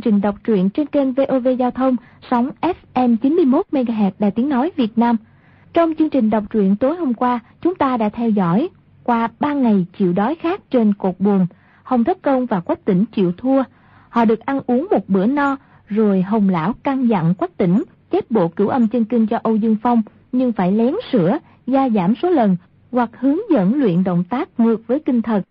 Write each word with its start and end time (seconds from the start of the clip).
chương 0.00 0.12
trình 0.12 0.20
đọc 0.20 0.34
truyện 0.44 0.70
trên 0.70 0.86
kênh 0.86 1.12
VOV 1.12 1.48
Giao 1.58 1.70
thông 1.70 1.96
sóng 2.30 2.50
FM 2.94 3.16
91 3.16 3.66
MHz 3.72 4.10
Đài 4.18 4.30
Tiếng 4.30 4.48
nói 4.48 4.70
Việt 4.76 4.98
Nam. 4.98 5.16
Trong 5.72 5.94
chương 5.98 6.10
trình 6.10 6.30
đọc 6.30 6.44
truyện 6.50 6.76
tối 6.76 6.96
hôm 6.96 7.14
qua, 7.14 7.40
chúng 7.62 7.74
ta 7.74 7.96
đã 7.96 8.08
theo 8.08 8.30
dõi 8.30 8.68
qua 9.04 9.28
ba 9.40 9.52
ngày 9.52 9.86
chịu 9.98 10.12
đói 10.12 10.34
khát 10.34 10.70
trên 10.70 10.94
cột 10.94 11.14
buồn, 11.18 11.46
Hồng 11.82 12.04
Thất 12.04 12.22
Công 12.22 12.46
và 12.46 12.60
Quách 12.60 12.84
Tỉnh 12.84 13.04
chịu 13.12 13.32
thua. 13.36 13.62
Họ 14.08 14.24
được 14.24 14.40
ăn 14.40 14.60
uống 14.66 14.86
một 14.90 15.08
bữa 15.08 15.26
no, 15.26 15.56
rồi 15.86 16.22
Hồng 16.22 16.48
Lão 16.48 16.72
căn 16.82 17.06
dặn 17.06 17.34
Quách 17.34 17.56
Tỉnh 17.56 17.82
chép 18.10 18.30
bộ 18.30 18.48
cửu 18.48 18.68
âm 18.68 18.88
chân 18.88 19.04
kinh 19.04 19.26
cho 19.26 19.38
Âu 19.42 19.56
Dương 19.56 19.76
Phong, 19.82 20.02
nhưng 20.32 20.52
phải 20.52 20.72
lén 20.72 20.94
sửa, 21.12 21.38
gia 21.66 21.88
giảm 21.88 22.14
số 22.22 22.30
lần 22.30 22.56
hoặc 22.92 23.10
hướng 23.18 23.38
dẫn 23.50 23.74
luyện 23.74 24.04
động 24.04 24.24
tác 24.30 24.60
ngược 24.60 24.86
với 24.86 25.00
kinh 25.00 25.22
thật 25.22 25.42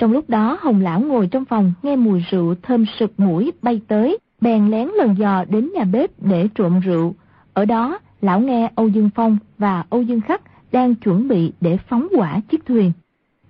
trong 0.00 0.12
lúc 0.12 0.30
đó 0.30 0.58
Hồng 0.60 0.80
Lão 0.80 1.00
ngồi 1.00 1.26
trong 1.26 1.44
phòng 1.44 1.72
nghe 1.82 1.96
mùi 1.96 2.24
rượu 2.30 2.54
thơm 2.62 2.84
sực 2.98 3.20
mũi 3.20 3.52
bay 3.62 3.80
tới, 3.88 4.18
bèn 4.40 4.70
lén 4.70 4.88
lần 4.88 5.14
dò 5.18 5.44
đến 5.48 5.70
nhà 5.74 5.84
bếp 5.84 6.10
để 6.22 6.48
trộm 6.54 6.80
rượu. 6.80 7.14
Ở 7.54 7.64
đó, 7.64 7.98
Lão 8.20 8.40
nghe 8.40 8.70
Âu 8.74 8.88
Dương 8.88 9.10
Phong 9.14 9.38
và 9.58 9.84
Âu 9.90 10.02
Dương 10.02 10.20
Khắc 10.20 10.42
đang 10.72 10.94
chuẩn 10.94 11.28
bị 11.28 11.52
để 11.60 11.76
phóng 11.88 12.08
quả 12.16 12.40
chiếc 12.50 12.66
thuyền. 12.66 12.92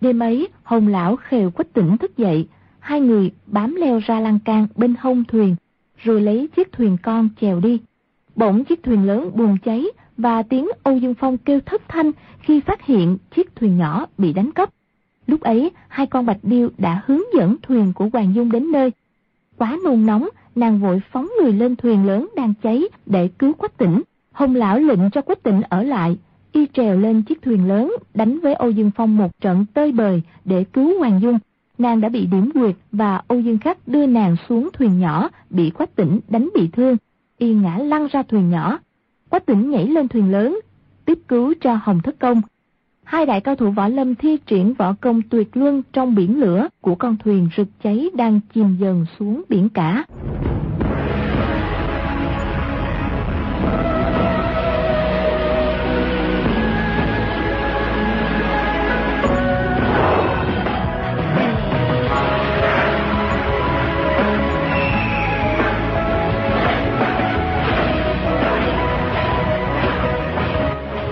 Đêm 0.01 0.19
ấy, 0.19 0.49
Hồng 0.63 0.89
Lão 0.89 1.17
khều 1.17 1.51
quách 1.51 1.73
tỉnh 1.73 1.97
thức 1.97 2.17
dậy, 2.17 2.49
hai 2.79 3.01
người 3.01 3.31
bám 3.47 3.75
leo 3.75 3.99
ra 3.99 4.21
lan 4.21 4.39
can 4.39 4.67
bên 4.77 4.95
hông 5.01 5.25
thuyền, 5.25 5.57
rồi 5.97 6.21
lấy 6.21 6.49
chiếc 6.57 6.73
thuyền 6.73 6.97
con 7.03 7.29
chèo 7.41 7.61
đi. 7.61 7.81
Bỗng 8.37 8.65
chiếc 8.65 8.83
thuyền 8.83 9.07
lớn 9.07 9.31
bùng 9.35 9.59
cháy 9.65 9.85
và 10.17 10.43
tiếng 10.43 10.69
Âu 10.83 10.97
Dương 10.97 11.15
Phong 11.15 11.39
kêu 11.39 11.61
thất 11.61 11.83
thanh 11.89 12.11
khi 12.41 12.61
phát 12.61 12.83
hiện 12.83 13.19
chiếc 13.37 13.57
thuyền 13.57 13.77
nhỏ 13.77 14.07
bị 14.19 14.33
đánh 14.33 14.53
cắp. 14.53 14.71
Lúc 15.31 15.41
ấy, 15.41 15.71
hai 15.89 16.07
con 16.07 16.27
bạch 16.27 16.39
điêu 16.43 16.69
đã 16.79 17.03
hướng 17.07 17.35
dẫn 17.35 17.57
thuyền 17.63 17.93
của 17.93 18.09
Hoàng 18.13 18.35
Dung 18.35 18.53
đến 18.53 18.73
nơi. 18.73 18.91
Quá 19.57 19.79
nôn 19.85 20.07
nóng, 20.07 20.29
nàng 20.55 20.81
vội 20.81 21.03
phóng 21.13 21.29
người 21.43 21.53
lên 21.53 21.77
thuyền 21.77 22.07
lớn 22.07 22.29
đang 22.37 22.55
cháy 22.63 22.85
để 23.07 23.29
cứu 23.39 23.53
Quách 23.53 23.79
Tỉnh. 23.79 24.03
Hồng 24.33 24.55
lão 24.55 24.79
lệnh 24.79 25.11
cho 25.11 25.21
Quách 25.21 25.43
Tỉnh 25.43 25.61
ở 25.69 25.83
lại, 25.83 26.19
y 26.53 26.67
trèo 26.73 26.99
lên 26.99 27.23
chiếc 27.23 27.43
thuyền 27.43 27.69
lớn, 27.69 27.93
đánh 28.15 28.41
với 28.41 28.55
Âu 28.55 28.71
Dương 28.71 28.91
Phong 28.97 29.17
một 29.17 29.41
trận 29.41 29.67
tơi 29.75 29.93
bời 29.93 30.23
để 30.45 30.65
cứu 30.65 30.99
Hoàng 30.99 31.21
Dung. 31.23 31.39
Nàng 31.79 32.01
đã 32.01 32.09
bị 32.09 32.27
điểm 32.27 32.51
quyệt 32.51 32.77
và 32.93 33.23
Âu 33.29 33.41
Dương 33.41 33.59
Khắc 33.59 33.89
đưa 33.89 34.07
nàng 34.07 34.37
xuống 34.49 34.69
thuyền 34.73 34.99
nhỏ, 34.99 35.29
bị 35.51 35.71
Quách 35.71 35.97
Tỉnh 35.97 36.21
đánh 36.29 36.49
bị 36.55 36.69
thương. 36.73 36.97
Y 37.39 37.55
ngã 37.55 37.77
lăn 37.77 38.07
ra 38.11 38.23
thuyền 38.23 38.51
nhỏ. 38.51 38.79
Quách 39.29 39.47
Tỉnh 39.47 39.71
nhảy 39.71 39.89
lên 39.89 40.09
thuyền 40.09 40.33
lớn, 40.33 40.61
tiếp 41.05 41.19
cứu 41.29 41.55
cho 41.61 41.79
Hồng 41.83 42.01
Thất 42.05 42.19
Công 42.19 42.43
hai 43.11 43.27
đại 43.27 43.41
cao 43.41 43.57
thủ 43.57 43.71
võ 43.71 43.89
lâm 43.89 44.15
thi 44.15 44.37
triển 44.47 44.75
võ 44.75 44.95
công 45.01 45.23
tuyệt 45.23 45.57
luân 45.57 45.83
trong 45.93 46.15
biển 46.15 46.41
lửa 46.41 46.69
của 46.81 46.95
con 46.95 47.17
thuyền 47.25 47.49
rực 47.57 47.69
cháy 47.85 48.11
đang 48.15 48.41
chìm 48.55 48.77
dần 48.81 49.07
xuống 49.19 49.43
biển 49.49 49.69
cả. 49.69 50.05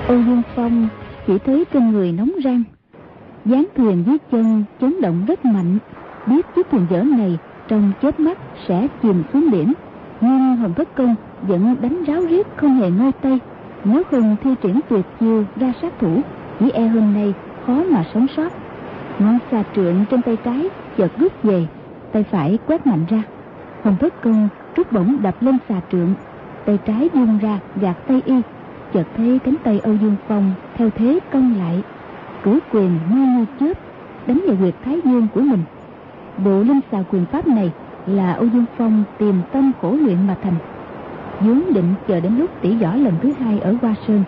Âu 0.08 0.22
Dương 0.26 0.42
Phong 0.56 0.88
chỉ 1.28 1.38
thấy 1.38 1.64
trên 1.72 1.90
người 1.90 2.12
nóng 2.12 2.30
rang. 2.44 2.62
Dáng 3.44 3.66
thuyền 3.76 4.04
dưới 4.06 4.18
chân 4.32 4.64
chấn 4.80 5.00
động 5.00 5.24
rất 5.26 5.44
mạnh. 5.44 5.78
Biết 6.26 6.46
chiếc 6.56 6.70
thuyền 6.70 6.86
dở 6.90 7.02
này 7.02 7.38
trong 7.68 7.92
chớp 8.02 8.20
mắt 8.20 8.38
sẽ 8.68 8.88
chìm 9.02 9.22
xuống 9.32 9.50
biển. 9.50 9.72
Nhưng 10.20 10.56
hồng 10.56 10.74
thất 10.74 10.96
công 10.96 11.14
vẫn 11.42 11.76
đánh 11.80 12.04
ráo 12.04 12.20
riết 12.20 12.46
không 12.56 12.76
hề 12.76 12.90
ngơi 12.90 13.12
tay. 13.12 13.38
Nếu 13.84 14.02
không 14.10 14.36
thi 14.44 14.50
triển 14.62 14.80
tuyệt 14.88 15.04
chiêu 15.20 15.44
ra 15.56 15.72
sát 15.82 15.92
thủ, 16.00 16.20
chỉ 16.60 16.70
e 16.70 16.86
hôm 16.86 17.14
nay 17.14 17.34
khó 17.66 17.84
mà 17.90 18.04
sống 18.14 18.26
sót. 18.36 18.52
Ngón 19.18 19.38
xà 19.50 19.62
trượng 19.74 20.04
trên 20.10 20.22
tay 20.22 20.36
trái 20.44 20.68
chợt 20.96 21.18
rút 21.18 21.42
về, 21.42 21.66
tay 22.12 22.24
phải 22.30 22.58
quét 22.66 22.86
mạnh 22.86 23.04
ra. 23.08 23.22
Hồng 23.84 23.96
thất 24.00 24.22
công 24.22 24.48
rút 24.76 24.92
bổng 24.92 25.22
đập 25.22 25.42
lên 25.42 25.58
xà 25.68 25.80
trượng. 25.92 26.14
Tay 26.64 26.78
trái 26.86 27.08
vung 27.14 27.38
ra 27.38 27.58
gạt 27.80 27.96
tay 28.08 28.22
y 28.24 28.34
chợt 28.94 29.06
thấy 29.16 29.38
cánh 29.44 29.54
tay 29.64 29.80
Âu 29.82 29.94
Dương 29.94 30.16
Phong 30.28 30.52
theo 30.76 30.90
thế 30.90 31.18
cong 31.32 31.54
lại, 31.58 31.82
cử 32.42 32.58
quyền 32.72 32.98
như 33.10 33.26
như 33.26 33.44
chớp 33.60 33.78
đánh 34.26 34.40
vào 34.46 34.56
huyệt 34.56 34.74
thái 34.84 35.00
dương 35.04 35.26
của 35.34 35.40
mình. 35.40 35.60
Bộ 36.44 36.62
linh 36.62 36.80
xà 36.92 37.02
quyền 37.12 37.26
pháp 37.26 37.46
này 37.46 37.72
là 38.06 38.32
Âu 38.32 38.46
Dương 38.46 38.64
Phong 38.78 39.04
tìm 39.18 39.40
tâm 39.52 39.72
khổ 39.80 39.96
luyện 40.04 40.26
mà 40.26 40.36
thành. 40.42 40.54
vốn 41.40 41.62
định 41.74 41.94
chờ 42.08 42.20
đến 42.20 42.38
lúc 42.38 42.50
tỷ 42.60 42.74
võ 42.74 42.94
lần 42.94 43.14
thứ 43.22 43.32
hai 43.40 43.58
ở 43.60 43.74
Hoa 43.82 43.94
Sơn 44.06 44.24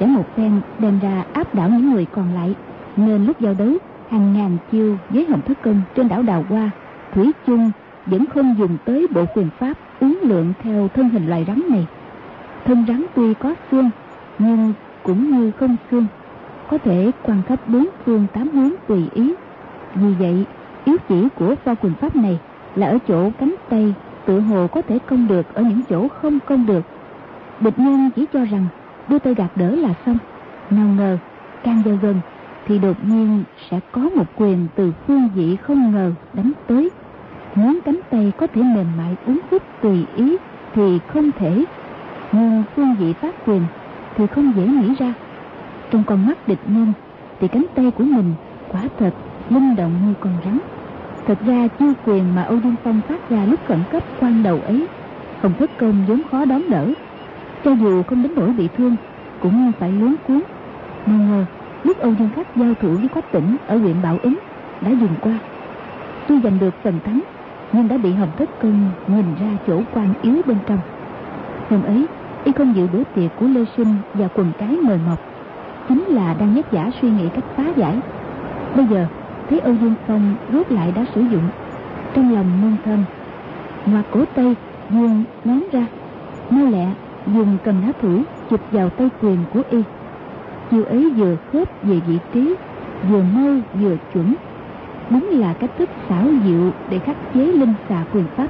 sẽ 0.00 0.06
một 0.06 0.24
phen 0.36 0.52
đem 0.78 0.98
ra 1.02 1.24
áp 1.32 1.54
đảo 1.54 1.68
những 1.68 1.92
người 1.92 2.06
còn 2.06 2.34
lại 2.34 2.54
nên 2.96 3.24
lúc 3.24 3.40
giao 3.40 3.54
đấu 3.54 3.72
hàng 4.10 4.32
ngàn 4.32 4.56
chiêu 4.72 4.96
với 5.10 5.26
hồng 5.30 5.40
thất 5.46 5.62
công 5.62 5.82
trên 5.94 6.08
đảo 6.08 6.22
đào 6.22 6.44
hoa 6.48 6.70
thủy 7.14 7.32
chung 7.46 7.70
vẫn 8.06 8.26
không 8.26 8.54
dùng 8.58 8.76
tới 8.84 9.06
bộ 9.14 9.24
quyền 9.34 9.48
pháp 9.58 9.76
uống 10.00 10.18
lượng 10.22 10.52
theo 10.62 10.88
thân 10.88 11.08
hình 11.08 11.28
loài 11.28 11.44
rắn 11.48 11.62
này 11.70 11.86
thân 12.64 12.84
rắn 12.88 13.06
tuy 13.14 13.34
có 13.34 13.54
xương 13.70 13.90
nhưng 14.40 14.72
cũng 15.02 15.30
như 15.30 15.50
không 15.50 15.76
xương, 15.90 16.06
có 16.70 16.78
thể 16.78 17.10
quan 17.22 17.42
khắp 17.48 17.68
bốn 17.68 17.88
phương 18.04 18.26
tám 18.32 18.48
hướng 18.48 18.70
tùy 18.86 19.08
ý. 19.14 19.34
Vì 19.94 20.14
vậy 20.14 20.44
yếu 20.84 20.96
chỉ 21.08 21.28
của 21.34 21.54
pho 21.64 21.74
quyền 21.74 21.94
pháp 21.94 22.16
này 22.16 22.38
là 22.74 22.86
ở 22.86 22.98
chỗ 23.08 23.30
cánh 23.38 23.54
tay 23.68 23.94
tự 24.26 24.40
hồ 24.40 24.66
có 24.66 24.82
thể 24.82 24.98
công 24.98 25.28
được, 25.28 25.54
ở 25.54 25.62
những 25.62 25.80
chỗ 25.90 26.08
không 26.08 26.38
công 26.46 26.66
được. 26.66 26.84
Địch 27.60 27.78
nhân 27.78 28.10
chỉ 28.16 28.26
cho 28.32 28.44
rằng 28.44 28.66
đưa 29.08 29.18
tay 29.18 29.34
gạt 29.34 29.56
đỡ 29.56 29.70
là 29.70 29.94
xong. 30.06 30.18
Nào 30.70 30.88
ngờ, 30.88 31.18
càng 31.64 31.82
vào 31.84 31.98
gần 32.02 32.20
thì 32.66 32.78
đột 32.78 32.96
nhiên 33.04 33.44
sẽ 33.70 33.80
có 33.92 34.00
một 34.00 34.26
quyền 34.36 34.66
từ 34.76 34.92
phương 35.06 35.28
vị 35.34 35.56
không 35.56 35.92
ngờ 35.92 36.12
đánh 36.32 36.52
tới. 36.66 36.90
Muốn 37.54 37.78
cánh 37.84 38.00
tay 38.10 38.32
có 38.36 38.46
thể 38.46 38.62
mềm 38.62 38.86
mại 38.98 39.16
uốn 39.26 39.38
khúc 39.50 39.62
tùy 39.82 40.04
ý 40.16 40.36
thì 40.74 40.98
không 41.06 41.30
thể, 41.38 41.64
nhưng 42.32 42.62
phương 42.76 42.94
vị 42.98 43.12
phát 43.12 43.34
quyền 43.46 43.62
thì 44.20 44.26
không 44.26 44.52
dễ 44.56 44.66
nghĩ 44.66 44.94
ra. 44.94 45.14
Trong 45.90 46.04
con 46.06 46.26
mắt 46.26 46.48
địch 46.48 46.58
nhân, 46.66 46.92
thì 47.40 47.48
cánh 47.48 47.66
tay 47.74 47.90
của 47.90 48.04
mình 48.04 48.34
quả 48.68 48.80
thật 48.98 49.10
linh 49.50 49.76
động 49.76 49.92
như 50.06 50.14
con 50.20 50.32
rắn. 50.44 50.58
Thật 51.26 51.38
ra 51.46 51.68
chiêu 51.78 51.92
quyền 52.06 52.34
mà 52.34 52.42
âu 52.42 52.58
dương 52.64 52.74
phong 52.84 53.00
phát 53.08 53.30
ra 53.30 53.44
lúc 53.44 53.60
khẩn 53.68 53.78
cấp 53.92 54.02
quan 54.20 54.42
đầu 54.42 54.60
ấy 54.60 54.86
hồng 55.42 55.52
thất 55.58 55.70
công 55.78 56.04
vốn 56.06 56.22
khó 56.30 56.44
đón 56.44 56.70
đỡ. 56.70 56.92
Cho 57.64 57.72
dù 57.72 58.02
không 58.02 58.22
đến 58.22 58.32
nỗi 58.36 58.52
bị 58.52 58.68
thương, 58.76 58.96
cũng 59.40 59.72
phải 59.78 59.92
luống 59.92 60.16
cuốn. 60.26 60.42
Mà 61.06 61.16
ngờ, 61.16 61.44
lúc 61.84 61.98
âu 61.98 62.14
dương 62.18 62.30
Khắc 62.36 62.56
giao 62.56 62.74
thủ 62.74 62.88
với 62.88 63.08
quách 63.08 63.32
tỉnh 63.32 63.56
ở 63.66 63.76
huyện 63.76 64.02
bảo 64.02 64.18
ứng, 64.22 64.38
đã 64.80 64.90
dừng 64.90 65.14
qua. 65.20 65.38
Tuy 66.28 66.40
giành 66.40 66.58
được 66.58 66.74
phần 66.82 67.00
thắng, 67.04 67.20
nhưng 67.72 67.88
đã 67.88 67.96
bị 67.96 68.12
hồng 68.12 68.30
thất 68.38 68.50
công 68.62 68.90
nhìn 69.06 69.24
ra 69.40 69.56
chỗ 69.66 69.82
quan 69.94 70.14
yếu 70.22 70.42
bên 70.46 70.56
trong. 70.66 70.78
Hôm 71.70 71.82
ấy 71.82 72.06
y 72.44 72.52
không 72.52 72.76
dự 72.76 72.86
bữa 72.86 73.04
tiệc 73.14 73.36
của 73.36 73.46
lê 73.46 73.64
sinh 73.76 73.94
và 74.14 74.28
quần 74.34 74.52
cái 74.58 74.78
mời 74.82 74.98
mọc. 75.06 75.18
Chính 75.88 76.04
là 76.04 76.34
đang 76.34 76.54
nhất 76.54 76.66
giả 76.72 76.90
suy 77.00 77.10
nghĩ 77.10 77.28
cách 77.34 77.44
phá 77.56 77.64
giải. 77.76 78.00
Bây 78.76 78.86
giờ 78.86 79.06
thấy 79.50 79.60
âu 79.60 79.74
dương 79.74 79.94
phong 80.06 80.34
rút 80.52 80.70
lại 80.70 80.92
đã 80.96 81.04
sử 81.14 81.20
dụng 81.20 81.48
trong 82.14 82.34
lòng 82.34 82.46
nôn 82.62 82.76
thân, 82.84 83.04
ngoặt 83.86 84.04
cổ 84.10 84.24
tay 84.34 84.56
dương 84.90 85.24
nón 85.44 85.60
ra. 85.72 85.86
Mau 86.50 86.66
lẹ 86.66 86.86
dùng 87.26 87.58
cầm 87.64 87.82
lá 87.82 87.92
thủy 88.00 88.22
chụp 88.50 88.60
vào 88.70 88.90
tay 88.90 89.08
quyền 89.22 89.38
của 89.52 89.62
y. 89.70 89.82
Chiều 90.70 90.84
ấy 90.84 91.10
vừa 91.10 91.36
khớp 91.52 91.82
về 91.82 92.00
vị 92.06 92.18
trí 92.32 92.54
vừa 93.08 93.22
mau 93.22 93.54
vừa 93.74 93.96
chuẩn. 94.14 94.34
Đúng 95.10 95.28
là 95.32 95.54
cách 95.54 95.70
thức 95.78 95.88
xảo 96.08 96.24
diệu 96.44 96.70
để 96.90 96.98
khắc 96.98 97.16
chế 97.34 97.46
linh 97.46 97.74
xà 97.88 98.04
quyền 98.12 98.24
pháp. 98.36 98.48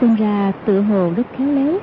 Xem 0.00 0.14
ra 0.14 0.52
tựa 0.64 0.80
hồ 0.80 1.12
rất 1.16 1.26
khéo 1.38 1.48
léo 1.48 1.78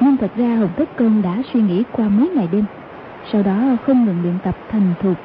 nhưng 0.00 0.16
thật 0.16 0.30
ra 0.36 0.56
hồng 0.56 0.70
tất 0.76 0.96
công 0.96 1.22
đã 1.22 1.42
suy 1.52 1.60
nghĩ 1.60 1.84
qua 1.92 2.08
mấy 2.08 2.28
ngày 2.28 2.48
đêm, 2.52 2.64
sau 3.32 3.42
đó 3.42 3.76
không 3.86 4.04
ngừng 4.04 4.22
luyện 4.22 4.34
tập 4.44 4.56
thành 4.70 4.94
thục 5.02 5.18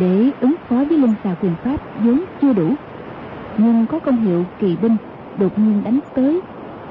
để 0.00 0.30
ứng 0.40 0.54
phó 0.68 0.76
với 0.76 0.98
linh 0.98 1.14
xà 1.24 1.34
quyền 1.40 1.54
pháp 1.64 1.80
vốn 2.04 2.20
chưa 2.42 2.52
đủ. 2.52 2.74
Nhưng 3.58 3.86
có 3.86 3.98
công 3.98 4.16
hiệu 4.16 4.44
kỳ 4.58 4.76
binh 4.82 4.96
đột 5.38 5.58
nhiên 5.58 5.82
đánh 5.84 6.00
tới, 6.14 6.40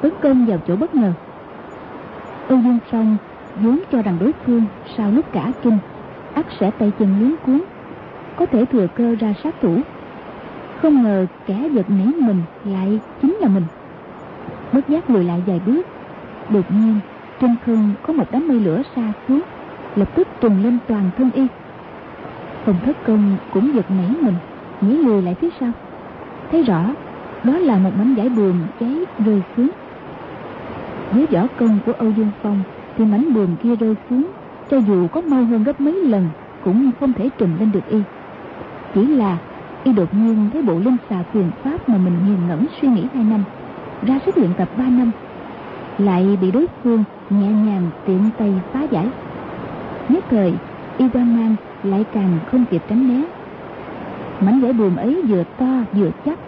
tấn 0.01 0.11
công 0.21 0.45
vào 0.45 0.57
chỗ 0.67 0.75
bất 0.75 0.95
ngờ. 0.95 1.13
Âu 2.47 2.59
dương 2.59 2.79
phong 2.91 3.17
vốn 3.55 3.79
cho 3.91 4.01
rằng 4.01 4.17
đối 4.19 4.31
phương 4.45 4.63
sau 4.97 5.11
lúc 5.11 5.25
cả 5.31 5.51
kinh, 5.63 5.77
ắt 6.33 6.45
sẽ 6.59 6.71
tay 6.71 6.91
chân 6.99 7.19
luống 7.19 7.35
cuốn, 7.45 7.61
có 8.35 8.45
thể 8.45 8.65
thừa 8.65 8.87
cơ 8.87 9.15
ra 9.19 9.33
sát 9.43 9.55
thủ. 9.61 9.77
Không 10.81 11.03
ngờ 11.03 11.25
kẻ 11.45 11.69
giật 11.73 11.89
nảy 11.89 12.07
mình 12.07 12.41
lại 12.65 12.99
chính 13.21 13.35
là 13.35 13.47
mình. 13.47 13.65
Bất 14.73 14.89
giác 14.89 15.09
lùi 15.09 15.23
lại 15.23 15.43
vài 15.47 15.61
bước, 15.65 15.87
đột 16.49 16.71
nhiên 16.71 16.99
trên 17.39 17.55
không 17.65 17.93
có 18.03 18.13
một 18.13 18.25
đám 18.31 18.47
mây 18.47 18.59
lửa 18.59 18.81
xa 18.95 19.13
xuống, 19.27 19.41
lập 19.95 20.09
tức 20.15 20.27
trùng 20.41 20.63
lên 20.63 20.77
toàn 20.87 21.09
thân 21.17 21.31
y. 21.31 21.47
Hồng 22.65 22.75
thất 22.85 22.97
công 23.05 23.37
cũng 23.53 23.75
giật 23.75 23.85
nảy 23.91 24.09
mình 24.21 24.35
nghĩ 24.81 24.97
lùi 24.97 25.21
lại 25.21 25.35
phía 25.41 25.49
sau. 25.59 25.71
Thấy 26.51 26.63
rõ, 26.63 26.93
đó 27.43 27.57
là 27.57 27.77
một 27.77 27.91
mảnh 27.97 28.15
vải 28.15 28.29
buồm 28.29 28.55
cháy 28.79 28.95
rơi 29.25 29.41
xuống. 29.57 29.69
Dưới 31.13 31.25
võ 31.25 31.47
công 31.59 31.79
của 31.85 31.91
âu 31.91 32.11
dương 32.11 32.31
phong 32.43 32.59
thì 32.97 33.05
mảnh 33.05 33.33
buồm 33.33 33.55
kia 33.63 33.75
rơi 33.75 33.95
xuống, 34.09 34.27
cho 34.69 34.77
dù 34.77 35.07
có 35.07 35.21
mau 35.21 35.45
hơn 35.45 35.63
gấp 35.63 35.81
mấy 35.81 35.93
lần 35.93 36.29
cũng 36.63 36.91
không 36.99 37.13
thể 37.13 37.29
trùm 37.37 37.49
lên 37.59 37.71
được 37.71 37.87
y. 37.89 37.99
Chỉ 38.93 39.07
là 39.07 39.37
y 39.83 39.93
đột 39.93 40.13
nhiên 40.13 40.49
thấy 40.53 40.61
bộ 40.61 40.79
linh 40.79 40.97
xà 41.09 41.23
quyền 41.33 41.51
pháp 41.63 41.89
mà 41.89 41.97
mình 41.97 42.13
nghiền 42.25 42.47
ngẫm 42.47 42.65
suy 42.81 42.87
nghĩ 42.87 43.03
hai 43.13 43.23
năm, 43.23 43.43
ra 44.07 44.19
sức 44.25 44.37
luyện 44.37 44.53
tập 44.57 44.69
ba 44.77 44.83
năm 44.83 45.11
lại 45.97 46.37
bị 46.41 46.51
đối 46.51 46.67
phương 46.83 47.03
nhẹ 47.29 47.47
nhàng 47.47 47.89
tiện 48.05 48.29
tay 48.37 48.53
phá 48.73 48.81
giải. 48.91 49.07
Nhất 50.09 50.23
thời 50.29 50.53
y 50.97 51.05
quan 51.13 51.35
mang 51.35 51.55
lại 51.83 52.05
càng 52.13 52.39
không 52.51 52.65
kịp 52.65 52.81
tránh 52.89 53.07
né. 53.07 53.27
Mảnh 54.41 54.61
vải 54.61 54.73
buồm 54.73 54.95
ấy 54.95 55.21
vừa 55.27 55.43
to 55.57 55.65
vừa 55.93 56.09
chắc, 56.25 56.39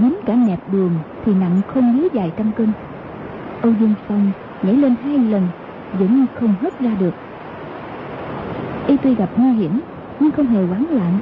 dính 0.00 0.16
cả 0.26 0.34
nẹp 0.34 0.58
buồm 0.72 0.90
thì 1.24 1.32
nặng 1.34 1.60
không 1.66 1.96
dưới 1.96 2.08
vài 2.12 2.32
trăm 2.36 2.52
cân. 2.52 2.72
Âu 3.62 3.72
dương 3.80 3.94
phong 4.08 4.30
nhảy 4.62 4.74
lên 4.74 4.94
hai 5.04 5.18
lần, 5.18 5.48
vẫn 5.98 6.26
không 6.34 6.54
hất 6.62 6.80
ra 6.80 6.90
được. 7.00 7.14
Y 8.86 8.96
tuy 8.96 9.14
gặp 9.14 9.28
nguy 9.36 9.52
hiểm, 9.52 9.80
nhưng 10.20 10.30
không 10.30 10.46
hề 10.46 10.66
hoảng 10.66 10.86
loạn, 10.90 11.18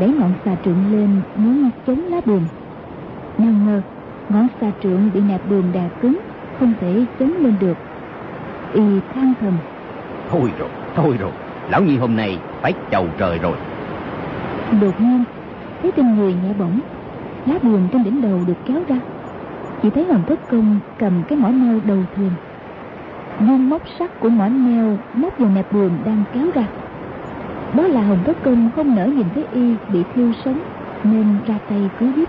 đẩy 0.00 0.08
ngọn 0.08 0.32
xà 0.44 0.56
trượng 0.64 0.92
lên 0.92 1.08
muốn 1.36 1.70
chống 1.86 2.00
lá 2.00 2.20
buồm. 2.26 2.42
Nào 3.38 3.52
ngờ, 3.66 3.82
ngọn 4.28 4.46
xà 4.60 4.70
trượng 4.82 5.10
bị 5.14 5.20
nẹp 5.20 5.50
buồm 5.50 5.72
đè 5.72 5.88
cứng 6.02 6.18
không 6.60 6.72
thể 6.80 7.04
chống 7.18 7.32
lên 7.40 7.54
được. 7.60 7.76
Y 8.72 8.82
than 9.14 9.34
thầm. 9.40 9.52
Thôi 10.30 10.52
rồi 10.58 10.68
thôi 10.96 11.16
rồi. 11.20 11.30
Lão 11.70 11.82
nhi 11.82 11.96
hôm 11.96 12.16
nay 12.16 12.38
phải 12.62 12.72
chầu 12.90 13.06
trời 13.18 13.38
rồi. 13.38 13.56
Đột 14.80 15.00
nhiên 15.00 15.24
thấy 15.82 15.92
trên 15.96 16.16
người 16.16 16.34
nhẹ 16.34 16.52
bổng 16.58 16.80
lá 17.46 17.54
buồm 17.62 17.88
trên 17.88 18.04
đỉnh 18.04 18.22
đầu 18.22 18.40
được 18.46 18.54
kéo 18.66 18.82
ra. 18.88 18.96
Chỉ 19.82 19.90
thấy 19.90 20.04
hoàng 20.04 20.22
thất 20.26 20.50
công 20.50 20.78
cầm 20.98 21.22
cái 21.28 21.38
mỏ 21.38 21.48
neo 21.48 21.80
đầu 21.84 21.98
thuyền. 22.16 22.30
Viên 23.40 23.70
móc 23.70 23.82
sắt 23.98 24.20
của 24.20 24.28
mỏ 24.28 24.48
neo 24.48 24.98
móc 25.14 25.38
vào 25.38 25.50
nẹp 25.50 25.72
buồm 25.72 25.90
đang 26.04 26.22
kéo 26.34 26.46
ra. 26.54 26.64
Đó 27.74 27.82
là 27.82 28.02
hồng 28.02 28.18
thất 28.24 28.36
công 28.44 28.70
không 28.76 28.94
nỡ 28.94 29.06
nhìn 29.06 29.26
thấy 29.34 29.44
y 29.52 29.74
bị 29.92 30.02
thiêu 30.14 30.32
sống 30.44 30.58
nên 31.04 31.26
ra 31.46 31.58
tay 31.68 31.90
cứu 31.98 32.08
giúp 32.16 32.28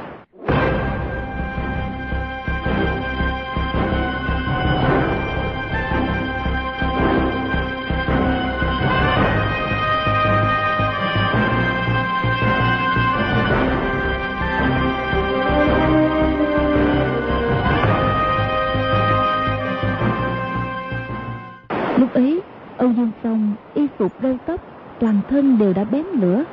thân 25.30 25.58
đều 25.58 25.74
đã 25.74 25.84
bén 25.84 26.06
lửa. 26.06 26.44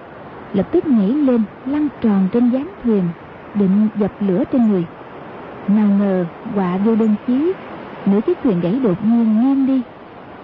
Lập 0.52 0.66
tức 0.72 0.86
nhảy 0.86 1.08
lên 1.08 1.42
lăn 1.66 1.88
tròn 2.00 2.28
trên 2.32 2.50
gián 2.50 2.68
thuyền 2.82 3.02
định 3.54 3.88
dập 3.96 4.12
lửa 4.20 4.44
trên 4.52 4.68
người. 4.68 4.84
Nào 5.68 5.88
ngờ 5.98 6.24
quả 6.54 6.76
vô 6.76 6.94
đơn 6.94 7.14
chí 7.26 7.52
nửa 8.06 8.20
chiếc 8.20 8.38
thuyền 8.42 8.60
gãy 8.60 8.80
đột 8.82 9.04
nhiên 9.04 9.40
nghiêng 9.40 9.66
đi. 9.66 9.82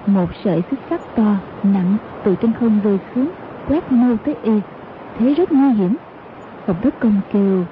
Một 0.07 0.31
sợi 0.45 0.63
xích 0.71 0.81
sắt 0.91 1.01
to 1.17 1.37
nặng 1.63 1.97
từ 2.25 2.35
trên 2.43 2.53
không 2.53 2.81
rơi 2.85 2.99
xuống 3.15 3.31
quét 3.69 3.93
mau 3.93 4.17
tới 4.17 4.35
y. 4.43 4.61
Thế 5.19 5.35
rất 5.35 5.53
nguy 5.53 5.73
hiểm. 5.73 5.97
Hồng 6.67 6.77
thất 6.83 7.01
công 7.01 7.21
kêu 7.33 7.65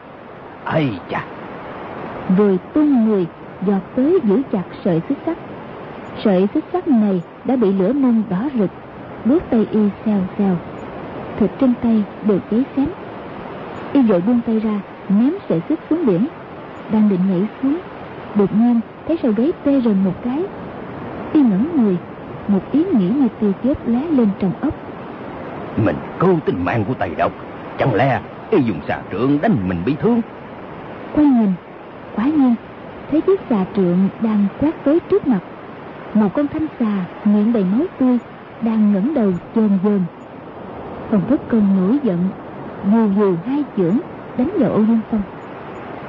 ây 0.64 0.90
chà! 1.10 1.24
Rồi 2.36 2.58
tung 2.72 3.04
người 3.04 3.26
giọt 3.66 3.80
tới 3.96 4.20
giữ 4.24 4.42
chặt 4.52 4.62
sợi 4.84 5.00
xích 5.08 5.18
sắt. 5.26 5.38
Sợi 6.24 6.48
xích 6.54 6.64
sắt 6.72 6.88
này 6.88 7.22
đã 7.44 7.56
bị 7.56 7.72
lửa 7.72 7.92
nung 7.92 8.22
đỏ 8.30 8.48
rực 8.58 8.70
bước 9.24 9.42
tay 9.50 9.66
y 9.70 9.80
xèo 10.04 10.20
xèo. 10.38 10.56
Thịt 11.38 11.50
trên 11.60 11.74
tay 11.82 12.04
đều 12.26 12.38
cháy 12.50 12.64
xém. 12.76 12.88
Y 13.92 14.02
vội 14.02 14.20
buông 14.20 14.40
tay 14.46 14.58
ra 14.60 14.80
ném 15.08 15.32
sợi 15.48 15.60
xích 15.68 15.78
xuống 15.90 16.06
biển. 16.06 16.26
Đang 16.92 17.08
định 17.08 17.20
nhảy 17.30 17.42
xuống 17.62 17.78
đột 18.34 18.56
nhiên 18.56 18.80
thấy 19.06 19.18
sau 19.22 19.32
gáy 19.32 19.52
tê 19.64 19.80
rần 19.80 20.04
một 20.04 20.14
cái. 20.24 20.44
Y 21.32 21.40
ngẩng 21.40 21.66
người 21.76 21.96
một 22.48 22.72
ý 22.72 22.84
nghĩ 22.84 23.08
như 23.08 23.28
tia 23.40 23.52
chớp 23.64 23.88
lóe 23.88 24.02
lên 24.10 24.28
trong 24.38 24.52
óc. 24.60 24.74
Mình 25.76 25.96
câu 26.18 26.38
tình 26.44 26.64
mạng 26.64 26.84
của 26.88 26.94
tây 26.94 27.10
độc. 27.18 27.32
Chẳng 27.78 27.94
lẽ 27.94 28.20
y 28.50 28.62
dùng 28.62 28.80
xà 28.88 29.00
trượng 29.12 29.38
đánh 29.42 29.56
mình 29.68 29.78
bị 29.84 29.96
thương? 30.00 30.20
Quay 31.14 31.26
nhìn 31.26 31.52
quả 32.16 32.24
nhiên 32.24 32.54
thấy 33.10 33.20
chiếc 33.20 33.40
xà 33.50 33.64
trượng 33.76 34.08
đang 34.20 34.46
quét 34.60 34.84
tới 34.84 35.00
trước 35.10 35.26
mặt. 35.26 35.40
Một 36.14 36.28
con 36.34 36.46
thanh 36.48 36.66
xà 36.80 37.04
miệng 37.24 37.52
đầy 37.52 37.64
máu 37.64 37.86
tươi 37.98 38.18
đang 38.62 38.92
ngẩng 38.92 39.14
đầu 39.14 39.32
chơn 39.54 39.78
dơn 39.84 40.00
hồng 41.10 41.22
thất 41.28 41.48
công 41.48 41.76
nổi 41.76 41.98
giận 42.02 42.18
dù 42.84 43.08
dù 43.16 43.36
hai 43.46 43.64
chưởng 43.76 43.98
đánh 44.38 44.50
vào 44.60 44.70
âu 44.70 44.84
dương 44.84 45.00
phong. 45.10 45.22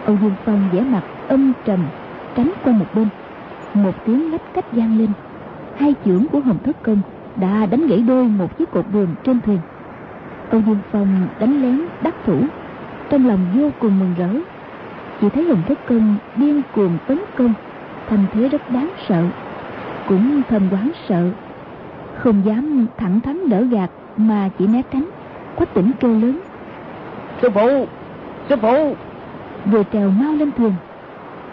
Âu 0.05 0.17
dương 0.21 0.35
phong 0.45 0.69
vẻ 0.71 0.81
mặt 0.81 1.03
âm 1.27 1.53
trầm, 1.65 1.79
tránh 2.35 2.51
qua 2.63 2.73
một 2.73 2.85
bên. 2.95 3.07
Một 3.73 4.05
tiếng 4.05 4.31
lách 4.31 4.53
cách 4.53 4.65
vang 4.71 4.97
lên. 4.97 5.09
Hai 5.77 5.95
chưởng 6.05 6.27
của 6.31 6.39
hồng 6.39 6.57
thất 6.63 6.83
công 6.83 7.01
đã 7.35 7.65
đánh 7.65 7.87
gãy 7.87 8.03
đôi 8.07 8.23
một 8.23 8.57
chiếc 8.57 8.71
cột 8.71 8.85
buồm 8.93 9.07
trên 9.23 9.41
thuyền. 9.41 9.59
Âu 10.49 10.61
dương 10.61 10.79
phong 10.91 11.27
đánh 11.39 11.61
lén 11.61 11.81
đắc 12.01 12.15
thủ, 12.25 12.39
trong 13.09 13.27
lòng 13.27 13.39
vô 13.55 13.69
cùng 13.79 13.99
mừng 13.99 14.13
rỡ. 14.17 14.29
Chỉ 15.21 15.29
thấy 15.29 15.43
hồng 15.43 15.61
thất 15.67 15.79
công 15.87 16.15
điên 16.35 16.61
cuồng 16.75 16.97
tấn 17.07 17.19
công 17.37 17.53
thành 18.09 18.25
thế 18.33 18.49
rất 18.49 18.71
đáng 18.71 18.91
sợ, 19.07 19.25
cũng 20.07 20.41
thầm 20.49 20.69
quán 20.71 20.91
sợ 21.07 21.29
không 22.23 22.41
dám 22.45 22.85
thẳng 22.97 23.19
thắn 23.19 23.49
đỡ 23.49 23.63
gạt 23.63 23.89
mà 24.17 24.49
chỉ 24.57 24.67
né 24.67 24.81
tránh. 24.91 25.09
Quách 25.55 25.73
tỉnh 25.73 25.91
kêu 25.99 26.11
lớn. 26.11 26.39
Sư 27.41 27.49
phụ 27.53 27.85
sư 28.49 28.55
phụ. 28.61 28.95
Vừa 29.65 29.83
trèo 29.93 30.09
mau 30.09 30.33
lên 30.33 30.51
thuyền 30.57 30.73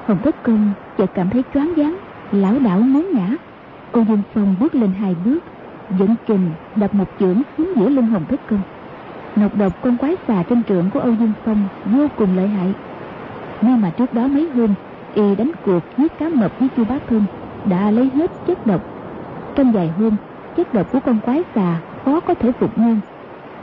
hồng 0.07 0.19
thất 0.25 0.42
công 0.42 0.71
chợt 0.99 1.11
cảm 1.14 1.31
thấy 1.31 1.45
choáng 1.54 1.73
váng 1.76 1.99
lão 2.33 2.59
đảo 2.59 2.81
muốn 2.81 3.11
ngã. 3.14 3.28
Âu 3.92 4.04
dương 4.04 4.23
phong 4.35 4.54
bước 4.61 4.75
lên 4.75 4.92
hai 5.00 5.16
bước 5.25 5.38
dẫn 5.99 6.14
kình 6.26 6.50
đập 6.76 6.95
một 6.95 7.09
chưởng 7.21 7.42
xuống 7.59 7.73
giữa 7.76 7.88
lưng 7.88 8.07
hồng 8.07 8.25
thất 8.28 8.40
công. 8.50 8.61
Nọc 9.37 9.57
độc 9.57 9.73
con 9.83 9.97
quái 9.97 10.16
xà 10.28 10.42
trên 10.42 10.62
trượng 10.64 10.90
của 10.90 11.00
âu 11.00 11.14
dương 11.14 11.33
phong 11.45 11.69
vô 11.85 12.07
cùng 12.16 12.37
lợi 12.37 12.49
hại. 12.49 12.75
Nhưng 13.61 13.81
mà 13.81 13.90
trước 13.90 14.14
đó 14.14 14.26
mấy 14.26 14.49
hôm 14.54 14.75
y 15.14 15.35
đánh 15.35 15.50
cuộc 15.64 15.83
giết 15.99 16.19
cá 16.19 16.28
mập 16.28 16.59
với 16.59 16.69
chu 16.76 16.85
bá 16.85 16.95
thơm 17.09 17.25
đã 17.64 17.90
lấy 17.90 18.11
hết 18.14 18.31
chất 18.47 18.66
độc. 18.66 18.81
Trong 19.54 19.73
vài 19.73 19.88
hôm 19.99 20.16
chất 20.57 20.75
độc 20.75 20.93
của 20.93 21.00
con 21.00 21.21
quái 21.21 21.43
xà 21.55 21.81
khó 22.05 22.21
có 22.21 22.35
thể 22.35 22.52
phục 22.52 22.78
nguyên 22.78 23.00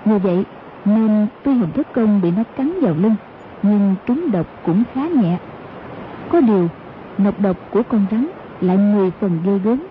như 0.06 0.18
vậy, 0.18 0.46
nên 0.86 1.28
tuy 1.44 1.54
hình 1.54 1.72
thức 1.72 1.88
công 1.94 2.22
bị 2.22 2.32
nó 2.32 2.44
cắn 2.56 2.72
vào 2.82 2.94
lưng, 2.98 3.16
nhưng 3.64 3.96
trúng 4.06 4.32
độc 4.32 4.48
cũng 4.66 4.84
khá 4.94 5.08
nhẹ. 5.08 5.38
Có 6.30 6.42
điều, 6.42 6.68
nọc 7.18 7.40
độc 7.40 7.58
của 7.72 7.84
con 7.84 8.06
rắn 8.12 8.28
lại 8.62 8.78
10 8.78 9.12
phần 9.12 9.40
ghê 9.46 9.60
gớm. 9.64 9.88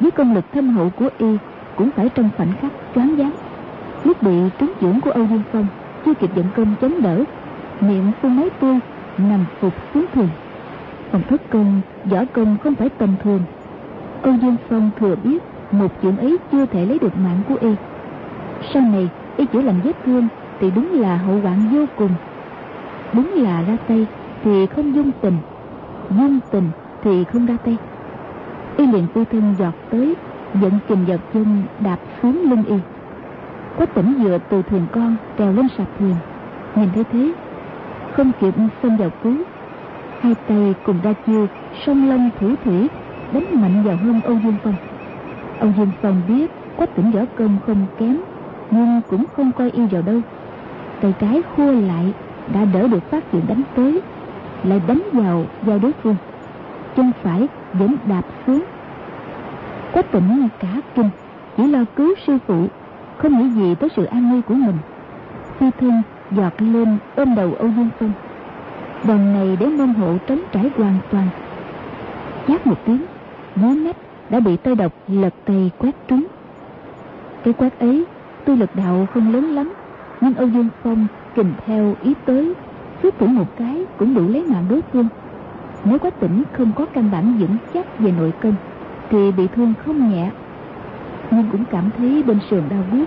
Với 0.00 0.10
công 0.10 0.34
lực 0.34 0.44
thâm 0.52 0.68
hậu 0.68 0.90
của 0.90 1.08
y 1.18 1.36
cũng 1.76 1.90
phải 1.90 2.08
trong 2.08 2.30
khoảnh 2.36 2.52
khắc 2.60 2.72
choáng 2.94 3.16
váng. 3.16 3.32
Lúc 4.04 4.22
bị 4.22 4.50
trúng 4.58 4.72
dưỡng 4.80 5.00
của 5.00 5.10
âu 5.10 5.26
dương 5.26 5.42
phong 5.52 5.66
chưa 6.04 6.14
kịp 6.14 6.30
dẫn 6.34 6.46
công 6.56 6.74
chống 6.80 7.02
đỡ, 7.02 7.24
miệng 7.80 8.12
phun 8.22 8.36
máy 8.36 8.50
tươi, 8.60 8.78
nằm 9.18 9.44
phục 9.60 9.74
xuống 9.94 10.04
thuyền. 10.14 10.28
Phòng 11.10 11.22
thất 11.28 11.42
công, 11.50 11.80
võ 12.04 12.24
công 12.32 12.56
không 12.64 12.74
phải 12.74 12.88
tầm 12.88 13.16
thường. 13.22 13.40
Âu 14.22 14.34
dương 14.34 14.56
phong 14.68 14.90
thừa 14.96 15.14
biết 15.24 15.42
một 15.70 15.92
chuyện 16.02 16.16
ấy 16.16 16.38
chưa 16.52 16.66
thể 16.66 16.86
lấy 16.86 16.98
được 16.98 17.16
mạng 17.16 17.42
của 17.48 17.56
y. 17.60 17.74
Sau 18.72 18.82
này, 18.82 19.10
y 19.36 19.46
chữa 19.46 19.62
lành 19.62 19.80
vết 19.84 19.96
thương 20.06 20.28
thì 20.60 20.70
đúng 20.70 20.92
là 20.92 21.16
hậu 21.16 21.40
hoạn 21.40 21.68
vô 21.72 21.84
cùng. 21.96 22.10
Đúng 23.12 23.32
là 23.34 23.62
ra 23.62 23.76
tay 23.88 24.06
thì 24.44 24.66
không 24.66 24.94
dung 24.94 25.12
tình 25.20 25.36
dung 26.10 26.40
tình 26.50 26.70
thì 27.02 27.24
không 27.24 27.46
ra 27.46 27.56
tay. 27.64 27.76
Y 28.76 28.86
liền 28.86 29.06
tư 29.14 29.24
thân 29.32 29.54
giọt 29.58 29.74
tới, 29.90 30.14
dẫn 30.54 30.78
kình 30.88 31.04
vào 31.06 31.18
chân 31.34 31.62
đạp 31.80 31.98
xuống 32.22 32.42
lưng 32.50 32.64
y. 32.64 32.76
Quách 33.76 33.94
tỉnh 33.94 34.14
vừa 34.22 34.38
từ 34.50 34.62
thuyền 34.62 34.86
con 34.92 35.16
trèo 35.38 35.52
lên 35.52 35.68
sạp 35.78 35.86
thuyền. 35.98 36.14
Nhìn 36.74 36.88
thấy 36.94 37.04
thế, 37.12 37.32
không 38.12 38.32
kịp 38.40 38.54
xông 38.82 38.96
vào 38.96 39.10
cứu, 39.22 39.36
hai 40.20 40.34
tay 40.48 40.74
cùng 40.82 40.96
ra 41.02 41.12
chiêu 41.26 41.46
song 41.86 42.08
long 42.08 42.30
thủ 42.40 42.54
thủy, 42.64 42.88
đánh 43.32 43.62
mạnh 43.62 43.82
vào 43.84 43.96
hông 43.96 44.20
âu 44.20 44.38
dương 44.44 44.56
phong 44.64 44.74
ông 45.60 45.72
dương 45.76 45.90
phong 46.02 46.22
biết 46.28 46.50
quách 46.76 46.96
tỉnh 46.96 47.10
võ 47.10 47.20
công 47.38 47.58
không 47.66 47.86
kém, 47.98 48.16
nhưng 48.70 49.00
cũng 49.10 49.24
không 49.36 49.52
coi 49.52 49.70
y 49.70 49.86
vào 49.86 50.02
đâu. 50.02 50.20
Tay 51.00 51.14
trái 51.20 51.42
khua 51.56 51.72
lại, 51.72 52.12
đã 52.54 52.64
đỡ 52.64 52.88
được 52.88 53.10
phát 53.10 53.32
hiện 53.32 53.42
đánh 53.48 53.62
tới, 53.76 54.00
lại 54.64 54.80
đánh 54.88 55.02
vào 55.12 55.44
giao 55.66 55.78
đối 55.78 55.92
phương. 56.02 56.16
Chân 56.96 57.12
phải 57.22 57.48
vẫn 57.72 57.96
đạp 58.06 58.22
xuống. 58.46 58.64
Quách 59.92 60.12
tỉnh 60.12 60.48
cả 60.60 60.80
kinh, 60.94 61.10
chỉ 61.56 61.66
lo 61.66 61.84
cứu 61.96 62.14
sư 62.26 62.38
phụ, 62.46 62.66
không 63.18 63.38
nghĩ 63.38 63.48
gì 63.48 63.74
tới 63.74 63.90
sự 63.96 64.04
an 64.04 64.28
nguy 64.28 64.40
của 64.40 64.54
mình. 64.54 64.76
Phi 65.58 65.66
thân 65.80 66.02
giọt 66.30 66.52
lên 66.58 66.98
ôm 67.16 67.34
đầu 67.34 67.54
âu 67.58 67.68
dương 67.68 67.88
phong 67.98 68.12
đòn 69.04 69.32
này 69.32 69.56
để 69.60 69.66
môn 69.66 69.94
hộ 69.94 70.18
trống 70.26 70.40
trải 70.52 70.70
hoàn 70.76 70.98
toàn. 71.10 71.28
Chát 72.48 72.66
một 72.66 72.76
tiếng 72.86 73.04
dưới 73.56 73.74
nách 73.74 73.96
đã 74.30 74.40
bị 74.40 74.56
tơi 74.56 74.74
độc 74.74 74.92
lật 75.08 75.34
tay 75.44 75.70
quét 75.78 75.94
trúng. 76.08 76.26
Cái 77.44 77.54
quét 77.54 77.78
ấy 77.78 78.04
tuy 78.44 78.56
lực 78.56 78.70
đạo 78.74 79.06
không 79.14 79.32
lớn 79.32 79.44
lắm, 79.44 79.74
nhưng 80.20 80.34
âu 80.34 80.48
dương 80.48 80.68
phong 80.82 81.06
kình 81.34 81.52
theo 81.66 81.94
ý 82.02 82.14
tới, 82.24 82.54
xuất 83.02 83.18
thủ 83.18 83.26
một 83.26 83.56
cái 83.56 83.84
cũng 83.98 84.14
đủ 84.14 84.28
lấy 84.28 84.44
mạng 84.44 84.64
đối 84.70 84.82
phương. 84.92 85.08
Nếu 85.84 85.98
quách 85.98 86.20
tỉnh 86.20 86.42
không 86.52 86.72
có 86.76 86.86
căn 86.86 87.10
bản 87.10 87.38
vững 87.38 87.56
chắc 87.74 87.98
về 87.98 88.12
nội 88.12 88.32
công, 88.42 88.54
thì 89.10 89.32
bị 89.32 89.48
thương 89.48 89.74
không 89.84 90.10
nhẹ. 90.10 90.30
Nhưng 91.30 91.50
cũng 91.52 91.64
cảm 91.70 91.90
thấy 91.96 92.22
bên 92.22 92.38
sườn 92.50 92.62
đau 92.68 92.82
buốt, 92.92 93.04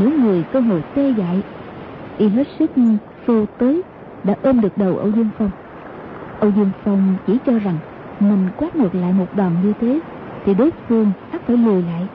nếu 0.00 0.10
người 0.10 0.42
cơ 0.52 0.60
hội 0.60 0.82
tê 0.94 1.10
dại 1.10 1.42
y 2.18 2.28
hết 2.28 2.46
sức 2.58 2.70
xô 3.26 3.44
tới 3.58 3.82
đã 4.24 4.34
ôm 4.42 4.60
được 4.60 4.78
đầu 4.78 4.96
âu 4.96 5.10
dương 5.10 5.28
phong. 5.38 5.50
Âu 6.40 6.50
dương 6.50 6.70
phong 6.84 7.16
chỉ 7.26 7.38
cho 7.46 7.58
rằng 7.58 7.76
mình 8.20 8.48
quát 8.56 8.76
ngược 8.76 8.94
lại 8.94 9.12
một 9.12 9.26
đòn 9.36 9.52
như 9.62 9.72
thế 9.80 10.00
thì 10.44 10.54
đối 10.54 10.70
phương 10.88 11.12
ắt 11.32 11.40
phải 11.46 11.56
lùi 11.56 11.82
lại. 11.82 12.06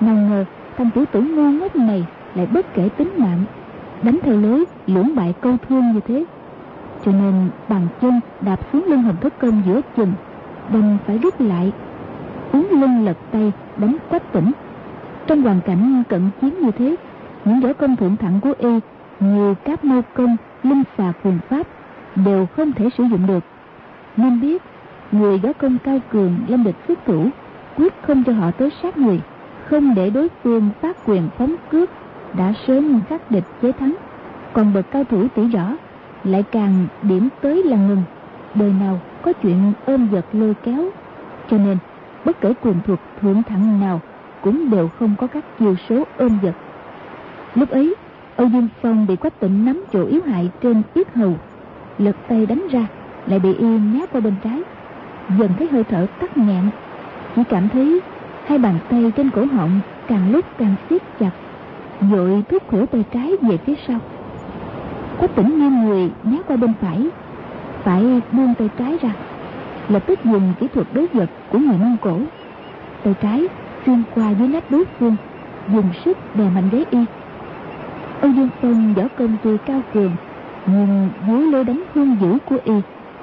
Nào 0.00 0.16
ngờ 0.16 0.44
thằng 0.76 0.90
tiểu 0.94 1.04
tử 1.12 1.20
ngu 1.20 1.50
ngốc 1.50 1.76
này 1.76 2.06
lại 2.34 2.46
bất 2.46 2.74
kể 2.74 2.88
tính 2.96 3.10
mạng, 3.16 3.44
đánh 4.02 4.18
theo 4.22 4.36
lối 4.36 4.64
lưỡng 4.86 5.16
bại 5.16 5.34
câu 5.40 5.56
thương 5.68 5.92
như 5.92 6.00
thế. 6.00 6.24
Cho 7.04 7.12
nên 7.12 7.48
bàn 7.68 7.86
chân 8.02 8.20
đạp 8.40 8.60
xuống 8.72 8.84
lưng 8.84 9.02
hồng 9.02 9.16
thất 9.20 9.38
công 9.38 9.62
giữa 9.66 9.80
chừng, 9.96 10.12
đành 10.72 10.98
phải 11.06 11.18
rút 11.18 11.40
lại, 11.40 11.72
uống 12.52 12.68
lưng 12.70 13.04
lật 13.04 13.16
tay 13.30 13.52
đánh 13.76 13.96
quách 14.10 14.32
tỉnh. 14.32 14.52
Trong 15.26 15.42
hoàn 15.42 15.60
cảnh 15.60 16.02
cận 16.08 16.30
chiến 16.40 16.54
như 16.60 16.70
thế, 16.70 16.96
những 17.44 17.60
võ 17.60 17.72
công 17.72 17.96
thượng 17.96 18.16
thẳng 18.16 18.40
của 18.40 18.52
y 18.58 18.80
như 19.20 19.54
các 19.64 19.84
mô 19.84 20.00
công, 20.14 20.36
linh 20.62 20.82
xà 20.98 21.12
quyền 21.22 21.38
pháp 21.48 21.66
đều 22.16 22.46
không 22.56 22.72
thể 22.72 22.88
sử 22.98 23.04
dụng 23.04 23.26
được. 23.26 23.44
Nên 24.16 24.40
biết, 24.40 24.62
người 25.12 25.38
võ 25.38 25.52
công 25.52 25.78
cao 25.84 25.98
cường 26.12 26.36
lâm 26.48 26.64
địch 26.64 26.76
xuất 26.88 26.98
thủ 27.06 27.28
quyết 27.76 27.94
không 28.02 28.24
cho 28.24 28.32
họ 28.32 28.50
tới 28.50 28.70
sát 28.82 28.98
người, 28.98 29.20
không 29.64 29.94
để 29.94 30.10
đối 30.10 30.28
phương 30.42 30.70
phát 30.80 30.96
quyền 31.06 31.28
phóng 31.38 31.56
cướp 31.70 31.90
đã 32.36 32.52
sớm 32.66 33.00
khắc 33.08 33.30
địch 33.30 33.44
chế 33.62 33.72
thắng. 33.72 33.94
Còn 34.52 34.74
bậc 34.74 34.90
cao 34.90 35.04
thủ 35.04 35.26
tỉ 35.34 35.48
rõ, 35.48 35.76
lại 36.24 36.42
càng 36.42 36.86
điểm 37.02 37.28
tới 37.40 37.62
là 37.62 37.76
ngừng. 37.76 38.02
Đời 38.54 38.72
nào 38.80 39.00
có 39.22 39.32
chuyện 39.32 39.72
ôm 39.86 40.08
giật 40.12 40.26
lôi 40.32 40.54
kéo, 40.62 40.90
cho 41.50 41.58
nên 41.58 41.78
bất 42.24 42.40
kể 42.40 42.54
quyền 42.62 42.76
thuật 42.86 42.98
thượng 43.20 43.42
thẳng 43.42 43.80
nào 43.80 44.00
cũng 44.40 44.70
đều 44.70 44.88
không 44.98 45.14
có 45.18 45.26
các 45.26 45.44
chiêu 45.58 45.74
số 45.88 46.04
ôm 46.18 46.38
giật. 46.42 46.54
Lúc 47.54 47.70
ấy, 47.70 47.94
âu 48.36 48.48
dương 48.48 48.68
phong 48.82 49.06
bị 49.06 49.16
quách 49.16 49.40
tịnh 49.40 49.64
nắm 49.64 49.84
chỗ 49.92 50.04
yếu 50.04 50.20
hại 50.26 50.50
trên 50.60 50.82
yết 50.94 51.14
hầu, 51.14 51.34
lật 51.98 52.16
tay 52.28 52.46
đánh 52.46 52.62
ra, 52.70 52.86
lại 53.26 53.38
bị 53.38 53.54
y 53.54 53.78
né 53.78 54.06
qua 54.12 54.20
bên 54.20 54.34
trái. 54.44 54.62
Dần 55.38 55.50
thấy 55.58 55.68
hơi 55.72 55.84
thở 55.84 56.06
tắt 56.20 56.36
nghẹn 56.36 56.70
chỉ 57.36 57.42
cảm 57.48 57.68
thấy 57.68 58.00
hai 58.46 58.58
bàn 58.58 58.78
tay 58.90 59.12
trên 59.16 59.30
cổ 59.30 59.44
họng 59.44 59.80
càng 60.08 60.32
lúc 60.32 60.44
càng 60.58 60.74
siết 60.90 61.02
chặt, 61.20 61.30
vội 62.00 62.42
thúc 62.48 62.62
khổ 62.70 62.86
tay 62.86 63.04
trái 63.12 63.32
về 63.42 63.56
phía 63.56 63.74
sau. 63.86 63.98
Quách 65.18 65.36
tỉnh 65.36 65.58
nghiêng 65.58 65.84
người 65.84 66.10
né 66.24 66.38
qua 66.46 66.56
bên 66.56 66.72
phải 66.80 67.08
phải 67.82 68.20
buông 68.32 68.54
tay 68.54 68.68
trái 68.78 68.98
ra, 69.02 69.10
lập 69.88 70.02
tức 70.06 70.24
dùng 70.24 70.52
kỹ 70.60 70.68
thuật 70.74 70.86
đối 70.92 71.06
vật 71.06 71.30
của 71.52 71.58
người 71.58 71.78
mông 71.78 71.96
cổ. 72.00 72.18
Tay 73.04 73.14
trái 73.22 73.46
xuyên 73.86 74.02
qua 74.14 74.30
dưới 74.30 74.48
nách 74.48 74.70
đối 74.70 74.84
phương, 74.98 75.16
dùng 75.72 75.90
sức 76.04 76.18
đè 76.34 76.44
mạnh 76.54 76.68
ghế 76.72 76.84
y. 76.90 76.98
Âu 78.20 78.30
dương 78.30 78.48
phong 78.62 78.94
võ 78.94 79.02
công 79.18 79.36
tuy 79.42 79.56
cao 79.66 79.80
cường, 79.94 80.12
nhưng 80.66 81.10
dưới 81.28 81.46
lối 81.46 81.64
đánh 81.64 81.82
hung 81.94 82.16
dữ 82.20 82.38
của 82.44 82.58
y 82.64 82.74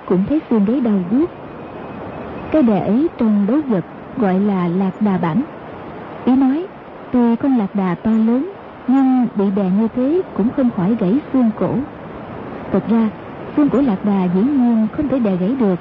cũng 0.05 0.23
thấy 0.29 0.41
xương 0.49 0.65
ghế 0.65 0.79
đau 0.79 0.99
buốt. 1.11 1.29
Cái 2.51 2.63
đè 2.63 2.79
ấy 2.79 3.07
trong 3.17 3.45
đấu 3.47 3.59
vật 3.67 3.85
gọi 4.17 4.39
là 4.39 4.67
lạc 4.67 4.91
đà 4.99 5.17
bản. 5.17 5.43
Ý 6.25 6.35
nói, 6.35 6.67
tuy 7.11 7.35
con 7.35 7.57
lạc 7.57 7.75
đà 7.75 7.95
to 7.95 8.11
lớn, 8.11 8.51
nhưng 8.87 9.27
bị 9.35 9.45
đè 9.55 9.69
như 9.79 9.87
thế 9.95 10.21
cũng 10.37 10.49
không 10.57 10.69
khỏi 10.77 10.95
gãy 10.99 11.19
xương 11.33 11.49
cổ. 11.59 11.75
Thật 12.71 12.83
ra, 12.89 13.09
xương 13.57 13.69
của 13.69 13.81
lạc 13.81 14.05
đà 14.05 14.23
dĩ 14.35 14.41
nhiên 14.41 14.87
không 14.91 15.07
thể 15.07 15.19
đè 15.19 15.35
gãy 15.35 15.55
được, 15.59 15.79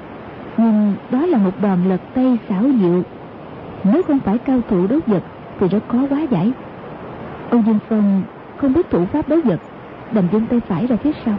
nhưng 0.57 0.93
đó 1.11 1.25
là 1.25 1.37
một 1.37 1.61
đòn 1.61 1.83
lật 1.89 2.01
tay 2.13 2.37
xảo 2.49 2.63
diệu. 2.81 3.01
Nếu 3.83 4.03
không 4.03 4.19
phải 4.19 4.37
cao 4.37 4.59
thủ 4.69 4.87
đấu 4.87 4.99
vật, 5.07 5.23
thì 5.59 5.67
rất 5.67 5.83
khó 5.87 5.97
quá 6.09 6.21
giải. 6.29 6.51
Âu 7.49 7.61
dương 7.61 7.79
phong 7.89 8.23
không 8.57 8.73
biết 8.73 8.89
thủ 8.89 9.05
pháp 9.05 9.29
đấu 9.29 9.39
vật, 9.43 9.59
đành 10.11 10.27
vung 10.27 10.45
tay 10.45 10.59
phải 10.67 10.87
ra 10.87 10.95
phía 10.95 11.11
sau. 11.25 11.35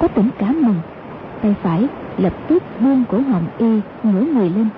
Có 0.00 0.08
tỉnh 0.08 0.28
cả 0.38 0.46
mừng, 0.60 0.80
tay 1.42 1.54
phải 1.62 1.86
lập 2.18 2.32
tức 2.48 2.62
buông 2.80 3.04
cổ 3.10 3.20
họng 3.20 3.46
y 3.58 3.80
ngửa 4.02 4.20
người 4.20 4.50
lên 4.50 4.68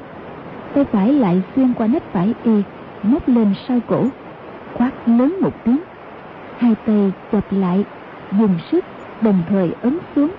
tay 0.74 0.84
phải 0.84 1.12
lại 1.12 1.42
xuyên 1.54 1.74
qua 1.74 1.86
nách 1.86 2.12
phải 2.12 2.34
y, 2.44 2.62
móc 3.02 3.28
lên 3.28 3.54
sau 3.68 3.78
cổ 3.86 4.04
quát 4.74 4.90
lớn 5.06 5.36
một 5.40 5.64
tiếng. 5.64 5.80
Hai 6.58 6.74
tay 6.86 7.12
chập 7.32 7.44
lại, 7.50 7.84
dùng 8.38 8.58
sức, 8.70 8.84
đồng 9.20 9.42
thời 9.48 9.72
ấn 9.82 9.98
xuống. 10.16 10.30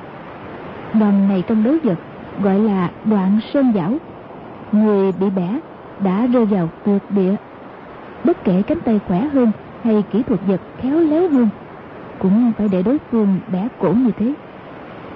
Đòn 0.93 1.27
này 1.27 1.43
trong 1.47 1.63
đối 1.63 1.79
vật, 1.79 1.97
gọi 2.41 2.59
là 2.59 2.91
đoạn 3.05 3.39
sơn 3.53 3.71
giảo. 3.75 3.97
Người 4.71 5.11
bị 5.11 5.29
bẻ 5.29 5.59
đã 5.99 6.25
rơi 6.25 6.45
vào 6.45 6.69
tuyệt 6.85 7.01
địa. 7.09 7.35
Bất 8.23 8.43
kể 8.43 8.61
cánh 8.61 8.79
tay 8.79 8.99
khỏe 9.07 9.19
hơn 9.19 9.51
hay 9.83 10.03
kỹ 10.11 10.23
thuật 10.23 10.39
vật 10.47 10.61
khéo 10.77 10.99
léo 10.99 11.29
hơn, 11.29 11.49
cũng 12.19 12.51
phải 12.57 12.67
để 12.67 12.83
đối 12.83 12.97
phương 13.11 13.39
bẻ 13.51 13.67
cổ 13.79 13.93
như 13.93 14.11
thế. 14.17 14.33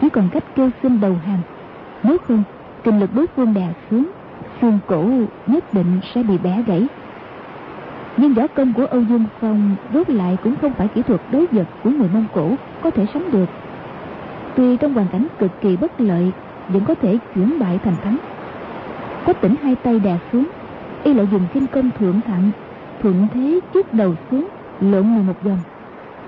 Chỉ 0.01 0.09
còn 0.09 0.29
cách 0.29 0.43
kêu 0.55 0.69
xin 0.83 1.01
đầu 1.01 1.15
hàng. 1.25 1.41
Nếu 2.03 2.17
không, 2.27 2.43
kinh 2.83 2.99
lực 2.99 3.09
đối 3.15 3.27
phương 3.27 3.53
đè 3.53 3.67
xuống 3.91 4.05
xương 4.61 4.79
cổ 4.87 5.09
nhất 5.47 5.73
định 5.73 5.99
sẽ 6.13 6.23
bị 6.23 6.37
bẻ 6.37 6.63
gãy. 6.67 6.87
Nhưng 8.17 8.33
võ 8.33 8.47
công 8.47 8.73
của 8.73 8.85
âu 8.85 9.01
dương 9.01 9.25
phong 9.41 9.75
rốt 9.93 10.09
lại 10.09 10.37
cũng 10.43 10.55
không 10.61 10.73
phải 10.73 10.87
kỹ 10.87 11.01
thuật 11.01 11.21
đối 11.31 11.45
vật 11.47 11.67
của 11.83 11.89
người 11.89 12.09
mông 12.13 12.25
cổ 12.33 12.51
có 12.81 12.89
thể 12.89 13.05
sánh 13.13 13.31
được. 13.31 13.49
Tuy 14.55 14.77
trong 14.77 14.93
hoàn 14.93 15.07
cảnh 15.07 15.27
cực 15.39 15.61
kỳ 15.61 15.77
bất 15.77 16.01
lợi, 16.01 16.31
vẫn 16.69 16.85
có 16.85 16.95
thể 16.95 17.17
chuyển 17.35 17.59
bại 17.59 17.79
thành 17.83 17.95
thắng. 18.03 18.17
Có 19.25 19.33
tỉnh 19.33 19.55
hai 19.63 19.75
tay 19.75 19.99
đè 19.99 20.17
xuống, 20.31 20.47
y 21.03 21.13
lại 21.13 21.27
dùng 21.31 21.47
kinh 21.53 21.67
công 21.67 21.89
thượng 21.99 22.21
thặng 22.27 22.51
thuận 23.01 23.27
thế 23.33 23.59
trước 23.73 23.93
đầu 23.93 24.15
xuống, 24.31 24.47
lộn 24.81 25.13
người 25.13 25.23
một 25.23 25.43
vòng. 25.43 25.59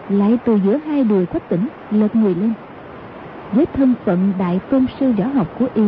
Lại 0.10 0.38
từ 0.46 0.60
giữa 0.66 0.78
hai 0.78 1.04
đùi 1.04 1.26
quách 1.26 1.50
tỉnh, 1.50 1.68
lật 1.92 2.16
người 2.16 2.36
lên. 2.36 2.54
Với 3.52 3.66
thân 3.66 3.94
phận 4.06 4.34
đại 4.38 4.60
tôn 4.70 4.86
sư 5.00 5.12
võ 5.18 5.26
học 5.26 5.48
của 5.60 5.68
y 5.74 5.84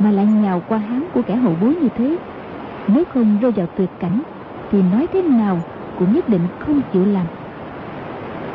mà 0.00 0.10
lại 0.10 0.26
nhào 0.26 0.62
qua 0.68 0.78
háng 0.78 1.04
của 1.14 1.22
kẻ 1.22 1.36
hậu 1.36 1.56
bối 1.60 1.74
như 1.82 1.88
thế. 1.96 2.16
Nếu 2.88 3.04
không 3.04 3.38
rơi 3.40 3.52
vào 3.52 3.66
tuyệt 3.76 3.90
cảnh, 4.00 4.22
thì 4.70 4.82
nói 4.82 5.06
thế 5.12 5.22
nào 5.22 5.58
cũng 5.98 6.14
nhất 6.14 6.28
định 6.28 6.42
không 6.58 6.80
chịu 6.92 7.04
làm. 7.04 7.26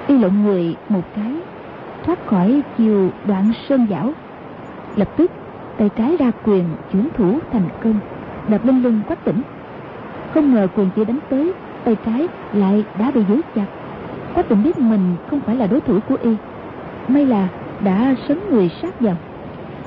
Y 0.07 0.17
lộn 0.17 0.43
người 0.43 0.75
một 0.89 1.01
cái, 1.15 1.33
thoát 2.03 2.27
khỏi 2.27 2.61
chiều 2.77 3.09
đoạn 3.25 3.51
sơn 3.69 3.87
giảo 3.89 4.13
lập 4.95 5.09
tức, 5.17 5.31
tay 5.77 5.89
trái 5.95 6.17
ra 6.17 6.31
quyền 6.43 6.63
chuyển 6.91 7.07
thủ 7.17 7.39
thành 7.51 7.69
công 7.83 7.99
đập 8.47 8.65
lên 8.65 8.81
lưng 8.81 9.01
quách 9.07 9.25
tỉnh. 9.25 9.41
Không 10.33 10.53
ngờ 10.53 10.67
quyền 10.75 10.89
chỉ 10.95 11.05
đánh 11.05 11.19
tới, 11.29 11.53
tay 11.83 11.95
trái 12.05 12.27
lại 12.53 12.85
đã 12.99 13.11
bị 13.11 13.21
giữ 13.29 13.41
chặt. 13.55 13.65
Quách 14.33 14.49
tỉnh 14.49 14.63
biết 14.63 14.77
mình 14.77 15.15
không 15.29 15.39
phải 15.39 15.55
là 15.55 15.67
đối 15.67 15.81
thủ 15.81 15.99
của 16.09 16.17
y, 16.21 16.35
may 17.07 17.25
là 17.25 17.47
đã 17.83 18.15
sấn 18.27 18.39
người 18.51 18.71
sát 18.81 19.01
vào, 19.01 19.15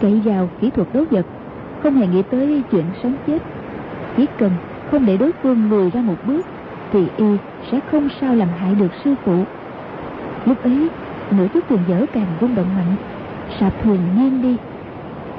cậy 0.00 0.21
vào 0.25 0.49
kỹ 0.61 0.71
thuật 0.71 0.88
đấu 0.93 1.05
vật 1.11 1.27
không 1.82 1.94
hề 1.94 2.06
nghĩ 2.06 2.23
tới 2.23 2.62
chuyện 2.70 2.85
sống 3.02 3.16
chết. 3.26 3.42
Chỉ 4.16 4.26
cần 4.38 4.50
không 4.90 5.06
để 5.06 5.16
đối 5.16 5.32
phương 5.42 5.70
lùi 5.70 5.90
ra 5.90 6.00
một 6.00 6.16
bước, 6.26 6.47
thì 6.92 7.06
y 7.16 7.37
sẽ 7.70 7.80
không 7.90 8.08
sao 8.20 8.35
làm 8.35 8.49
hại 8.49 8.75
được 8.75 8.90
sư 9.04 9.14
phụ. 9.25 9.44
Lúc 10.47 10.62
ấy 10.62 10.88
nửa 11.30 11.49
chiếc 11.49 11.68
thuyền 11.68 11.80
dở 11.88 12.06
càng 12.12 12.26
rung 12.40 12.54
động 12.54 12.75
mạnh, 12.76 12.97
sạp 13.61 13.73
thuyền 13.82 14.00
nghiêng 14.16 14.42
đi. 14.42 14.56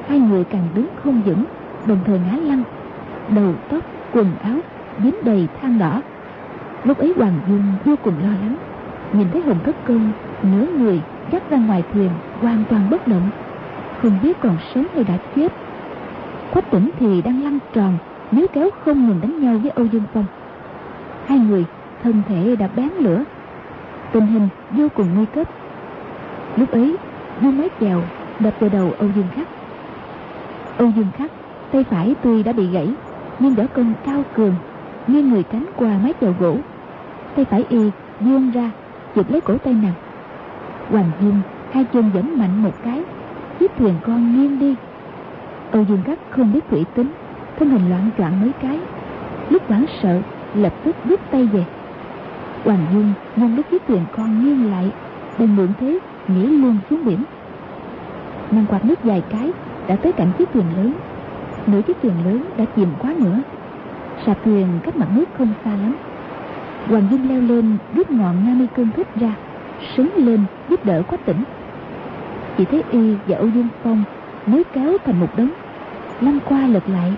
Hai 0.07 0.19
người 0.19 0.43
càng 0.43 0.67
đứng 0.75 0.87
không 1.03 1.21
vững, 1.21 1.45
đồng 1.85 1.99
thời 2.05 2.19
ngã 2.19 2.37
lăn, 2.37 2.63
đầu 3.35 3.53
tóc, 3.69 3.83
quần 4.13 4.35
áo 4.43 4.59
dính 5.03 5.15
đầy 5.23 5.47
than 5.61 5.79
đỏ. 5.79 6.01
Lúc 6.83 6.97
ấy 6.97 7.13
hoàng 7.17 7.39
dung 7.47 7.63
vô 7.85 7.95
cùng 8.03 8.13
lo 8.23 8.29
lắng, 8.29 8.55
nhìn 9.13 9.27
thấy 9.31 9.41
hồng 9.41 9.59
thất 9.63 9.75
công 9.87 10.11
nửa 10.43 10.67
người 10.77 11.01
dắt 11.31 11.43
ra 11.49 11.57
ngoài 11.57 11.83
thuyền 11.93 12.09
hoàn 12.41 12.63
toàn 12.69 12.89
bất 12.89 13.07
động, 13.07 13.29
không 14.01 14.19
biết 14.23 14.39
còn 14.39 14.57
sống 14.73 14.85
hay 14.95 15.03
đã 15.03 15.17
chết 15.35 15.51
quách 16.53 16.71
tỉnh 16.71 16.89
thì 16.99 17.21
đang 17.21 17.43
lăn 17.43 17.59
tròn 17.73 17.97
nếu 18.31 18.47
kéo 18.53 18.69
không 18.85 19.07
ngừng 19.07 19.21
đánh 19.21 19.39
nhau 19.39 19.57
với 19.57 19.71
âu 19.71 19.85
dương 19.85 20.03
phong. 20.13 20.25
Hai 21.25 21.39
người 21.39 21.65
thân 22.03 22.21
thể 22.27 22.55
đã 22.55 22.69
bén 22.75 22.89
lửa, 22.99 23.23
tình 24.11 24.27
hình 24.27 24.47
vô 24.71 24.87
cùng 24.95 25.07
nguy 25.15 25.25
cấp. 25.25 25.47
Lúc 26.55 26.71
ấy 26.71 26.95
dương 27.41 27.57
mái 27.57 27.69
chèo 27.79 28.01
đập 28.39 28.53
vào 28.59 28.69
đầu 28.69 28.91
âu 28.99 29.09
dương 29.15 29.27
khắc. 29.35 29.47
Âu 30.77 30.91
dương 30.95 31.11
khắc, 31.17 31.31
tay 31.71 31.83
phải 31.83 32.15
tuy 32.23 32.43
đã 32.43 32.53
bị 32.53 32.67
gãy, 32.71 32.93
nhưng 33.39 33.55
võ 33.55 33.63
công 33.73 33.93
cao 34.05 34.23
cường 34.35 34.55
nghiêng 35.07 35.29
người 35.29 35.43
tránh 35.43 35.65
qua 35.75 35.89
mái 36.03 36.13
chèo 36.21 36.33
gỗ. 36.39 36.57
Tay 37.35 37.45
phải 37.45 37.65
y 37.69 37.91
dương 38.19 38.51
ra 38.51 38.71
chụp 39.15 39.31
lấy 39.31 39.41
cổ 39.41 39.57
tay 39.57 39.73
nàng 39.73 39.93
hoàng 40.89 41.11
dung 41.21 41.41
hai 41.71 41.85
chân 41.93 42.11
dẫn 42.13 42.37
mạnh 42.37 42.63
một 42.63 42.83
cái, 42.83 43.03
chiếc 43.59 43.71
thuyền 43.77 43.93
con 44.05 44.35
nghiêng 44.35 44.59
đi 44.59 44.75
âu 45.71 45.83
dương 45.83 46.01
cát 46.05 46.19
không 46.29 46.53
biết 46.53 46.69
thủy 46.69 46.85
tính, 46.95 47.11
thân 47.59 47.69
hình 47.69 47.89
loạn 47.89 48.09
choạng 48.17 48.41
mấy 48.41 48.51
cái. 48.61 48.79
Lúc 49.49 49.67
hoảng 49.67 49.85
sợ, 50.01 50.21
lập 50.53 50.73
tức 50.83 50.95
rút 51.05 51.19
tay 51.31 51.45
về. 51.45 51.65
Hoàng 52.63 52.85
dung 52.93 53.13
nhân 53.35 53.55
lúc 53.55 53.65
chiếc 53.71 53.81
thuyền 53.87 54.01
con 54.17 54.43
nghiêng 54.43 54.71
lại 54.71 54.91
Đừng 55.39 55.55
mượn 55.55 55.67
thế 55.79 55.99
nhảy 56.27 56.45
luôn 56.45 56.77
xuống 56.89 57.05
biển. 57.05 57.23
Nàng 58.51 58.65
quạt 58.65 58.85
nước 58.85 59.03
dài 59.03 59.23
cái, 59.29 59.51
đã 59.87 59.95
tới 59.95 60.11
cạnh 60.11 60.31
chiếc 60.37 60.49
thuyền 60.53 60.65
lớn. 60.77 60.93
Nửa 61.67 61.81
chiếc 61.81 61.97
thuyền 62.01 62.13
lớn 62.25 62.45
đã 62.57 62.65
chìm 62.75 62.87
quá 62.99 63.13
nữa. 63.19 63.41
Sạp 64.25 64.43
thuyền 64.45 64.67
cách 64.83 64.95
mặt 64.95 65.07
nước 65.15 65.25
không 65.37 65.53
xa 65.63 65.69
lắm. 65.69 65.95
Hoàng 66.87 67.07
dung 67.11 67.29
leo 67.29 67.41
lên, 67.41 67.77
rút 67.95 68.11
ngọn 68.11 68.45
nga 68.45 68.53
mi 68.53 68.65
cương 68.75 68.89
thích 68.95 69.07
ra 69.15 69.35
sướng 69.95 70.09
lên, 70.15 70.43
giúp 70.69 70.85
đỡ 70.85 71.03
quá 71.07 71.17
tỉnh. 71.25 71.43
Chỉ 72.57 72.65
thấy 72.65 72.83
y 72.91 73.15
và 73.27 73.37
âu 73.37 73.47
dương 73.47 73.67
phong 73.83 74.03
níu 74.45 74.63
kéo 74.73 74.97
thành 75.05 75.19
một 75.19 75.37
đống 75.37 75.51
lăn 76.21 76.39
qua 76.45 76.67
lật 76.67 76.89
lại. 76.89 77.13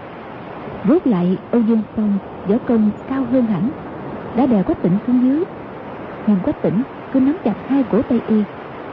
Rút 0.87 1.05
lại, 1.05 1.37
âu 1.51 1.61
dương 1.61 1.81
phong, 1.95 2.17
võ 2.47 2.55
công 2.67 2.91
cao 3.07 3.25
hơn 3.31 3.45
hẳn, 3.45 3.69
đã 4.35 4.45
đè 4.45 4.63
quách 4.63 4.81
tỉnh 4.81 4.97
xuống 5.07 5.23
dưới. 5.23 5.43
Nhưng 6.27 6.37
quách 6.43 6.61
tỉnh 6.61 6.83
cứ 7.11 7.19
nắm 7.19 7.37
chặt 7.43 7.53
hai 7.67 7.83
cổ 7.83 8.01
tay 8.01 8.21
y, 8.27 8.43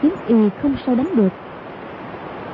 khiến 0.00 0.12
y 0.26 0.48
không 0.62 0.74
sao 0.86 0.94
đánh 0.94 1.16
được. 1.16 1.32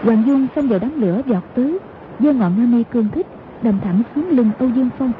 Hoàng 0.03 0.23
dung 0.27 0.47
xông 0.57 0.69
vào 0.69 0.79
đám 0.79 1.01
lửa 1.01 1.21
giọt 1.27 1.45
tới 1.55 1.79
giơ 2.21 2.33
ngọn 2.33 2.53
nga 2.59 2.65
mi 2.77 2.85
cương 2.85 3.09
thích, 3.09 3.27
đâm 3.63 3.81
thẳng 3.81 4.03
xuống 4.15 4.29
lưng 4.31 4.51
âu 4.59 4.69
dương 4.69 4.91
phong. 4.99 5.13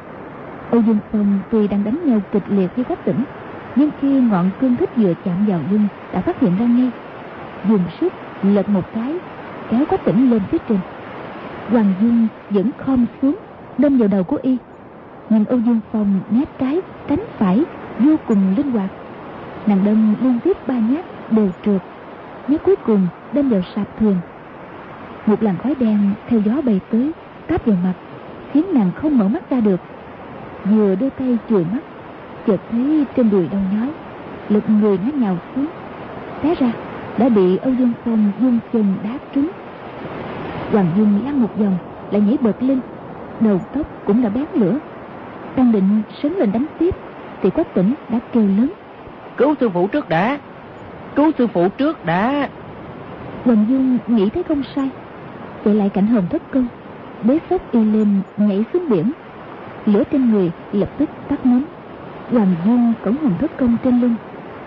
Âu 0.71 0.81
dương 0.81 0.97
phong 1.11 1.39
tuy 1.51 1.67
đang 1.67 1.83
đánh 1.83 1.99
nhau 2.05 2.21
kịch 2.31 2.43
liệt 2.49 2.75
với 2.75 2.85
quách 2.85 3.05
tỉnh, 3.05 3.23
nhưng 3.75 3.89
khi 4.01 4.21
ngọn 4.21 4.51
cương 4.61 4.75
thích 4.75 4.89
vừa 4.95 5.13
chạm 5.25 5.45
vào 5.47 5.59
lưng 5.71 5.87
đã 6.13 6.21
phát 6.21 6.39
hiện 6.39 6.51
ra 6.59 6.65
ngay. 6.65 6.91
Dùng 7.69 7.81
sức 7.99 8.13
lật 8.43 8.69
một 8.69 8.93
cái, 8.93 9.15
kéo 9.71 9.85
quách 9.85 10.05
tỉnh 10.05 10.29
lên 10.29 10.41
phía 10.51 10.57
trên 10.69 10.77
hoàng 11.67 11.93
dung 12.01 12.27
vẫn 12.49 12.71
khom 12.77 13.05
xuống, 13.21 13.35
đâm 13.77 13.97
vào 13.97 14.07
đầu 14.07 14.23
của 14.23 14.39
y. 14.41 14.57
Nhưng 15.29 15.45
âu 15.45 15.59
dương 15.59 15.79
phong 15.91 16.21
né 16.29 16.45
trái 16.57 16.81
tránh 17.07 17.25
phải, 17.37 17.65
vô 17.99 18.15
cùng 18.27 18.55
linh 18.57 18.71
hoạt. 18.71 18.89
Nàng 19.65 19.83
đâm 19.83 20.15
liên 20.21 20.39
tiếp 20.43 20.57
ba 20.67 20.79
nhát, 20.79 21.31
đều 21.31 21.51
trượt. 21.65 21.81
Nhát 22.47 22.63
cuối 22.63 22.75
cùng 22.75 23.07
đâm 23.31 23.49
vào 23.49 23.61
sạp 23.75 23.97
thuyền. 23.99 24.15
Một 25.25 25.43
làn 25.43 25.57
khói 25.57 25.75
đen 25.75 26.13
theo 26.27 26.39
gió 26.39 26.61
bay 26.61 26.81
tới 26.91 27.11
táp 27.47 27.65
vào 27.65 27.77
mặt, 27.83 27.93
khiến 28.51 28.65
nàng 28.73 28.91
không 28.91 29.17
mở 29.17 29.27
mắt 29.27 29.49
ra 29.49 29.59
được. 29.59 29.79
Vừa 30.63 30.95
đưa 30.95 31.09
tay 31.09 31.37
chùi 31.49 31.65
mắt, 31.65 31.81
chợt 32.47 32.61
thấy 32.71 33.05
trên 33.15 33.29
đùi 33.29 33.47
đau 33.47 33.61
nhói, 33.73 33.91
lực 34.49 34.63
người 34.69 34.97
nó 34.97 35.11
nhào 35.11 35.37
xuống. 35.55 35.67
Té 36.41 36.55
ra, 36.55 36.71
đã 37.17 37.29
bị 37.29 37.57
âu 37.57 37.73
dương 37.73 37.93
phong 38.05 38.31
dung 38.39 38.59
chân 38.73 38.95
đá 39.03 39.17
trúng 39.33 39.51
hoàng 40.71 40.87
dung 40.97 41.25
lăn 41.25 41.41
một 41.41 41.55
vòng 41.55 41.77
lại 42.11 42.21
nhảy 42.21 42.37
bật 42.41 42.63
lên. 42.63 42.79
Đầu 43.39 43.59
tóc 43.73 43.87
cũng 44.05 44.21
đã 44.21 44.29
bén 44.29 44.45
lửa. 44.53 44.79
Đang 45.55 45.71
định 45.71 46.01
sấn 46.21 46.33
lên 46.33 46.51
đánh 46.51 46.65
tiếp 46.79 46.95
thì 47.41 47.49
quách 47.49 47.73
tỉnh 47.73 47.93
đã 48.09 48.19
kêu 48.31 48.47
lớn. 48.47 48.73
Cứu 49.37 49.55
sư 49.59 49.69
phụ 49.69 49.87
trước 49.87 50.09
đã. 50.09 50.39
Cứu 51.15 51.31
sư 51.37 51.47
phụ 51.47 51.69
trước 51.69 52.05
đã. 52.05 52.49
Hoàng 53.43 53.65
dung 53.69 53.97
nghĩ 54.07 54.29
thấy 54.29 54.43
không 54.43 54.61
sai. 54.75 54.89
Chạy 55.65 55.75
lại 55.75 55.89
cạnh 55.89 56.07
hồng 56.07 56.27
thất 56.29 56.41
công 56.51 56.67
bế 57.23 57.39
sốc 57.49 57.71
y 57.71 57.83
lên 57.83 58.21
nhảy 58.37 58.63
xuống 58.73 58.89
biển. 58.89 59.11
Lửa 59.85 60.03
trên 60.11 60.31
người 60.31 60.51
lập 60.71 60.89
tức 60.97 61.09
tắt 61.29 61.45
ngấm. 61.45 61.65
Hoàng 62.31 62.55
dung 62.65 62.93
cổng 63.03 63.17
hồng 63.17 63.33
thất 63.39 63.57
công 63.57 63.77
trên 63.83 64.01
lưng. 64.01 64.15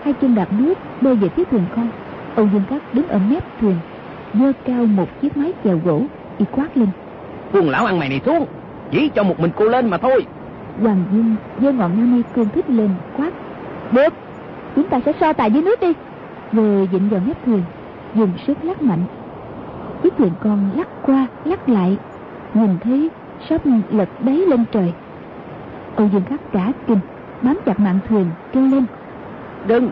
Hai 0.03 0.13
chân 0.13 0.35
đạp 0.35 0.47
nước 0.51 0.73
bơi 1.01 1.15
về 1.15 1.29
phía 1.29 1.43
thuyền 1.43 1.63
con 1.75 1.87
âu 2.35 2.47
dương 2.53 2.63
cát 2.69 2.93
đứng 2.93 3.07
ở 3.07 3.19
mép 3.29 3.43
thuyền 3.61 3.75
giơ 4.33 4.51
cao 4.65 4.85
một 4.85 5.21
chiếc 5.21 5.37
mái 5.37 5.53
chèo 5.63 5.79
gỗ 5.85 6.01
y 6.37 6.45
quát 6.51 6.77
lên. 6.77 6.89
Buông 7.53 7.69
lão 7.69 7.85
ăn 7.85 7.99
mày 7.99 8.09
này 8.09 8.21
xuống 8.25 8.45
chỉ 8.91 9.09
cho 9.15 9.23
một 9.23 9.39
mình 9.39 9.51
cô 9.55 9.65
lên 9.65 9.89
mà 9.89 9.97
thôi. 9.97 10.25
Hoàng 10.81 11.03
dung 11.11 11.35
giơ 11.61 11.71
ngọn 11.71 11.97
nga 11.97 12.15
mi 12.15 12.21
cương 12.35 12.49
thích 12.49 12.69
lên 12.69 12.89
quát. 13.17 13.31
Được. 13.91 14.13
Chúng 14.75 14.87
ta 14.87 14.99
sẽ 15.05 15.13
so 15.19 15.33
tài 15.33 15.51
dưới 15.51 15.63
nước 15.63 15.79
đi. 15.79 15.93
Rồi 16.51 16.89
dịnh 16.91 17.09
vào 17.09 17.21
mép 17.27 17.45
thuyền 17.45 17.61
dùng 18.15 18.31
sức 18.47 18.57
lắc 18.63 18.81
mạnh. 18.81 19.03
Chiếc 20.03 20.13
thuyền 20.17 20.31
con 20.39 20.69
lắc 20.75 20.87
qua 21.05 21.27
lắc 21.45 21.69
lại. 21.69 21.97
Nhìn 22.53 22.77
thấy 22.83 23.09
sắp 23.49 23.61
lật 23.91 24.09
đáy 24.23 24.35
lên 24.35 24.65
trời. 24.71 24.93
Âu 25.95 26.09
dương 26.13 26.23
khắc 26.29 26.51
cả 26.51 26.71
kinh 26.87 26.99
bám 27.41 27.57
chặt 27.65 27.79
mạng 27.79 27.99
thuyền 28.09 28.25
kêu 28.53 28.67
lên. 28.67 28.85
Đừng 29.67 29.89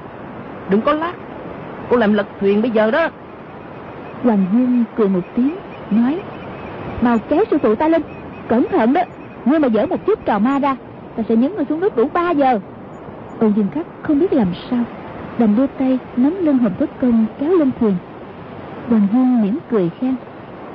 đừng 0.70 0.82
có 0.82 0.94
lắc. 0.94 1.16
Cô 1.90 1.98
làm 1.98 2.14
lật 2.14 2.28
thuyền 2.40 2.62
bây 2.62 2.72
giờ 2.72 2.92
đó 2.92 3.10
hoàng 4.24 4.46
dương 4.54 4.84
cười 4.96 5.10
một 5.10 5.24
tiếng, 5.36 5.56
nói, 5.90 6.20
mau 7.02 7.18
kéo 7.30 7.44
sư 7.52 7.58
phụ 7.62 7.76
ta 7.76 7.88
lên, 7.88 8.02
cẩn 8.48 8.68
thận 8.72 8.94
đó. 8.94 9.02
Ngươi 9.46 9.60
mà 9.60 9.68
dở 9.68 9.86
một 9.86 10.06
chút 10.06 10.26
trò 10.26 10.40
ma 10.40 10.60
ra, 10.60 10.76
ta 11.16 11.24
sẽ 11.30 11.36
nhấn 11.36 11.56
ngươi 11.56 11.66
xuống 11.66 11.80
nước 11.80 11.96
đủ 11.96 12.10
3 12.14 12.32
giờ. 12.32 12.60
Âu 13.40 13.52
dương 13.56 13.68
khắc 13.74 13.86
không 14.02 14.20
biết 14.20 14.34
làm 14.34 14.48
sao, 14.70 14.84
đành 15.38 15.56
đưa 15.56 15.68
tay 15.68 16.00
nắm 16.18 16.38
lưng 16.40 16.58
hồng 16.58 16.74
thất 16.80 16.90
công 17.02 17.26
kéo 17.40 17.52
lên 17.52 17.72
thuyền. 17.80 17.96
Hoàng 18.90 19.08
dương 19.14 19.42
mỉm 19.42 19.58
cười 19.72 19.90
khen, 20.00 20.16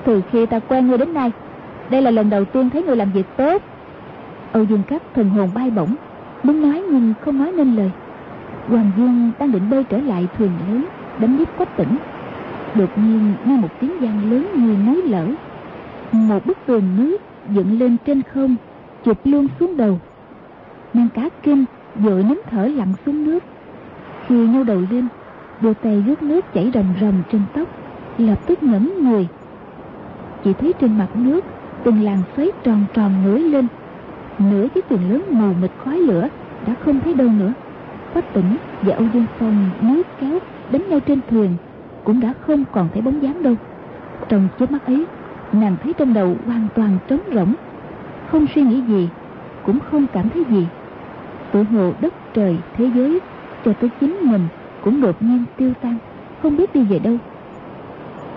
từ 0.05 0.22
khi 0.33 0.46
ta 0.46 0.59
quen 0.59 0.87
ngươi 0.87 0.98
đến 0.98 1.14
nay, 1.14 1.33
đây 1.90 2.02
là 2.02 2.11
lần 2.11 2.31
đầu 2.31 2.44
tiên 2.44 2.70
thấy 2.70 2.83
ngươi 2.83 2.96
làm 2.96 3.12
việc 3.12 3.26
tốt. 3.37 3.62
Âu 4.52 4.64
dương 4.64 4.83
khắc 4.88 5.02
thần 5.14 5.31
hồn 5.31 5.50
bay 5.55 5.70
bổng, 5.70 5.94
muốn 6.42 6.62
nói 6.62 6.83
nhưng 6.90 7.14
không 7.20 7.38
nói 7.38 7.52
nên 7.52 7.76
lời. 7.76 7.90
Hoàng 8.68 8.90
dương 8.96 9.31
đang 9.38 9.52
định 9.52 9.70
bơi 9.70 9.85
trở 9.85 9.98
lại 9.98 10.28
thuyền 10.38 10.50
lớn, 10.68 10.85
đánh 11.18 11.37
giúp 11.37 11.48
quách 11.57 11.76
tỉnh 11.76 11.96
đột 12.74 12.98
nhiên 12.98 13.35
nghe 13.46 13.56
một 13.56 13.68
tiếng 13.80 13.98
vang 14.00 14.30
lớn 14.30 14.46
như 14.54 14.76
núi 14.87 15.02
lở. 15.02 15.26
Một 16.12 16.46
bức 16.46 16.58
tường 16.66 16.96
nước 16.96 17.16
dựng 17.50 17.78
lên 17.78 17.96
trên 18.06 18.22
không, 18.22 18.56
chụp 19.04 19.18
luôn 19.24 19.46
xuống 19.61 19.76
đầu. 19.76 20.00
Nên 20.94 21.08
cá 21.08 21.28
kinh 21.42 21.64
vội 21.94 22.24
nín 22.24 22.38
thở 22.50 22.66
lặn 22.66 22.92
xuống 23.06 23.24
nước. 23.24 23.38
Khi 24.26 24.46
nhô 24.46 24.64
đầu 24.64 24.82
lên, 24.90 25.08
đôi 25.61 25.74
tay 25.74 26.04
rút 26.06 26.22
nước 26.22 26.52
chảy 26.54 26.70
rầm 26.74 26.85
rầm 27.00 27.22
trên 27.32 27.42
tóc, 27.54 27.68
lập 28.18 28.46
tức 28.46 28.62
ngẩng 28.62 29.04
người. 29.04 29.28
Chỉ 30.44 30.52
thấy 30.52 30.72
trên 30.80 30.98
mặt 30.98 31.08
nước, 31.14 31.44
từng 31.85 32.00
làn 32.04 32.18
xoáy 32.37 32.50
tròn 32.64 32.85
tròn 32.94 33.12
nổi 33.24 33.40
lên. 33.40 33.66
Nửa 34.38 34.68
chiếc 34.68 34.88
thuyền 34.88 35.12
lớn 35.12 35.24
mù 35.30 35.52
mịt 35.62 35.70
khói 35.85 35.98
lửa 35.98 36.28
đã 36.66 36.74
không 36.85 37.00
thấy 37.00 37.14
đâu 37.14 37.28
nữa. 37.38 37.52
Quách 38.12 38.35
tỉnh 38.35 38.56
và 38.82 38.94
âu 38.94 39.06
dương 39.14 39.26
phong 39.38 39.70
níu 39.80 40.02
kéo, 40.20 40.38
đánh 40.70 40.88
nhau 40.88 41.00
trên 41.00 41.20
thuyền 41.30 41.56
cũng 42.04 42.20
đã 42.20 42.34
không 42.40 42.64
còn 42.72 42.88
thấy 42.92 43.02
bóng 43.02 43.22
dáng 43.22 43.42
đâu. 43.42 43.54
Trong 44.28 44.48
chớp 44.58 44.70
mắt 44.70 44.86
ấy, 44.86 45.06
nàng 45.52 45.76
thấy 45.82 45.92
trong 45.92 46.14
đầu 46.14 46.36
hoàn 46.46 46.68
toàn 46.74 46.98
trống 47.08 47.20
rỗng. 47.34 47.54
Không 48.30 48.46
suy 48.54 48.62
nghĩ 48.62 48.82
gì, 48.88 49.08
cũng 49.66 49.78
không 49.90 50.06
cảm 50.12 50.28
thấy 50.28 50.44
gì. 50.50 50.66
Tự 51.52 51.62
hồ 51.62 51.92
đất 52.00 52.14
trời, 52.34 52.56
thế 52.76 52.90
giới, 52.94 53.20
cho 53.64 53.72
tới 53.72 53.90
chính 54.00 54.16
mình 54.22 54.48
cũng 54.84 55.00
đột 55.00 55.22
nhiên 55.22 55.44
tiêu 55.56 55.72
tan, 55.80 55.98
không 56.42 56.56
biết 56.56 56.74
đi 56.74 56.82
về 56.82 56.98
đâu. 56.98 57.16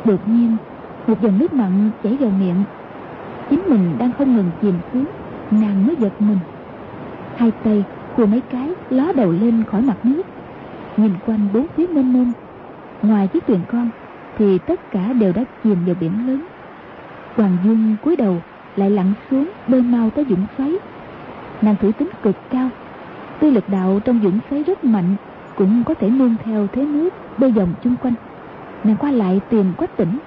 Đột 0.06 0.28
nhiên, 0.28 0.58
một 1.08 1.22
dòng 1.22 1.38
nước 1.38 1.54
mặn 1.54 1.90
chảy 2.04 2.18
vào 2.20 2.32
miệng. 2.40 2.64
Chính 3.50 3.62
mình 3.70 3.96
đang 3.98 4.12
không 4.18 4.36
ngừng 4.36 4.52
chìm 4.62 4.74
xuống, 4.94 5.06
nàng 5.52 5.88
mới 5.88 5.96
giật 6.00 6.14
mình. 6.20 6.40
Hai 7.36 7.52
tay 7.64 7.84
của 8.18 8.26
mấy 8.26 8.42
cái 8.42 8.70
ló 8.90 9.12
đầu 9.16 9.32
lên 9.32 9.64
khỏi 9.72 9.82
mặt 9.82 9.98
nước. 10.04 10.24
Nhìn 10.98 11.12
quanh 11.26 11.48
bốn 11.54 11.68
phía 11.76 11.88
mênh 11.88 12.14
mông 12.14 12.32
ngoài 13.02 13.28
chiếc 13.28 13.48
thuyền 13.48 13.60
con, 13.68 13.90
thì 14.38 14.58
tất 14.58 14.92
cả 14.92 15.14
đều 15.14 15.34
đã 15.34 15.44
chìm 15.64 15.78
vào 15.86 15.96
biển 16.00 16.28
lớn. 16.28 16.42
Hoàng 17.36 17.58
dung 17.66 17.96
cúi 18.04 18.16
đầu, 18.16 18.42
lại 18.76 18.90
lặn 18.90 19.14
xuống 19.30 19.50
bơi 19.68 19.82
mau 19.82 20.10
tới 20.10 20.26
dũng 20.30 20.46
xoáy. 20.58 20.74
Nàng 21.62 21.76
thủy 21.82 21.92
tính 21.92 22.10
cực 22.24 22.36
cao, 22.50 22.70
tuy 23.40 23.52
lực 23.52 23.70
đạo 23.70 24.00
trong 24.06 24.20
dũng 24.24 24.40
xoáy 24.50 24.64
rất 24.64 24.84
mạnh, 24.84 25.16
cũng 25.56 25.84
có 25.84 25.94
thể 25.94 26.10
nương 26.10 26.36
theo 26.44 26.68
thế 26.68 26.86
nước 26.86 27.10
bơi 27.38 27.52
vòng 27.52 27.74
chung 27.84 27.96
quanh. 28.02 28.14
Nàng 28.84 28.98
qua 28.98 29.12
lại 29.12 29.42
tìm 29.50 29.74
quách 29.78 29.98
tỉnh. 29.98 30.20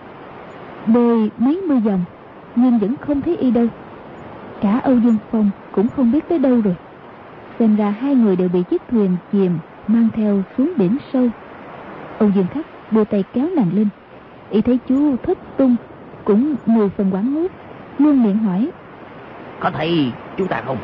Bơi 0.86 1.30
mấy 1.38 1.60
mươi 1.68 1.80
vòng 1.80 2.04
nhưng 2.56 2.78
vẫn 2.78 2.94
không 3.00 3.20
thấy 3.20 3.36
y 3.36 3.50
đâu. 3.50 3.66
Cả 4.60 4.78
âu 4.78 4.98
dương 4.98 5.16
phong 5.30 5.50
cũng 5.72 5.88
không 5.88 6.12
biết 6.12 6.28
tới 6.28 6.38
đâu 6.38 6.60
rồi. 6.60 6.76
Xem 7.58 7.76
ra 7.76 7.90
hai 7.90 8.14
người 8.14 8.36
đều 8.36 8.48
bị 8.48 8.62
chiếc 8.62 8.82
thuyền 8.90 9.16
chìm 9.32 9.58
mang 9.86 10.08
theo 10.14 10.42
xuống 10.58 10.72
biển 10.76 10.96
sâu 11.12 11.28
âu 12.18 12.30
dương 12.34 12.46
khắc 12.54 12.66
đưa 12.92 13.04
tay 13.04 13.24
kéo 13.32 13.48
nàng 13.56 13.70
lên. 13.72 13.88
Y 14.50 14.60
thấy 14.60 14.78
chú 14.88 15.16
thất 15.16 15.38
tung 15.56 15.76
cũng 16.24 16.54
mười 16.66 16.88
phần 16.88 17.10
quảng 17.10 17.32
hốt 17.32 17.48
luôn 17.98 18.22
miệng 18.22 18.38
hỏi. 18.38 18.68
Có 19.60 19.70
thấy 19.70 20.12
chú 20.36 20.46
ta 20.46 20.62
không? 20.66 20.78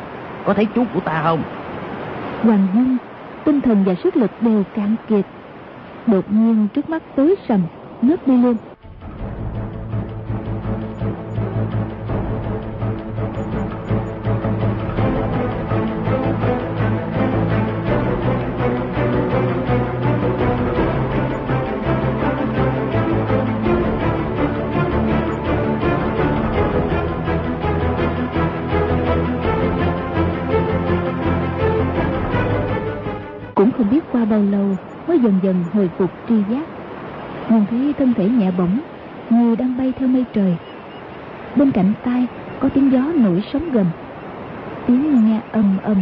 Có 0.45 0.53
thấy 0.53 0.67
chú 0.75 0.83
của 0.93 0.99
ta 0.99 1.21
không? 1.23 1.43
Hoàng 2.41 2.67
dung 2.75 2.97
tinh 3.45 3.61
thần 3.61 3.83
và 3.83 3.95
sức 4.03 4.17
lực 4.17 4.31
đều 4.41 4.63
cạn 4.75 4.95
kiệt. 5.07 5.25
Đột 6.07 6.25
nhiên 6.29 6.67
trước 6.73 6.89
mắt 6.89 7.03
tối 7.15 7.35
sầm 7.47 7.61
ngất 8.01 8.27
đi 8.27 8.37
luôn 8.37 8.55
dần 35.25 35.39
dần 35.41 35.55
hồi 35.73 35.89
phục 35.97 36.11
tri 36.29 36.35
giác. 36.49 36.65
Nhìn 37.49 37.65
thấy 37.69 37.93
thân 37.97 38.13
thể 38.13 38.29
nhẹ 38.29 38.51
bổng 38.57 38.79
như 39.29 39.55
đang 39.55 39.77
bay 39.77 39.93
theo 39.99 40.07
mây 40.07 40.25
trời. 40.33 40.55
Bên 41.55 41.71
cạnh 41.71 41.93
tai 42.03 42.27
có 42.59 42.69
tiếng 42.69 42.91
gió 42.91 43.01
nổi 43.15 43.43
sóng 43.53 43.71
gầm. 43.71 43.85
Tiếng 44.87 45.25
nghe 45.25 45.41
ầm 45.51 45.77
ầm. 45.83 45.97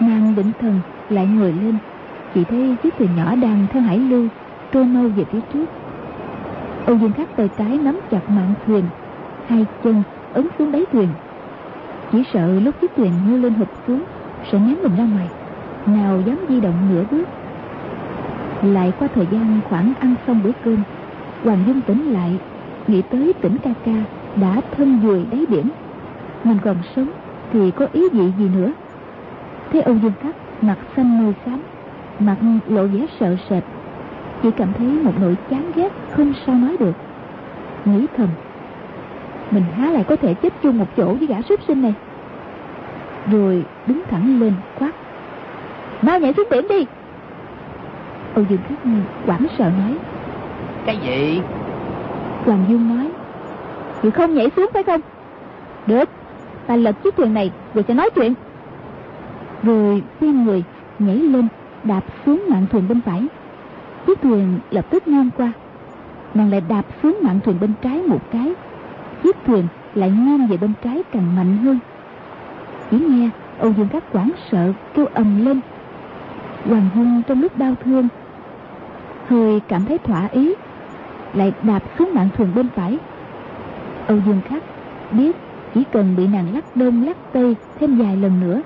Nàng 0.00 0.34
định 0.34 0.52
thần 0.60 0.80
lại 1.10 1.26
ngồi 1.26 1.52
lên, 1.52 1.74
chỉ 2.34 2.44
thấy 2.44 2.76
chiếc 2.82 2.94
thuyền 2.98 3.08
nhỏ 3.16 3.34
đang 3.34 3.66
theo 3.70 3.82
hải 3.82 3.98
lưu, 3.98 4.28
trôi 4.72 4.84
mau 4.84 5.08
về 5.08 5.24
phía 5.24 5.40
trước. 5.52 5.66
Âu 6.86 6.96
dương 6.96 7.12
khắc 7.12 7.36
tay 7.36 7.48
trái 7.58 7.78
nắm 7.78 8.00
chặt 8.10 8.30
mạn 8.30 8.54
thuyền, 8.66 8.84
hai 9.46 9.66
chân 9.84 10.02
ấn 10.32 10.48
xuống 10.58 10.72
đáy 10.72 10.84
thuyền. 10.92 11.08
Chỉ 12.12 12.22
sợ 12.32 12.60
lúc 12.60 12.74
chiếc 12.80 12.90
thuyền 12.96 13.12
ngư 13.26 13.36
lên 13.36 13.54
hụt 13.54 13.68
xuống, 13.86 14.02
sẽ 14.52 14.58
ném 14.58 14.76
mình 14.82 14.96
ra 14.96 15.04
ngoài, 15.04 15.28
nào 15.86 16.20
dám 16.26 16.38
di 16.48 16.60
động 16.60 16.74
nửa 16.90 17.04
bước 17.10 17.28
lại 18.62 18.92
qua 18.98 19.08
thời 19.14 19.26
gian 19.30 19.60
khoảng 19.68 19.92
ăn 20.00 20.14
xong 20.26 20.40
bữa 20.44 20.52
cơm, 20.64 20.82
hoàng 21.44 21.64
dung 21.66 21.80
tỉnh 21.80 22.12
lại, 22.12 22.38
nghĩ 22.86 23.02
tới 23.02 23.32
tỉnh 23.40 23.56
ca 23.62 23.70
ca 23.84 24.04
đã 24.36 24.60
thân 24.76 24.98
vùi 24.98 25.24
đáy 25.30 25.46
biển. 25.48 25.68
Mình 26.44 26.58
còn 26.64 26.76
sống 26.96 27.08
thì 27.52 27.70
có 27.70 27.86
ý 27.92 28.08
gì 28.12 28.32
gì 28.38 28.48
nữa? 28.48 28.72
Thế 29.72 29.80
âu 29.80 29.94
dương 29.94 30.12
khắc 30.20 30.34
mặt 30.62 30.78
xanh 30.96 31.22
môi 31.22 31.34
xám, 31.46 31.62
mặt 32.18 32.36
lộ 32.68 32.86
vẻ 32.86 33.06
sợ 33.20 33.36
sệt, 33.50 33.62
chỉ 34.42 34.50
cảm 34.50 34.68
thấy 34.78 34.86
một 34.86 35.12
nỗi 35.20 35.36
chán 35.50 35.72
ghét 35.74 35.92
không 36.16 36.32
sao 36.46 36.54
nói 36.54 36.76
được. 36.80 36.94
Nghĩ 37.84 38.06
thầm, 38.16 38.28
mình 39.50 39.64
há 39.76 39.90
lại 39.90 40.04
có 40.04 40.16
thể 40.16 40.34
chết 40.34 40.52
chung 40.62 40.78
một 40.78 40.86
chỗ 40.96 41.14
với 41.14 41.26
gã 41.26 41.42
súc 41.42 41.60
sinh 41.68 41.82
này. 41.82 41.94
Rồi 43.30 43.64
đứng 43.86 44.02
thẳng 44.10 44.40
lên 44.40 44.52
quát, 44.78 44.92
mau 46.02 46.20
nhảy 46.20 46.32
xuống 46.32 46.48
biển 46.50 46.68
đi! 46.68 46.86
Âu 48.38 48.46
dương 48.50 48.60
khắc 48.68 48.78
quảng 49.26 49.46
sợ 49.58 49.64
nói. 49.64 49.98
Cái 50.86 50.98
gì? 51.02 51.40
Hoàng 52.44 52.64
dung 52.68 52.88
nói 52.88 53.10
chị 54.02 54.10
không 54.10 54.34
nhảy 54.34 54.50
xuống 54.56 54.70
phải 54.74 54.82
không? 54.82 55.00
Được 55.86 56.08
ta 56.66 56.76
lật 56.76 57.02
chiếc 57.02 57.16
thuyền 57.16 57.34
này 57.34 57.50
rồi 57.74 57.84
sẽ 57.88 57.94
nói 57.94 58.10
chuyện. 58.14 58.34
Rồi 59.62 60.02
xoay 60.20 60.32
người 60.32 60.64
nhảy 60.98 61.16
lên 61.16 61.48
đạp 61.84 62.04
xuống 62.26 62.44
mạn 62.50 62.66
thuyền 62.72 62.88
bên 62.88 63.00
phải. 63.00 63.26
Chiếc 64.06 64.20
thuyền 64.22 64.58
lập 64.70 64.84
tức 64.90 65.08
ngang 65.08 65.30
qua. 65.36 65.52
Nàng 66.34 66.50
lại 66.50 66.62
đạp 66.68 66.84
xuống 67.02 67.18
mạn 67.22 67.40
thuyền 67.44 67.56
bên 67.60 67.72
trái 67.82 68.02
một 68.02 68.20
cái. 68.30 68.54
Chiếc 69.22 69.36
thuyền 69.46 69.66
lại 69.94 70.10
nghiêng 70.10 70.46
về 70.46 70.56
bên 70.56 70.72
trái 70.84 71.02
càng 71.12 71.36
mạnh 71.36 71.56
hơn. 71.56 71.78
Chỉ 72.90 72.98
nghe 72.98 73.30
âu 73.58 73.72
dương 73.72 73.88
các 73.92 74.12
quảng 74.12 74.30
sợ 74.50 74.72
kêu 74.94 75.06
ầm 75.14 75.44
lên. 75.44 75.60
Hoàng 76.66 76.88
dung 76.94 77.22
trong 77.28 77.42
lúc 77.42 77.58
đau 77.58 77.74
thương 77.84 78.08
hơi 79.28 79.60
cảm 79.68 79.84
thấy 79.84 79.98
thỏa 79.98 80.28
ý, 80.32 80.54
lại 81.34 81.52
đạp 81.62 81.82
xuống 81.98 82.10
mạng 82.14 82.28
thuyền 82.36 82.48
bên 82.54 82.68
phải. 82.74 82.98
Âu 84.06 84.18
dương 84.26 84.40
khắc 84.48 84.62
biết 85.12 85.36
chỉ 85.74 85.84
cần 85.92 86.16
bị 86.16 86.26
nàng 86.26 86.54
lắc 86.54 86.76
đông 86.76 87.04
lắc 87.06 87.16
tây 87.32 87.56
thêm 87.80 87.96
vài 87.98 88.16
lần 88.16 88.40
nữa, 88.40 88.62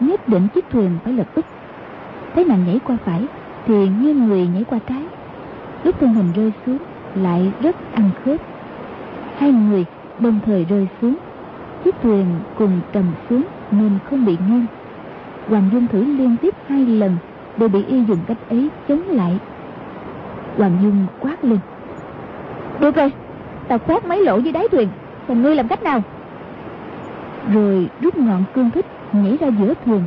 nhất 0.00 0.28
định 0.28 0.48
chiếc 0.54 0.64
thuyền 0.70 0.90
phải 1.04 1.12
lập 1.12 1.26
tức. 1.34 1.46
Thấy 2.34 2.44
nàng 2.44 2.64
nhảy 2.66 2.80
qua 2.86 2.96
phải, 3.04 3.26
thì 3.66 3.88
nghiêng 3.88 4.26
người 4.26 4.46
nhảy 4.46 4.64
qua 4.64 4.78
trái 4.88 5.02
lúc 5.86 5.94
thân 6.00 6.14
hình 6.14 6.32
rơi 6.36 6.52
xuống, 6.66 6.78
lại 7.14 7.52
rất 7.62 7.76
ăn 7.94 8.10
khớp. 8.24 8.40
Hai 9.38 9.52
người 9.52 9.84
đồng 10.20 10.40
thời 10.46 10.64
rơi 10.64 10.88
xuống, 11.00 11.16
chiếc 11.84 11.94
thuyền 12.02 12.26
cùng 12.58 12.80
trầm 12.92 13.04
xuống 13.30 13.42
nên 13.70 13.90
không 14.10 14.24
bị 14.24 14.36
nghiêng. 14.48 14.66
Hoàng 15.48 15.68
dung 15.72 15.86
thử 15.86 16.04
liên 16.04 16.36
tiếp 16.42 16.54
hai 16.66 16.86
lần 16.86 17.16
đều 17.56 17.68
bị 17.68 17.84
y 17.84 18.04
dùng 18.04 18.18
cách 18.26 18.50
ấy 18.50 18.68
chống 18.88 19.02
lại 19.08 19.38
hoàng 20.56 20.76
dung 20.82 21.06
quát 21.20 21.44
lên. 21.44 21.58
Được 22.80 22.94
rồi 22.96 23.12
tao 23.68 23.78
khoét 23.78 24.04
mấy 24.04 24.24
lỗ 24.24 24.38
dưới 24.38 24.52
đáy 24.52 24.68
thuyền 24.68 24.88
còn 25.28 25.42
ngươi 25.42 25.54
làm 25.54 25.68
cách 25.68 25.82
nào? 25.82 26.02
Rồi 27.52 27.88
rút 28.00 28.16
ngọn 28.16 28.44
cương 28.54 28.70
thích 28.70 28.86
nhảy 29.12 29.36
ra 29.40 29.48
giữa 29.60 29.74
thuyền. 29.84 30.02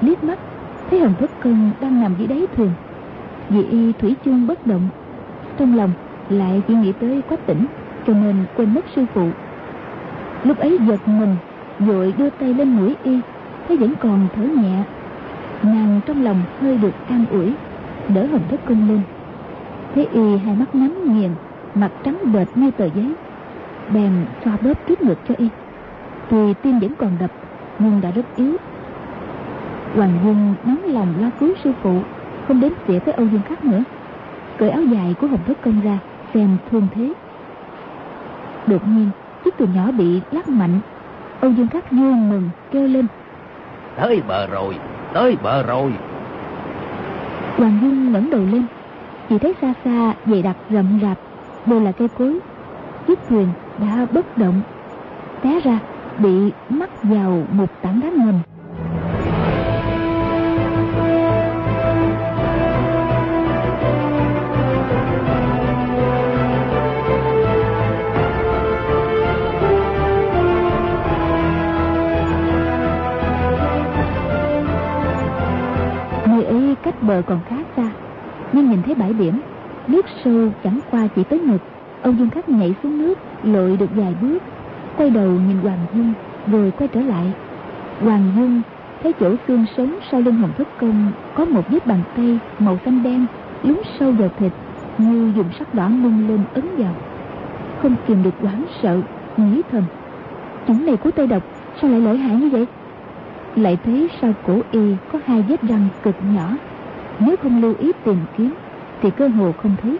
Liếc 0.00 0.24
mắt 0.24 0.38
thấy 0.90 1.00
hồng 1.00 1.14
thất 1.20 1.30
cân 1.40 1.70
đang 1.80 2.00
nằm 2.00 2.14
dưới 2.18 2.26
đáy 2.26 2.46
thuyền. 2.56 2.70
Vì 3.48 3.64
y 3.64 3.92
thủy 3.92 4.14
chung 4.24 4.46
bất 4.46 4.66
động 4.66 4.88
trong 5.56 5.76
lòng 5.76 5.90
lại 6.28 6.62
chỉ 6.68 6.74
nghĩ 6.74 6.92
tới 6.92 7.22
quách 7.28 7.46
tỉnh 7.46 7.66
cho 8.06 8.12
nên 8.12 8.36
quên 8.56 8.74
mất 8.74 8.84
sư 8.96 9.04
phụ. 9.14 9.28
Lúc 10.44 10.58
ấy 10.58 10.78
giật 10.86 11.08
mình 11.08 11.36
vội 11.78 12.14
đưa 12.18 12.30
tay 12.30 12.54
lên 12.54 12.68
mũi 12.68 12.94
y 13.02 13.20
thấy 13.68 13.76
vẫn 13.76 13.92
còn 14.00 14.26
thở 14.36 14.42
nhẹ. 14.42 14.82
Nàng 15.62 16.00
trong 16.06 16.24
lòng 16.24 16.42
hơi 16.60 16.78
được 16.78 16.94
an 17.08 17.24
ủi 17.30 17.52
đỡ 18.08 18.26
hồng 18.26 18.42
thất 18.50 18.60
công 18.66 18.88
lên 18.88 19.00
thấy 19.94 20.08
y 20.12 20.36
hai 20.36 20.56
mắt 20.56 20.74
nhắm 20.74 20.92
nghiền 21.04 21.30
mặt 21.74 21.90
trắng 22.04 22.32
bệch 22.32 22.56
như 22.56 22.70
tờ 22.70 22.84
giấy. 22.84 23.12
Bèn 23.94 24.12
xoa 24.44 24.56
bóp 24.56 24.86
trước 24.86 25.02
ngực 25.02 25.18
cho 25.28 25.34
y. 25.38 25.48
Tuy 26.30 26.54
tim 26.62 26.78
vẫn 26.78 26.94
còn 26.98 27.10
đập 27.20 27.30
nhưng 27.78 28.00
đã 28.00 28.10
rất 28.10 28.22
yếu. 28.36 28.56
Hoàng 29.94 30.18
dung 30.24 30.54
nóng 30.64 30.94
lòng 30.94 31.14
lo 31.20 31.30
cứu 31.40 31.54
sư 31.64 31.72
phụ 31.82 32.00
không 32.48 32.60
đến 32.60 32.72
xỉa 32.86 32.98
tới 32.98 33.14
âu 33.14 33.26
dương 33.26 33.42
khắc 33.48 33.64
nữa. 33.64 33.82
Cởi 34.58 34.70
áo 34.70 34.82
dài 34.82 35.14
của 35.20 35.26
hồng 35.26 35.40
thất 35.46 35.62
công 35.64 35.80
ra 35.80 35.98
xem 36.34 36.56
thương 36.70 36.86
thế. 36.94 37.12
Đột 38.66 38.88
nhiên 38.88 39.10
chiếc 39.44 39.58
thuyền 39.58 39.74
nhỏ 39.74 39.90
bị 39.90 40.20
lắc 40.30 40.48
mạnh. 40.48 40.80
Âu 41.40 41.50
dương 41.50 41.68
khắc 41.68 41.90
vui 41.90 42.14
mừng 42.14 42.50
kêu 42.70 42.88
lên. 42.88 43.06
Tới 43.96 44.22
bờ 44.28 44.46
rồi 44.46 44.76
tới 45.14 45.36
bờ 45.42 45.62
rồi. 45.62 45.92
Hoàng 47.56 47.78
dung 47.82 48.12
ngẩng 48.12 48.30
đầu 48.30 48.40
lên 48.52 48.66
chỉ 49.28 49.38
thấy 49.38 49.54
xa 49.60 49.74
xa 49.84 50.14
dày 50.26 50.42
đặc 50.42 50.56
rậm 50.70 50.98
rạp, 51.02 51.18
đều 51.66 51.80
là 51.80 51.92
cây 51.92 52.08
cối. 52.08 52.38
Chiếc 53.06 53.18
thuyền 53.28 53.48
đã 53.78 54.06
bất 54.12 54.38
động, 54.38 54.62
té 55.42 55.60
ra, 55.60 55.78
bị 56.18 56.52
mắc 56.68 56.90
vào 57.02 57.46
một 57.50 57.68
tảng 57.82 58.00
đá 58.00 58.08
ngầm. 58.10 58.40
Nơi 76.26 76.44
ấy 76.44 76.76
cách 76.82 77.02
bờ 77.02 77.22
còn 77.26 77.40
khá 77.48 77.56
nhưng 78.54 78.70
nhìn 78.70 78.82
thấy 78.82 78.94
bãi 78.94 79.12
biển, 79.12 79.40
nước 79.88 80.06
sâu 80.24 80.50
chẳng 80.64 80.80
qua 80.90 81.08
chỉ 81.16 81.24
tới 81.24 81.38
ngực 81.40 81.62
ông 82.04 82.18
dương 82.18 82.30
khắc 82.30 82.48
nhảy 82.48 82.74
xuống 82.82 82.98
nước, 82.98 83.18
lội 83.42 83.76
được 83.76 83.90
vài 83.94 84.14
bước. 84.22 84.38
Quay 84.96 85.10
đầu 85.10 85.30
nhìn 85.30 85.56
hoàng 85.62 85.86
dung, 85.94 86.12
rồi 86.46 86.70
quay 86.70 86.88
trở 86.88 87.00
lại. 87.00 87.32
Hoàng 88.00 88.32
dung 88.36 88.62
thấy 89.02 89.12
chỗ 89.12 89.34
xương 89.48 89.64
sống 89.76 89.98
sau 90.10 90.20
lưng 90.20 90.34
hồng 90.34 90.52
thất 90.58 90.68
công 90.80 91.12
có 91.34 91.44
một 91.44 91.62
vết 91.68 91.86
bàn 91.86 92.02
tay 92.16 92.38
màu 92.58 92.78
xanh 92.84 93.02
đen 93.02 93.26
lún 93.62 93.76
sâu 93.98 94.12
vào 94.12 94.28
thịt, 94.36 94.52
như 94.98 95.32
dùng 95.36 95.48
sắc 95.58 95.74
đỏ 95.74 95.88
nung 95.88 96.28
lên 96.28 96.40
ấn 96.54 96.64
vào. 96.78 96.94
Không 97.82 97.96
kìm 98.06 98.22
được 98.22 98.34
hoảng 98.42 98.64
sợ, 98.82 99.00
nghĩ 99.36 99.62
thầm, 99.70 99.82
chủng 100.66 100.86
này 100.86 100.96
của 100.96 101.10
tây 101.10 101.26
độc, 101.26 101.42
sao 101.80 101.90
lại 101.90 102.00
lợi 102.00 102.16
hại 102.16 102.36
như 102.36 102.48
vậy? 102.48 102.66
Lại 103.56 103.78
thấy 103.84 104.08
sau 104.20 104.32
cổ 104.46 104.60
y 104.70 104.96
có 105.12 105.18
hai 105.24 105.42
vết 105.48 105.62
răng 105.62 105.88
cực 106.02 106.14
nhỏ 106.34 106.56
nếu 107.20 107.36
không 107.42 107.62
lưu 107.62 107.74
ý 107.78 107.92
tìm 108.04 108.16
kiếm, 108.36 108.54
thì 109.02 109.10
cơ 109.10 109.28
hồ 109.28 109.52
không 109.52 109.76
thấy. 109.82 109.98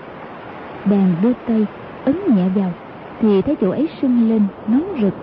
Bèn 0.84 1.14
đưa 1.22 1.32
tay, 1.46 1.66
ấn 2.04 2.16
nhẹ 2.28 2.48
vào, 2.54 2.72
thì 3.20 3.42
thấy 3.42 3.56
chỗ 3.60 3.70
ấy 3.70 3.88
sưng 4.02 4.28
lên, 4.28 4.42
nóng 4.66 4.84
rực. 5.00 5.14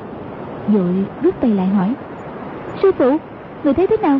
Vội 0.67 1.05
rút 1.23 1.41
tay 1.41 1.51
lại 1.51 1.67
hỏi, 1.67 1.93
sư 2.81 2.91
phụ, 2.97 3.17
người 3.63 3.73
thấy 3.73 3.87
thế 3.87 3.97
nào? 3.97 4.19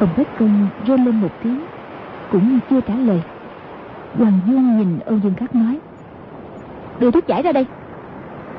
Ông 0.00 0.08
bách 0.16 0.38
công 0.38 0.68
rên 0.86 1.04
lên 1.04 1.20
một 1.20 1.30
tiếng, 1.42 1.60
cũng 2.32 2.58
chưa 2.70 2.80
trả 2.80 2.94
lời. 2.94 3.22
Hoàng 4.18 4.40
dung 4.46 4.78
nhìn 4.78 4.98
âu 4.98 5.18
dương 5.18 5.34
khắc 5.34 5.54
nói, 5.54 5.78
đưa 7.00 7.10
thuốc 7.10 7.26
giải 7.26 7.42
ra 7.42 7.52
đây. 7.52 7.66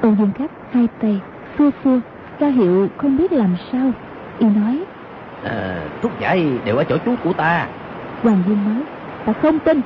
Âu 0.01 0.15
dương 0.19 0.31
khắc 0.35 0.51
hai 0.71 0.87
tay 1.01 1.21
xua 1.57 1.69
xua 1.83 1.99
ra 2.39 2.47
hiệu 2.47 2.87
không 2.97 3.17
biết 3.17 3.31
làm 3.31 3.55
sao, 3.71 3.91
y 4.39 4.47
nói 4.49 4.83
à, 5.43 5.81
thuốc 6.01 6.11
giải 6.19 6.45
đều 6.65 6.77
ở 6.77 6.83
chỗ 6.83 6.97
chú 7.05 7.15
của 7.23 7.33
ta. 7.33 7.67
Hoàng 8.23 8.43
dung 8.47 8.63
nói 8.65 8.83
ta 9.25 9.33
không 9.41 9.59
tin. 9.59 9.81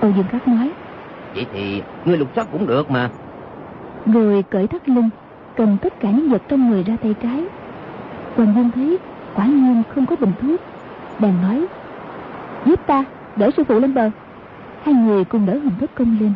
Âu 0.00 0.10
dương 0.10 0.26
khắc 0.30 0.48
nói 0.48 0.70
vậy 1.34 1.46
thì 1.52 1.82
ngươi 2.04 2.16
lục 2.16 2.28
soát 2.34 2.46
cũng 2.52 2.66
được 2.66 2.90
mà. 2.90 3.10
Rồi 4.06 4.44
cởi 4.50 4.66
thắt 4.66 4.88
lưng 4.88 5.10
cầm 5.56 5.76
tất 5.78 6.00
cả 6.00 6.10
những 6.10 6.28
vật 6.28 6.42
trong 6.48 6.70
người 6.70 6.82
ra 6.82 6.96
tay 7.02 7.14
trái. 7.22 7.44
Hoàng 8.36 8.54
dung 8.56 8.70
thấy 8.74 8.98
quả 9.34 9.46
nhiên 9.46 9.82
không 9.94 10.06
có 10.06 10.16
bình 10.16 10.32
thuốc. 10.40 10.60
Bèn 11.18 11.34
nói 11.42 11.66
giúp 12.66 12.86
ta 12.86 13.04
đỡ 13.36 13.50
sư 13.56 13.64
phụ 13.64 13.78
lên 13.78 13.94
bờ. 13.94 14.10
Hai 14.82 14.94
người 14.94 15.24
cùng 15.24 15.46
đỡ 15.46 15.52
hồng 15.52 15.74
thất 15.80 15.94
công 15.94 16.16
lên. 16.20 16.32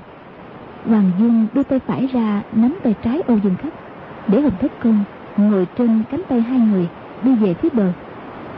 Hoàng 0.88 1.10
dung 1.18 1.46
đưa 1.52 1.62
tay 1.62 1.80
phải 1.86 2.08
ra 2.12 2.42
nắm 2.52 2.74
tay 2.82 2.94
trái 3.02 3.22
âu 3.26 3.38
dương 3.38 3.56
khắc 3.62 3.72
để 4.28 4.40
hồng 4.40 4.56
thất 4.60 4.72
công 4.82 5.04
ngồi 5.36 5.66
trên 5.78 6.02
cánh 6.10 6.22
tay 6.28 6.40
hai 6.40 6.58
người 6.58 6.88
đi 7.22 7.34
về 7.34 7.54
phía 7.54 7.68
bờ 7.72 7.92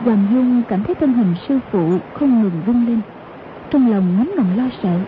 Hoàng 0.05 0.27
Dung 0.31 0.63
cảm 0.67 0.83
thấy 0.83 0.95
thân 0.95 1.13
hình 1.13 1.33
sư 1.47 1.59
phụ 1.71 1.97
không 2.13 2.41
ngừng 2.41 2.61
rung 2.67 2.87
lên. 2.87 3.01
Trong 3.69 3.91
lòng 3.91 4.17
ngấm 4.17 4.31
lòng 4.35 4.57
lo 4.57 4.63
sợ, 4.83 4.99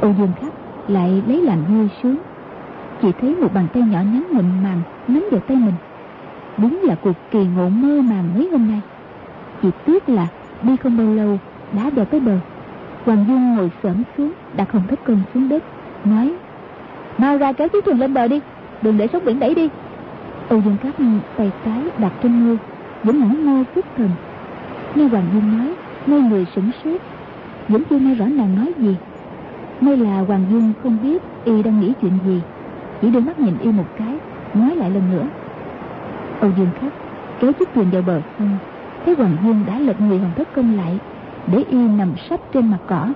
Âu 0.00 0.14
Dương 0.18 0.32
Khắc 0.40 0.52
lại 0.88 1.22
lấy 1.26 1.42
làm 1.42 1.58
vui 1.64 1.88
sướng. 2.02 2.16
Chỉ 3.02 3.12
thấy 3.20 3.34
một 3.34 3.54
bàn 3.54 3.66
tay 3.74 3.82
nhỏ 3.82 3.98
nhắn 3.98 4.24
mịn 4.32 4.62
màng 4.62 4.80
nắm 5.08 5.24
vào 5.30 5.40
tay 5.40 5.56
mình. 5.56 5.74
Đúng 6.58 6.80
là 6.82 6.94
cuộc 6.94 7.16
kỳ 7.30 7.44
ngộ 7.44 7.68
mơ 7.68 8.00
màng 8.02 8.24
mấy 8.34 8.48
hôm 8.52 8.68
nay. 8.68 8.80
Chỉ 9.62 9.68
tiếc 9.86 10.08
là 10.08 10.26
đi 10.62 10.76
không 10.76 10.96
bao 10.96 11.14
lâu 11.14 11.38
đã 11.72 11.90
vào 11.90 12.04
tới 12.04 12.20
bờ. 12.20 12.38
Hoàng 13.04 13.24
Dung 13.28 13.54
ngồi 13.54 13.70
xổm 13.82 14.02
xuống 14.16 14.32
đặt 14.56 14.72
hồng 14.72 14.82
thất 14.88 15.04
công 15.04 15.22
xuống 15.34 15.48
đất, 15.48 15.62
Nói, 16.04 16.34
Mau 17.18 17.38
ra 17.38 17.52
kéo 17.52 17.68
chiếc 17.68 17.84
thuyền 17.84 18.00
lên 18.00 18.14
bờ 18.14 18.28
đi, 18.28 18.40
Đừng 18.82 18.98
để 18.98 19.08
sóng 19.12 19.24
biển 19.24 19.40
đẩy 19.40 19.54
đi. 19.54 19.68
Âu 20.48 20.60
Dương 20.64 20.76
Khắc 20.82 20.94
tay 21.36 21.50
trái 21.64 21.82
đặt 21.98 22.12
trên 22.22 22.44
ngư 22.44 22.56
vẫn 23.04 23.20
ngẩn 23.20 23.44
ngơ 23.44 23.64
xuất 23.74 23.86
thần. 23.96 24.10
Nghe 24.94 25.04
Hoàng 25.08 25.26
Dung 25.32 25.58
nói 25.58 25.74
Ngôi 26.06 26.20
người 26.20 26.46
sửng 26.54 26.70
sốt. 26.84 27.00
Vẫn 27.68 27.82
chưa 27.90 27.98
nghe 27.98 28.14
rõ 28.14 28.24
nàng 28.24 28.56
nói 28.56 28.72
gì. 28.78 28.96
May 29.80 29.96
là 29.96 30.20
Hoàng 30.20 30.46
Dung 30.50 30.72
không 30.82 30.98
biết 31.02 31.22
Y 31.44 31.62
đang 31.62 31.80
nghĩ 31.80 31.92
chuyện 32.00 32.12
gì. 32.26 32.40
Chỉ 33.00 33.10
đưa 33.10 33.20
mắt 33.20 33.40
nhìn 33.40 33.58
Y 33.58 33.72
một 33.72 33.86
cái 33.98 34.18
Nói 34.54 34.76
lại 34.76 34.90
lần 34.90 35.10
nữa. 35.10 35.26
Âu 36.40 36.50
Dương 36.58 36.70
Khắc 36.80 36.92
kéo 37.40 37.52
chiếc 37.52 37.68
thuyền 37.74 37.90
vào 37.90 38.02
bờ 38.02 38.20
sông. 38.38 38.58
Thấy 39.04 39.14
Hoàng 39.14 39.36
Dung 39.44 39.64
đã 39.66 39.78
lật 39.78 40.00
người 40.00 40.18
Hồng 40.18 40.32
Thất 40.36 40.54
Công 40.54 40.76
lại 40.76 40.98
Để 41.46 41.64
Y 41.70 41.78
nằm 41.78 42.12
sắp 42.30 42.40
trên 42.52 42.70
mặt 42.70 42.78
cỏ 42.86 43.08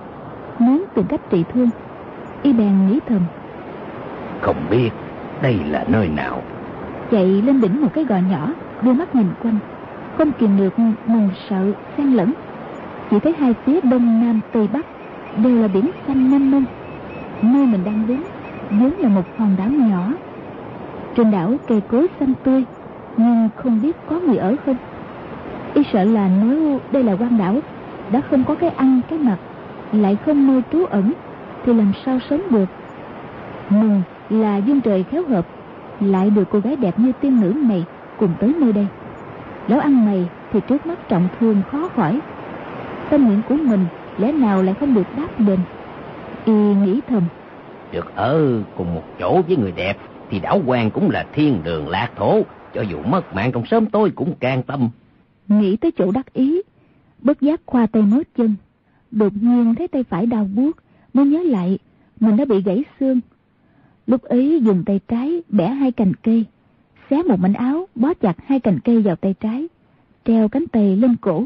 Muốn 0.59 0.85
tìm 0.95 1.05
cách 1.05 1.21
trị 1.29 1.43
thương. 1.53 1.69
Y 2.43 2.53
bèn 2.53 2.87
nghĩ 2.87 2.99
thầm. 3.07 3.21
Không 4.41 4.57
biết 4.69 4.89
đây 5.41 5.59
là 5.69 5.85
nơi 5.87 6.09
nào. 6.15 6.41
Chạy 7.11 7.25
lên 7.25 7.61
đỉnh 7.61 7.81
một 7.81 7.89
cái 7.93 8.05
gò 8.05 8.15
nhỏ 8.29 8.49
Đưa 8.81 8.93
mắt 8.93 9.15
nhìn 9.15 9.27
quanh 9.43 9.57
không 10.17 10.31
kìm 10.31 10.57
được 10.57 10.79
mừng 11.07 11.29
sợ 11.49 11.71
xen 11.97 12.07
lẫn. 12.07 12.33
Chỉ 13.11 13.19
thấy 13.19 13.33
hai 13.39 13.53
phía 13.65 13.81
đông 13.81 14.21
nam 14.21 14.39
tây 14.51 14.67
bắc 14.73 14.85
Đều 15.37 15.61
là 15.61 15.67
biển 15.67 15.91
xanh 16.07 16.31
mênh 16.31 16.51
mông. 16.51 16.65
Nơi 17.41 17.65
mình 17.65 17.83
đang 17.85 18.07
đứng 18.07 18.23
vốn 18.69 18.91
là 18.99 19.09
một 19.09 19.23
hòn 19.37 19.55
đảo 19.57 19.69
nhỏ. 19.69 20.07
Trên 21.15 21.31
đảo 21.31 21.53
cây 21.67 21.81
cối 21.81 22.07
xanh 22.19 22.33
tươi, 22.43 22.63
Nhưng 23.17 23.49
không 23.55 23.81
biết 23.81 23.95
có 24.09 24.19
người 24.19 24.37
ở 24.37 24.55
không. 24.65 24.77
Y 25.73 25.83
sợ 25.93 26.03
là 26.03 26.29
nếu 26.43 26.79
đây 26.91 27.03
là 27.03 27.15
quan 27.19 27.37
đảo 27.37 27.55
Đã 28.11 28.21
không 28.29 28.43
có 28.43 28.55
cái 28.55 28.69
ăn, 28.69 29.01
cái 29.09 29.19
mặc, 29.19 29.37
Lại 29.91 30.17
không 30.25 30.47
nơi 30.47 30.61
trú 30.71 30.85
ẩn, 30.85 31.13
Thì 31.65 31.73
làm 31.73 31.91
sao 32.05 32.19
sống 32.29 32.41
được? 32.49 32.69
Mừng 33.69 34.01
là 34.29 34.57
duyên 34.57 34.81
trời 34.81 35.03
khéo 35.03 35.23
hợp, 35.29 35.45
lại 35.99 36.29
được 36.29 36.43
cô 36.51 36.59
gái 36.59 36.75
đẹp 36.75 36.99
như 36.99 37.11
tiên 37.21 37.41
nữ 37.41 37.53
này 37.69 37.85
cùng 38.19 38.29
tới 38.39 38.55
nơi 38.59 38.73
đây 38.73 38.87
lão 39.67 39.79
ăn 39.79 40.05
mày 40.05 40.29
thì 40.51 40.59
trước 40.67 40.85
mắt 40.85 41.09
trọng 41.09 41.27
thương 41.39 41.61
khó 41.71 41.89
khỏi. 41.95 42.19
Tâm 43.09 43.25
nguyện 43.25 43.41
của 43.49 43.55
mình 43.55 43.85
lẽ 44.17 44.31
nào 44.31 44.63
lại 44.63 44.73
không 44.79 44.93
được 44.93 45.07
đáp 45.17 45.39
đền? 45.39 45.59
Y 46.45 46.53
nghĩ 46.53 46.99
thầm. 47.09 47.23
Được 47.91 48.15
ở 48.15 48.61
cùng 48.77 48.95
một 48.95 49.03
chỗ 49.19 49.41
với 49.47 49.57
người 49.57 49.71
đẹp 49.71 49.97
thì 50.29 50.39
đảo 50.39 50.61
quan 50.65 50.91
cũng 50.91 51.09
là 51.09 51.25
thiên 51.33 51.63
đường 51.63 51.89
lạc 51.89 52.09
thổ. 52.15 52.41
Cho 52.73 52.81
dù 52.81 52.97
mất 53.01 53.35
mạng 53.35 53.51
trong 53.51 53.65
sớm 53.65 53.85
tôi 53.85 54.11
cũng 54.15 54.35
can 54.39 54.63
tâm. 54.63 54.89
Nghĩ 55.47 55.77
tới 55.77 55.91
chỗ 55.97 56.11
đắc 56.11 56.33
ý 56.33 56.61
bất 57.21 57.41
giác 57.41 57.61
khoa 57.65 57.87
tay 57.87 58.01
mớt 58.01 58.27
chân. 58.37 58.55
Đột 59.11 59.33
nhiên 59.41 59.75
thấy 59.75 59.87
tay 59.87 60.03
phải 60.03 60.25
đau 60.25 60.47
buốt 60.55 60.77
mới 61.13 61.25
nhớ 61.25 61.43
lại 61.43 61.79
mình 62.19 62.37
đã 62.37 62.45
bị 62.45 62.61
gãy 62.61 62.83
xương. 62.99 63.19
Lúc 64.07 64.21
ấy 64.21 64.59
dùng 64.63 64.83
tay 64.85 64.99
trái 65.07 65.41
bẻ 65.49 65.67
hai 65.67 65.91
cành 65.91 66.13
cây, 66.13 66.45
xé 67.13 67.23
một 67.23 67.39
mảnh 67.39 67.53
áo 67.53 67.87
bó 67.95 68.13
chặt 68.13 68.33
hai 68.45 68.59
cành 68.59 68.79
cây 68.79 69.01
vào 69.01 69.15
tay 69.15 69.35
trái, 69.39 69.67
treo 70.25 70.47
cánh 70.49 70.67
tay 70.67 70.95
lên 70.95 71.15
cổ. 71.15 71.43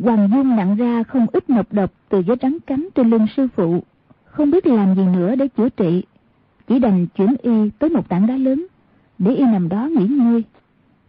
Hoàng 0.00 0.30
Dung 0.32 0.56
nặng 0.56 0.76
ra 0.76 1.02
không 1.02 1.26
ít 1.32 1.50
nọc 1.50 1.72
độc 1.72 1.92
từ 2.08 2.22
vết 2.26 2.38
rắn 2.42 2.58
cắn 2.66 2.88
trên 2.94 3.10
lưng 3.10 3.26
sư 3.36 3.48
phụ, 3.56 3.82
không 4.24 4.50
biết 4.50 4.66
làm 4.66 4.94
gì 4.94 5.02
nữa 5.02 5.34
để 5.34 5.48
chữa 5.48 5.68
trị. 5.68 6.04
Chỉ 6.68 6.78
đành 6.78 7.06
chuyển 7.06 7.34
y 7.42 7.70
tới 7.78 7.90
một 7.90 8.08
tảng 8.08 8.26
đá 8.26 8.36
lớn, 8.36 8.66
để 9.18 9.34
y 9.34 9.44
nằm 9.44 9.68
đó 9.68 9.88
nghỉ 9.96 10.06
ngơi. 10.06 10.44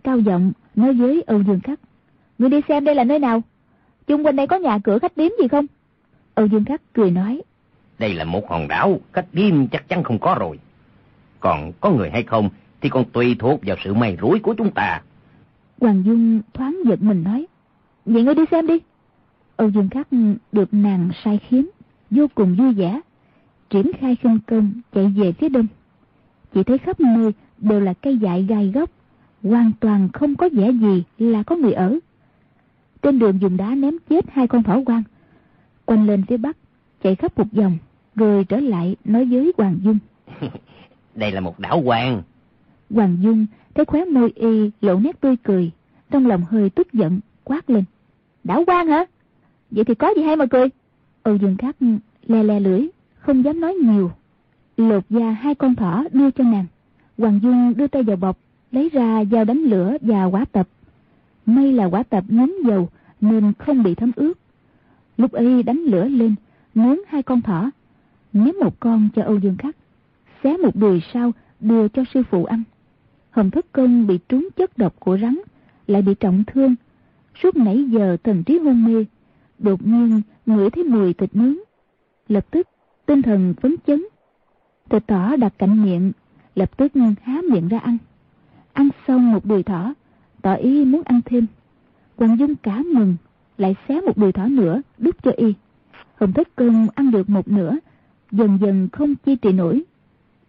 Cao 0.03 0.19
giọng 0.19 0.51
nói 0.75 0.93
với 0.93 1.23
Âu 1.27 1.43
Dương 1.43 1.59
Khắc. 1.59 1.79
Người 2.37 2.49
đi 2.49 2.61
xem 2.67 2.85
đây 2.85 2.95
là 2.95 3.03
nơi 3.03 3.19
nào? 3.19 3.41
Chung 4.07 4.25
quanh 4.25 4.35
đây 4.35 4.47
có 4.47 4.55
nhà 4.55 4.79
cửa 4.83 4.99
khách 4.99 5.17
điếm 5.17 5.29
gì 5.41 5.47
không? 5.47 5.65
Âu 6.33 6.45
Dương 6.45 6.65
Khắc 6.65 6.81
cười 6.93 7.11
nói. 7.11 7.41
Đây 7.99 8.13
là 8.13 8.23
một 8.23 8.49
hòn 8.49 8.67
đảo, 8.67 8.99
khách 9.13 9.25
điếm 9.33 9.67
chắc 9.67 9.89
chắn 9.89 10.03
không 10.03 10.19
có 10.19 10.35
rồi. 10.39 10.59
Còn 11.39 11.71
có 11.81 11.91
người 11.91 12.09
hay 12.09 12.23
không 12.23 12.49
thì 12.81 12.89
còn 12.89 13.05
tùy 13.11 13.35
thuộc 13.39 13.59
vào 13.65 13.77
sự 13.83 13.93
may 13.93 14.17
rủi 14.21 14.39
của 14.39 14.53
chúng 14.57 14.71
ta. 14.71 15.01
Hoàng 15.79 16.03
Dung 16.05 16.41
thoáng 16.53 16.77
giật 16.85 17.01
mình 17.01 17.23
nói. 17.23 17.47
Vậy 18.05 18.23
ngươi 18.23 18.35
đi 18.35 18.43
xem 18.51 18.67
đi. 18.67 18.79
Âu 19.55 19.69
Dương 19.69 19.89
Khắc 19.89 20.07
được 20.51 20.73
nàng 20.73 21.09
sai 21.23 21.39
khiến, 21.47 21.69
vô 22.09 22.27
cùng 22.35 22.55
vui 22.55 22.73
vẻ. 22.73 22.99
Triển 23.69 23.91
khai 23.99 24.15
khinh 24.15 24.39
công 24.47 24.71
chạy 24.93 25.07
về 25.07 25.31
phía 25.31 25.49
đông. 25.49 25.67
Chỉ 26.53 26.63
thấy 26.63 26.77
khắp 26.77 26.99
nơi 26.99 27.31
đều 27.57 27.79
là 27.79 27.93
cây 27.93 28.17
dại 28.17 28.45
gai 28.49 28.71
gốc, 28.73 28.89
hoàn 29.43 29.71
toàn 29.79 30.09
không 30.13 30.35
có 30.35 30.49
vẻ 30.53 30.71
gì 30.71 31.03
là 31.17 31.43
có 31.43 31.55
người 31.55 31.73
ở. 31.73 31.99
Trên 33.01 33.19
đường 33.19 33.41
dùng 33.41 33.57
đá 33.57 33.75
ném 33.75 33.93
chết 34.09 34.25
hai 34.31 34.47
con 34.47 34.63
thỏ 34.63 34.81
quang. 34.85 35.03
Quanh 35.85 36.07
lên 36.07 36.23
phía 36.27 36.37
bắc, 36.37 36.57
chạy 37.03 37.15
khắp 37.15 37.37
một 37.37 37.47
vòng, 37.51 37.77
rồi 38.15 38.43
trở 38.43 38.59
lại 38.59 38.95
nói 39.05 39.25
với 39.25 39.53
Hoàng 39.57 39.77
Dung. 39.83 39.97
Đây 41.15 41.31
là 41.31 41.39
một 41.39 41.59
đảo 41.59 41.81
quan. 41.85 42.21
Hoàng 42.93 43.17
Dung 43.21 43.45
thấy 43.73 43.85
khóe 43.85 44.05
môi 44.05 44.31
y 44.35 44.71
lộ 44.81 44.99
nét 44.99 45.21
tươi 45.21 45.35
cười, 45.43 45.71
trong 46.11 46.27
lòng 46.27 46.43
hơi 46.49 46.69
tức 46.69 46.93
giận, 46.93 47.19
quát 47.43 47.69
lên. 47.69 47.83
Đảo 48.43 48.63
quan 48.67 48.87
hả? 48.87 49.05
Vậy 49.71 49.83
thì 49.83 49.95
có 49.95 50.13
gì 50.15 50.23
hay 50.23 50.35
mà 50.35 50.45
cười? 50.45 50.67
Âu 51.23 51.35
Dương 51.35 51.57
Khắc 51.57 51.75
le 52.27 52.43
le 52.43 52.59
lưỡi, 52.59 52.87
không 53.17 53.43
dám 53.43 53.59
nói 53.59 53.73
nhiều. 53.73 54.11
Lột 54.77 55.03
da 55.09 55.31
hai 55.31 55.55
con 55.55 55.75
thỏ 55.75 56.03
đưa 56.11 56.31
cho 56.31 56.43
nàng. 56.43 56.65
Hoàng 57.17 57.39
Dung 57.43 57.73
đưa 57.77 57.87
tay 57.87 58.03
vào 58.03 58.15
bọc, 58.15 58.37
lấy 58.71 58.89
ra 58.89 59.23
dao 59.31 59.45
đánh 59.45 59.57
lửa 59.57 59.97
và 60.01 60.25
quả 60.25 60.45
tập. 60.51 60.67
May 61.45 61.73
là 61.73 61.85
quả 61.85 62.03
tập 62.03 62.23
nhấn 62.27 62.51
dầu 62.65 62.89
nên 63.21 63.53
không 63.53 63.83
bị 63.83 63.95
thấm 63.95 64.11
ướt. 64.15 64.33
Lúc 65.17 65.31
ấy 65.31 65.63
đánh 65.63 65.79
lửa 65.79 66.05
lên, 66.05 66.35
nướng 66.75 66.97
hai 67.07 67.23
con 67.23 67.41
thỏ, 67.41 67.71
ném 68.33 68.55
một 68.59 68.79
con 68.79 69.09
cho 69.15 69.23
Âu 69.23 69.37
Dương 69.37 69.57
Khắc, 69.57 69.75
xé 70.43 70.57
một 70.57 70.75
đùi 70.75 71.01
sau 71.13 71.31
đưa 71.59 71.87
cho 71.87 72.03
sư 72.13 72.23
phụ 72.29 72.45
ăn. 72.45 72.63
Hồng 73.31 73.51
Thất 73.51 73.65
Công 73.71 74.07
bị 74.07 74.19
trúng 74.29 74.47
chất 74.55 74.77
độc 74.77 74.99
của 74.99 75.17
rắn, 75.17 75.39
lại 75.87 76.01
bị 76.01 76.13
trọng 76.13 76.43
thương. 76.47 76.75
Suốt 77.43 77.55
nãy 77.55 77.83
giờ 77.83 78.17
thần 78.23 78.43
trí 78.43 78.57
hôn 78.59 78.85
mê, 78.85 79.05
đột 79.59 79.87
nhiên 79.87 80.21
ngửi 80.45 80.69
thấy 80.69 80.83
mùi 80.83 81.13
thịt 81.13 81.35
nướng. 81.35 81.57
Lập 82.27 82.45
tức 82.51 82.67
tinh 83.05 83.21
thần 83.21 83.53
phấn 83.61 83.75
chấn. 83.87 84.03
Thịt 84.89 85.07
thỏ 85.07 85.35
đặt 85.35 85.53
cạnh 85.57 85.83
miệng, 85.83 86.11
lập 86.55 86.77
tức 86.77 86.91
há 87.21 87.41
miệng 87.49 87.67
ra 87.67 87.79
ăn. 87.79 87.97
Ăn 88.73 88.89
xong 89.07 89.31
một 89.31 89.45
đùi 89.45 89.63
thỏ, 89.63 89.93
tỏ 90.41 90.53
ý 90.53 90.85
muốn 90.85 91.01
ăn 91.05 91.21
thêm. 91.25 91.45
Quần 92.15 92.39
Dung 92.39 92.55
cả 92.55 92.83
mừng, 92.93 93.15
lại 93.57 93.75
xé 93.87 94.01
một 94.01 94.17
đùi 94.17 94.31
thỏ 94.31 94.45
nữa 94.45 94.81
đút 94.97 95.23
cho 95.23 95.31
y. 95.37 95.53
Hồng 96.15 96.33
Thất 96.33 96.55
Công 96.55 96.87
ăn 96.95 97.11
được 97.11 97.29
một 97.29 97.47
nửa, 97.47 97.77
dần 98.31 98.57
dần 98.61 98.89
không 98.91 99.15
chi 99.15 99.35
trì 99.35 99.51
nổi. 99.51 99.83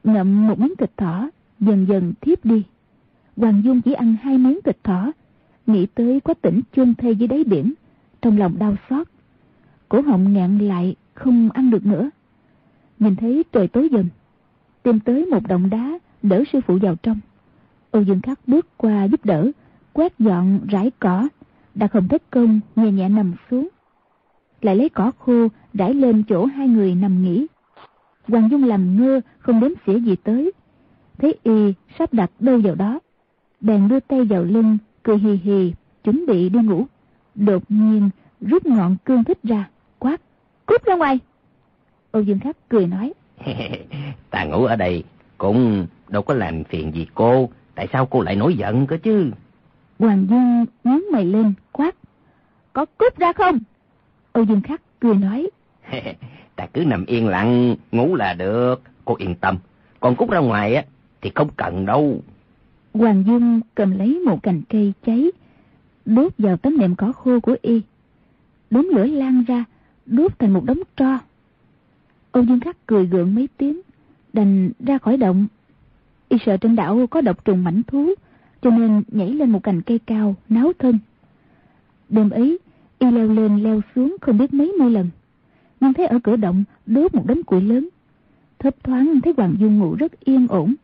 Ngậm 0.05 0.47
một 0.47 0.59
miếng 0.59 0.77
thịt 0.77 0.97
thỏ, 0.97 1.31
dần 1.61 1.87
dần 1.89 2.13
thiếp 2.21 2.45
đi. 2.45 2.63
Hoàng 3.37 3.63
Dung 3.65 3.83
chỉ 3.83 3.93
ăn 3.93 4.17
hai 4.23 4.39
miếng 4.39 4.59
thịt 4.65 4.85
thỏ, 4.85 5.13
nghĩ 5.67 5.87
tới 5.87 6.21
quá 6.21 6.35
tỉnh 6.43 6.61
chôn 6.77 6.95
thê 6.95 7.13
dưới 7.13 7.29
đáy 7.29 7.45
biển, 7.45 7.73
trong 8.23 8.39
lòng 8.39 8.59
đau 8.59 8.77
xót. 8.91 9.07
Cổ 9.89 10.01
họng 10.01 10.33
ngạn 10.33 10.59
lại, 10.59 10.97
không 11.15 11.51
ăn 11.51 11.71
được 11.71 11.87
nữa. 11.87 12.11
Nhìn 12.99 13.17
thấy 13.17 13.45
trời 13.53 13.69
tối 13.69 13.89
dần, 13.89 14.09
tìm 14.83 15.01
tới 15.01 15.27
một 15.27 15.47
động 15.49 15.71
đá, 15.71 15.99
đỡ 16.23 16.43
sư 16.53 16.61
phụ 16.67 16.79
vào 16.83 16.97
trong. 16.97 17.21
Âu 17.91 18.03
Dương 18.03 18.21
Khắc 18.21 18.39
bước 18.47 18.67
qua 18.77 19.05
giúp 19.05 19.25
đỡ, 19.25 19.51
quét 19.93 20.19
dọn 20.19 20.61
rải 20.69 20.91
cỏ, 20.99 21.29
đã 21.75 21.87
không 21.87 22.09
thất 22.09 22.23
công 22.31 22.61
nhẹ 22.77 22.91
nhẹ 22.93 23.09
nằm 23.09 23.35
xuống. 23.51 23.69
Lại 24.61 24.77
lấy 24.77 24.89
cỏ 24.89 25.13
khô 25.19 25.49
rải 25.75 25.95
lên 25.95 26.23
chỗ 26.29 26.45
hai 26.45 26.69
người 26.69 26.95
nằm 26.95 27.23
nghỉ. 27.23 27.47
Hoàng 28.29 28.49
Dung 28.51 28.65
làm 28.65 28.97
ngơ 28.97 29.21
không 29.39 29.61
đếm 29.61 29.71
xỉa 29.87 29.99
gì 29.99 30.17
tới. 30.17 30.53
Thấy 31.19 31.39
y 31.43 31.73
sắp 31.99 32.15
đặt 32.15 32.31
đâu 32.41 32.61
vào 32.65 32.75
đó. 32.75 33.01
Bèn 33.63 33.89
đưa 33.89 34.01
tay 34.01 34.25
vào 34.25 34.45
lưng, 34.45 34.79
cười 35.03 35.19
hì 35.19 35.37
hì, 35.37 35.73
chuẩn 36.05 36.27
bị 36.27 36.49
đi 36.49 36.59
ngủ. 36.59 36.87
Đột 37.35 37.63
nhiên 37.69 38.11
rút 38.41 38.67
ngọn 38.67 38.97
cương 39.05 39.25
thích 39.25 39.39
ra, 39.43 39.69
quát. 39.99 40.21
Cút 40.67 40.85
ra 40.85 40.95
ngoài! 40.97 41.19
Âu 42.13 42.23
Dương 42.23 42.41
Khắc 42.41 42.57
cười 42.69 42.87
nói. 42.87 43.13
Ta 44.31 44.45
ngủ 44.45 44.65
ở 44.65 44.77
đây 44.77 45.05
cũng 45.39 45.87
đâu 46.09 46.23
có 46.23 46.35
làm 46.35 46.65
phiền 46.65 46.95
gì 46.95 47.07
cô. 47.15 47.51
Tại 47.75 47.89
sao 47.93 48.07
cô 48.07 48.21
lại 48.21 48.37
nổi 48.37 48.55
giận 48.55 48.87
cơ 48.87 48.97
chứ? 49.03 49.31
Hoàng 49.99 50.27
Dung 50.31 50.67
nhướng 50.85 51.03
mày 51.13 51.25
lên, 51.25 51.53
quát. 51.73 51.97
Có 52.73 52.87
cút 52.99 53.17
ra 53.17 53.33
không? 53.33 53.59
Âu 54.33 54.45
Dương 54.45 54.63
Khắc 54.63 54.81
cười 55.01 55.15
nói. 55.15 55.51
ta 56.57 56.67
cứ 56.67 56.85
nằm 56.85 57.07
yên 57.07 57.29
lặng, 57.29 57.77
ngủ 57.93 58.15
là 58.15 58.35
được. 58.35 58.83
Cô 59.05 59.17
yên 59.19 59.35
tâm. 59.35 59.59
Còn 60.01 60.17
cút 60.17 60.31
ra 60.31 60.39
ngoài 60.39 60.75
á, 60.75 60.85
thì 61.21 61.31
không 61.35 61.49
cần 61.57 61.87
đâu. 61.87 62.21
Hoàng 62.95 63.25
Dung 63.27 63.61
cầm 63.75 63.99
lấy 63.99 64.19
một 64.27 64.43
cành 64.43 64.63
cây 64.69 64.93
cháy, 65.07 65.31
đốt 66.05 66.33
vào 66.39 66.57
tấm 66.57 66.79
nệm 66.79 66.95
cỏ 66.95 67.13
khô 67.13 67.41
của 67.41 67.57
y. 67.63 67.83
Đốm 68.71 68.91
lửa 68.95 69.07
lan 69.07 69.45
ra, 69.49 69.65
đốt 70.07 70.39
thành 70.39 70.53
một 70.53 70.65
đống 70.65 70.79
tro. 70.97 71.19
Âu 72.33 72.45
Dương 72.45 72.61
Khắc 72.61 72.87
cười 72.87 73.07
gượng 73.07 73.35
mấy 73.35 73.49
tiếng, 73.57 73.81
đành 74.33 74.71
ra 74.81 74.99
khỏi 74.99 75.17
động. 75.17 75.47
Y 76.29 76.39
sợ 76.47 76.57
trên 76.57 76.77
đảo 76.77 77.07
có 77.11 77.21
độc 77.21 77.45
trùng 77.45 77.65
mảnh 77.65 77.83
thú, 77.83 78.15
cho 78.63 78.71
nên 78.71 79.03
nhảy 79.09 79.31
lên 79.31 79.51
một 79.51 79.63
cành 79.63 79.83
cây 79.83 79.99
cao, 79.99 80.35
náo 80.49 80.73
thân. 80.79 80.99
Đêm 82.09 82.31
ấy, 82.31 82.59
y 82.99 83.11
leo 83.11 83.29
lên 83.29 83.63
leo 83.63 83.81
xuống 83.95 84.17
không 84.21 84.39
biết 84.39 84.55
mấy 84.55 84.73
mươi 84.73 84.91
lần. 84.91 85.11
Nhưng 85.81 85.95
thấy 85.95 86.07
ở 86.07 86.19
cửa 86.25 86.37
động 86.37 86.65
đốt 86.87 87.15
một 87.15 87.27
đống 87.27 87.43
củi 87.43 87.63
lớn. 87.63 87.89
Thấp 88.59 88.75
thoáng 88.85 89.21
thấy 89.21 89.35
Hoàng 89.37 89.55
Dung 89.59 89.79
ngủ 89.79 89.95
rất 89.95 90.21
yên 90.21 90.47
ổn. 90.49 90.75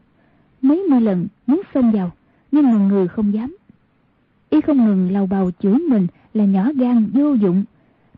Mấy 0.62 0.82
mươi 0.90 1.00
lần 1.00 1.26
muốn 1.46 1.62
xông 1.74 1.92
vào, 1.92 2.10
nhưng 2.52 2.64
mà 2.64 2.78
người 2.78 3.08
không 3.08 3.34
dám. 3.34 3.56
Y 4.50 4.60
không 4.60 4.86
ngừng 4.86 5.12
lầu 5.12 5.26
bầu 5.26 5.50
chửi 5.62 5.78
mình 5.78 6.06
là 6.34 6.44
nhỏ 6.44 6.70
gan 6.76 7.10
vô 7.14 7.32
dụng, 7.34 7.64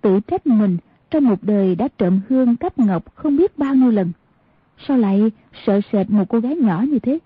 tự 0.01 0.21
trách 0.21 0.47
mình 0.47 0.79
trong 1.11 1.25
một 1.25 1.39
đời 1.43 1.75
đã 1.75 1.89
trộm 1.99 2.21
hương 2.29 2.57
cắp 2.57 2.79
ngọc 2.79 3.15
không 3.15 3.37
biết 3.37 3.59
bao 3.59 3.75
nhiêu 3.75 3.91
lần. 3.91 4.13
Sao 4.89 4.97
lại 4.99 5.31
sợ 5.67 5.81
sệt 5.93 6.11
một 6.11 6.25
cô 6.29 6.41
gái 6.41 6.57
nhỏ 6.57 6.85
như 6.89 6.99
thế? 6.99 7.19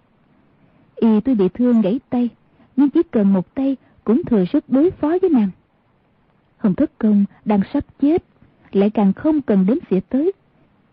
Y 0.96 1.20
tuy 1.20 1.34
bị 1.34 1.48
thương 1.48 1.80
gãy 1.80 2.00
tay, 2.10 2.28
nhưng 2.76 2.90
chỉ 2.90 3.02
cần 3.10 3.32
một 3.32 3.54
tay 3.54 3.76
cũng 4.04 4.24
thừa 4.24 4.44
sức 4.52 4.64
đối 4.68 4.90
phó 4.90 5.08
với 5.22 5.30
nàng. 5.30 5.50
Hồng 6.56 6.74
Thất 6.74 6.98
Công 6.98 7.24
đang 7.44 7.60
sắp 7.72 7.84
chết, 8.00 8.24
lại 8.72 8.90
càng 8.90 9.12
không 9.12 9.42
cần 9.42 9.66
đến 9.66 9.78
xỉa 9.90 10.00
tới. 10.00 10.32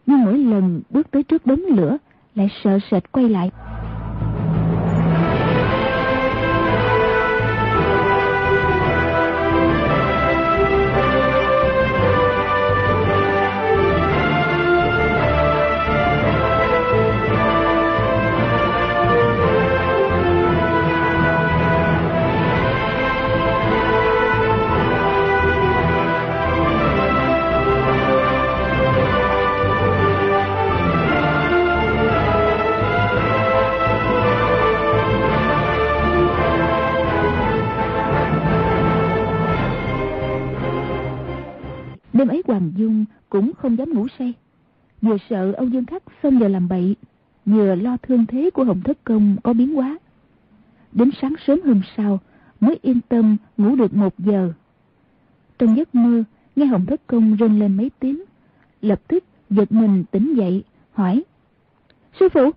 Nhưng 0.06 0.26
mỗi 0.26 0.38
lần 0.38 0.82
bước 0.90 1.12
tới 1.12 1.24
trước 1.24 1.46
đống 1.46 1.62
lửa, 1.62 1.98
lại 2.36 2.50
sợ 2.64 2.80
sệt 2.92 3.12
quay 3.12 3.30
lại. 3.30 3.52
Đêm 42.22 42.28
ấy 42.28 42.44
Hoàng 42.48 42.72
Dung 42.76 43.06
cũng 43.30 43.52
không 43.54 43.78
dám 43.78 43.94
ngủ 43.94 44.08
say. 44.20 44.34
Vừa 45.02 45.18
sợ 45.30 45.52
Âu 45.52 45.68
Dương 45.68 45.86
Khắc 45.86 46.04
xông 46.24 46.40
vào 46.40 46.50
làm 46.50 46.68
bậy, 46.68 46.96
vừa 47.46 47.76
lo 47.76 47.98
thương 47.98 48.26
thế 48.26 48.50
của 48.50 48.64
Hồng 48.64 48.82
Thất 48.82 48.98
Công 49.04 49.38
có 49.44 49.54
biến 49.54 49.76
hóa. 49.76 49.98
Đến 50.92 51.10
sáng 51.22 51.34
sớm 51.48 51.60
hôm 51.66 51.82
sau 51.98 52.20
mới 52.60 52.80
yên 52.82 53.02
tâm 53.10 53.38
ngủ 53.58 53.76
được 53.76 53.94
một 53.94 54.20
giờ. 54.20 54.54
Trong 55.60 55.78
giấc 55.78 55.96
mơ, 55.96 56.24
nghe 56.56 56.66
Hồng 56.66 56.86
Thất 56.86 57.08
Công 57.08 57.36
rên 57.36 57.60
lên 57.60 57.78
mấy 57.78 57.92
tiếng, 58.00 58.24
lập 58.82 59.02
tức 59.08 59.24
giật 59.50 59.72
mình 59.72 60.04
tỉnh 60.12 60.34
dậy, 60.34 60.64
hỏi. 60.92 61.24
Sư 62.20 62.30
phụ, 62.34 62.52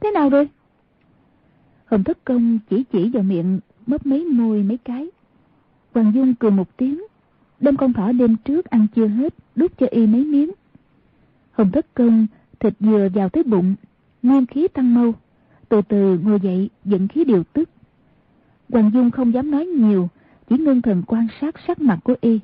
thế 0.00 0.10
nào 0.10 0.28
rồi? 0.28 0.48
Hồng 1.84 2.04
Thất 2.04 2.24
Công 2.24 2.58
chỉ 2.70 2.84
chỉ 2.92 3.10
vào 3.10 3.22
miệng, 3.22 3.60
mấp 3.86 4.06
mấy 4.06 4.24
môi 4.24 4.62
mấy 4.62 4.78
cái. 4.78 5.10
Hoàng 5.94 6.12
Dung 6.14 6.34
cười 6.34 6.50
một 6.50 6.76
tiếng, 6.76 7.02
đem 7.60 7.76
con 7.76 7.92
thỏ 7.92 8.12
đêm 8.12 8.36
trước 8.36 8.64
ăn 8.64 8.86
chưa 8.94 9.06
hết, 9.06 9.34
đút 9.56 9.78
cho 9.78 9.86
y 9.90 10.06
mấy 10.06 10.24
miếng. 10.24 10.50
Hồng 11.52 11.70
Thất 11.70 11.94
Công 11.94 12.26
thịt 12.60 12.74
vừa 12.80 13.08
vào 13.14 13.28
tới 13.28 13.42
bụng, 13.42 13.74
nguyên 14.22 14.46
khí 14.46 14.68
tăng 14.68 14.94
mau, 14.94 15.14
từ 15.68 15.82
từ 15.88 16.18
ngồi 16.18 16.40
dậy 16.40 16.70
dẫn 16.84 17.08
khí 17.08 17.24
điều 17.24 17.44
tức. 17.44 17.68
Hoàng 18.68 18.90
Dung 18.94 19.10
không 19.10 19.34
dám 19.34 19.50
nói 19.50 19.66
nhiều, 19.66 20.08
chỉ 20.48 20.58
ngưng 20.58 20.82
thần 20.82 21.02
quan 21.06 21.26
sát 21.40 21.54
sắc 21.66 21.80
mặt 21.80 21.98
của 22.04 22.14
y. 22.20 22.40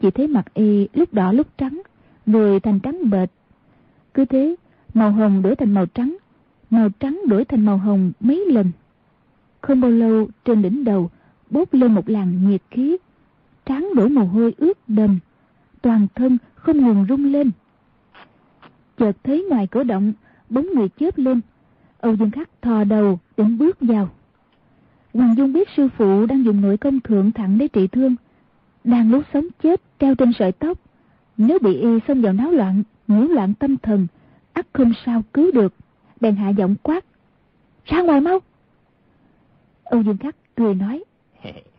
Chỉ 0.00 0.10
thấy 0.10 0.26
mặt 0.26 0.54
y 0.54 0.88
lúc 0.94 1.14
đỏ 1.14 1.32
lúc 1.32 1.46
trắng, 1.58 1.82
người 2.26 2.60
thành 2.60 2.80
trắng 2.80 3.10
bệt. 3.10 3.30
Cứ 4.14 4.24
thế, 4.24 4.56
màu 4.94 5.10
hồng 5.10 5.42
đổi 5.42 5.56
thành 5.56 5.74
màu 5.74 5.86
trắng, 5.86 6.16
màu 6.70 6.88
trắng 7.00 7.22
đổi 7.28 7.44
thành 7.44 7.64
màu 7.66 7.78
hồng 7.78 8.12
mấy 8.20 8.44
lần. 8.50 8.70
Không 9.60 9.80
bao 9.80 9.90
lâu 9.90 10.28
trên 10.44 10.62
đỉnh 10.62 10.84
đầu 10.84 11.10
bốc 11.50 11.74
lên 11.74 11.94
một 11.94 12.08
làn 12.08 12.50
nhiệt 12.50 12.62
khí, 12.70 12.96
trán 13.68 13.88
đổ 13.94 14.08
mồ 14.08 14.24
hôi 14.24 14.54
ướt 14.58 14.78
đầm, 14.88 15.18
toàn 15.82 16.06
thân 16.14 16.38
không 16.54 16.86
ngừng 16.86 17.06
rung 17.08 17.32
lên. 17.32 17.50
Chợt 18.96 19.12
thấy 19.24 19.46
ngoài 19.50 19.66
cửa 19.66 19.84
động, 19.84 20.12
bóng 20.48 20.66
người 20.74 20.88
chớp 20.88 21.18
lên, 21.18 21.40
Âu 22.00 22.16
Dương 22.16 22.30
Khắc 22.30 22.62
thò 22.62 22.84
đầu 22.84 23.18
định 23.36 23.58
bước 23.58 23.76
vào. 23.80 24.08
Hoàng 25.14 25.34
Dung 25.36 25.52
biết 25.52 25.68
sư 25.76 25.88
phụ 25.96 26.26
đang 26.26 26.44
dùng 26.44 26.60
nội 26.60 26.76
công 26.76 27.00
thượng 27.00 27.32
thẳng 27.32 27.58
để 27.58 27.68
trị 27.68 27.86
thương, 27.86 28.16
đang 28.84 29.10
lúc 29.10 29.24
sống 29.32 29.46
chết 29.62 29.82
treo 30.00 30.14
trên 30.14 30.32
sợi 30.38 30.52
tóc. 30.52 30.78
Nếu 31.36 31.58
bị 31.58 31.74
y 31.74 31.88
xông 32.08 32.22
vào 32.22 32.32
náo 32.32 32.50
loạn, 32.50 32.82
nhiễu 33.08 33.28
loạn 33.28 33.54
tâm 33.54 33.76
thần, 33.76 34.06
ắt 34.52 34.66
không 34.72 34.92
sao 35.06 35.22
cứu 35.32 35.50
được. 35.52 35.74
Bèn 36.20 36.36
hạ 36.36 36.48
giọng 36.48 36.74
quát. 36.82 37.04
Ra 37.84 38.02
ngoài 38.02 38.20
mau! 38.20 38.38
Âu 39.84 40.02
Dương 40.02 40.18
Khắc 40.18 40.36
cười 40.54 40.74
nói. 40.74 41.04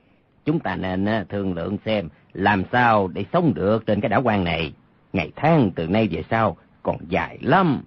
Chúng 0.50 0.60
ta 0.60 0.76
nên 0.76 1.06
thương 1.30 1.54
lượng 1.54 1.78
xem 1.86 2.10
làm 2.34 2.64
sao 2.72 3.08
để 3.08 3.26
sống 3.34 3.54
được 3.54 3.86
trên 3.86 4.02
cái 4.02 4.10
đảo 4.10 4.22
quan 4.24 4.44
này. 4.44 4.74
Ngày 5.14 5.32
tháng 5.36 5.72
từ 5.76 5.88
nay 5.88 6.08
về 6.12 6.24
sau 6.30 6.58
còn 6.84 6.98
dài 7.10 7.38
lắm. 7.42 7.82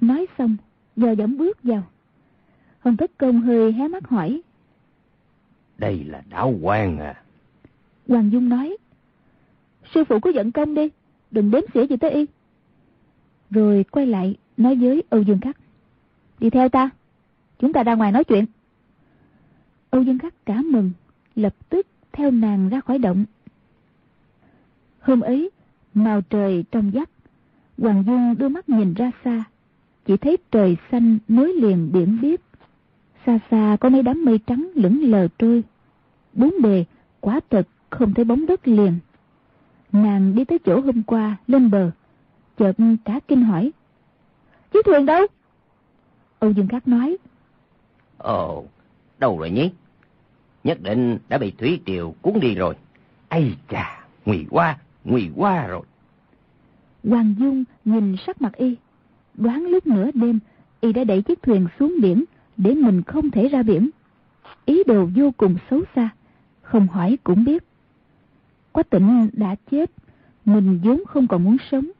Nói 0.00 0.26
xong, 0.38 0.56
giờ 0.96 1.10
giọng 1.10 1.36
bước 1.38 1.62
vào. 1.62 1.82
Hồng 2.80 2.96
Thất 2.96 3.10
Công 3.18 3.40
hơi 3.40 3.72
hé 3.72 3.88
mắt 3.88 4.08
hỏi. 4.08 4.42
Đây 5.78 6.04
là 6.04 6.22
đảo 6.30 6.54
quan 6.62 6.98
à? 6.98 7.22
Hoàng 8.08 8.32
Dung 8.32 8.48
nói. 8.48 8.76
Sư 9.94 10.04
phụ 10.08 10.20
cứ 10.20 10.30
giận 10.30 10.52
công 10.52 10.74
đi, 10.74 10.88
đừng 11.30 11.50
đếm 11.50 11.62
xỉa 11.74 11.86
gì 11.86 11.96
tới 11.96 12.10
y. 12.10 12.26
Rồi 13.50 13.84
quay 13.90 14.06
lại 14.06 14.36
nói 14.56 14.74
với 14.74 15.02
Âu 15.10 15.22
Dương 15.22 15.40
Khắc. 15.40 15.56
Đi 16.38 16.50
theo 16.50 16.68
ta, 16.68 16.90
chúng 17.58 17.72
ta 17.72 17.82
ra 17.82 17.94
ngoài 17.94 18.12
nói 18.12 18.24
chuyện. 18.24 18.44
Âu 19.90 20.02
Dương 20.02 20.18
Khắc 20.18 20.46
cả 20.46 20.62
mừng, 20.62 20.90
lập 21.34 21.54
tức 21.68 21.86
theo 22.12 22.30
nàng 22.30 22.68
ra 22.68 22.80
khỏi 22.80 22.98
động. 22.98 23.24
Hôm 25.00 25.20
ấy, 25.20 25.50
màu 25.94 26.20
trời 26.20 26.64
trong 26.70 26.90
vắt, 26.90 27.10
Hoàng 27.78 28.04
Dung 28.06 28.38
đưa 28.38 28.48
mắt 28.48 28.68
nhìn 28.68 28.94
ra 28.94 29.10
xa, 29.24 29.44
chỉ 30.04 30.16
thấy 30.16 30.36
trời 30.50 30.76
xanh 30.90 31.18
nối 31.28 31.52
liền 31.52 31.92
biển 31.92 32.18
biếc. 32.22 32.40
Xa 33.26 33.38
xa 33.50 33.76
có 33.80 33.88
mấy 33.88 34.02
đám 34.02 34.24
mây 34.24 34.38
trắng 34.46 34.70
lững 34.74 35.02
lờ 35.02 35.28
trôi. 35.38 35.64
Bốn 36.32 36.54
bề, 36.62 36.84
quá 37.20 37.40
thật 37.50 37.68
không 37.90 38.14
thấy 38.14 38.24
bóng 38.24 38.46
đất 38.46 38.68
liền. 38.68 38.98
Nàng 39.92 40.34
đi 40.34 40.44
tới 40.44 40.58
chỗ 40.58 40.80
hôm 40.80 41.02
qua, 41.02 41.36
lên 41.46 41.70
bờ, 41.70 41.90
chợt 42.56 42.72
cả 43.04 43.20
kinh 43.28 43.44
hỏi. 43.44 43.72
Chiếc 44.72 44.84
thuyền 44.86 45.06
đâu? 45.06 45.26
Âu 46.38 46.50
Dương 46.50 46.68
Cát 46.68 46.88
nói. 46.88 47.16
Ồ, 48.18 48.64
đâu 49.18 49.38
rồi 49.38 49.50
nhỉ? 49.50 49.70
Nhất 50.64 50.82
định 50.82 51.18
đã 51.28 51.38
bị 51.38 51.50
thủy 51.50 51.80
triều 51.86 52.14
cuốn 52.22 52.40
đi 52.40 52.54
rồi. 52.54 52.74
Ây 53.28 53.56
chà, 53.68 54.04
nguy 54.24 54.44
quá, 54.50 54.78
nguy 55.04 55.30
quá 55.36 55.66
rồi. 55.66 55.82
Hoàng 57.04 57.34
Dung 57.38 57.64
nhìn 57.84 58.16
sắc 58.26 58.42
mặt 58.42 58.52
y, 58.56 58.76
đoán 59.34 59.66
lúc 59.66 59.86
nửa 59.86 60.10
đêm 60.14 60.38
y 60.80 60.92
đã 60.92 61.04
đẩy 61.04 61.22
chiếc 61.22 61.42
thuyền 61.42 61.66
xuống 61.78 61.96
biển 62.02 62.24
để 62.56 62.74
mình 62.74 63.02
không 63.02 63.30
thể 63.30 63.48
ra 63.48 63.62
biển. 63.62 63.90
Ý 64.64 64.82
đồ 64.86 65.08
vô 65.16 65.30
cùng 65.36 65.56
xấu 65.70 65.80
xa, 65.96 66.08
không 66.62 66.86
hỏi 66.88 67.18
cũng 67.24 67.44
biết. 67.44 67.64
Quách 68.72 68.90
tỉnh 68.90 69.28
đã 69.32 69.56
chết, 69.70 69.90
mình 70.44 70.80
vốn 70.84 71.02
không 71.06 71.26
còn 71.26 71.44
muốn 71.44 71.56
sống. 71.70 71.90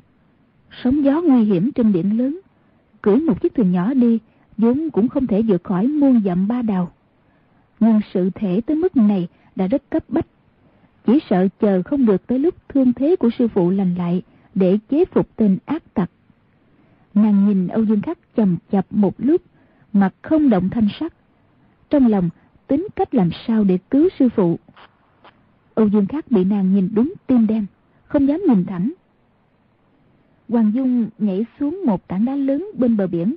Sóng 0.82 1.04
gió 1.04 1.20
nguy 1.22 1.44
hiểm 1.44 1.72
trên 1.72 1.92
biển 1.92 2.18
lớn, 2.18 2.40
cưỡi 3.02 3.16
một 3.16 3.42
chiếc 3.42 3.54
thuyền 3.54 3.72
nhỏ 3.72 3.94
đi, 3.94 4.18
vốn 4.58 4.90
cũng 4.90 5.08
không 5.08 5.26
thể 5.26 5.42
vượt 5.42 5.64
khỏi 5.64 5.86
muôn 5.86 6.22
dặm 6.24 6.48
ba 6.48 6.62
đào. 6.62 6.92
Nhưng 7.82 8.00
sự 8.14 8.30
thể 8.34 8.60
tới 8.66 8.76
mức 8.76 8.96
này 8.96 9.28
đã 9.56 9.66
rất 9.66 9.90
cấp 9.90 10.04
bách. 10.08 10.26
Chỉ 11.06 11.18
sợ 11.30 11.48
chờ 11.60 11.82
không 11.82 12.06
được 12.06 12.26
tới 12.26 12.38
lúc 12.38 12.54
thương 12.68 12.92
thế 12.92 13.16
của 13.16 13.30
sư 13.38 13.48
phụ 13.48 13.70
lành 13.70 13.94
lại 13.94 14.22
để 14.54 14.78
chế 14.88 15.04
phục 15.04 15.36
tên 15.36 15.58
ác 15.64 15.94
tặc. 15.94 16.10
Nàng 17.14 17.48
nhìn 17.48 17.68
Âu 17.68 17.84
Dương 17.84 18.00
Khắc 18.00 18.18
chầm 18.36 18.56
chập 18.70 18.86
một 18.90 19.14
lúc, 19.18 19.42
mặt 19.92 20.14
không 20.22 20.50
động 20.50 20.68
thanh 20.70 20.88
sắc. 21.00 21.14
Trong 21.90 22.06
lòng 22.06 22.28
tính 22.66 22.86
cách 22.96 23.14
làm 23.14 23.30
sao 23.46 23.64
để 23.64 23.78
cứu 23.90 24.08
sư 24.18 24.28
phụ. 24.36 24.58
Âu 25.74 25.88
Dương 25.88 26.06
Khắc 26.06 26.30
bị 26.30 26.44
nàng 26.44 26.74
nhìn 26.74 26.88
đúng 26.94 27.12
tim 27.26 27.46
đen, 27.46 27.66
không 28.04 28.28
dám 28.28 28.42
nhìn 28.48 28.64
thẳng. 28.64 28.92
Hoàng 30.48 30.72
Dung 30.74 31.08
nhảy 31.18 31.46
xuống 31.60 31.82
một 31.86 32.08
tảng 32.08 32.24
đá 32.24 32.34
lớn 32.34 32.70
bên 32.78 32.96
bờ 32.96 33.06
biển, 33.06 33.34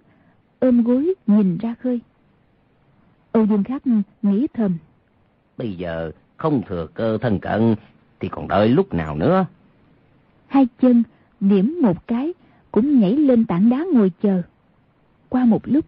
ôm 0.59 0.83
gối 0.83 1.13
nhìn 1.27 1.57
ra 1.57 1.75
khơi. 1.79 2.01
Âu 3.35 3.45
Dương 3.45 3.63
Khắc 3.63 3.83
nghĩ 4.21 4.47
thầm. 4.53 4.77
Bây 5.57 5.73
giờ 5.73 6.11
không 6.37 6.61
thừa 6.67 6.87
cơ 6.93 7.17
thân 7.21 7.39
cận, 7.39 7.75
thì 8.19 8.29
còn 8.29 8.47
đợi 8.47 8.69
lúc 8.69 8.93
nào 8.93 9.15
nữa? 9.15 9.45
Hai 10.47 10.67
chân 10.81 11.03
điểm 11.39 11.79
một 11.81 12.07
cái, 12.07 12.33
cũng 12.71 12.99
nhảy 12.99 13.11
lên 13.11 13.45
tảng 13.45 13.69
đá 13.69 13.85
ngồi 13.93 14.11
chờ. 14.21 14.41
Qua 15.29 15.45
một 15.45 15.61
lúc, 15.63 15.85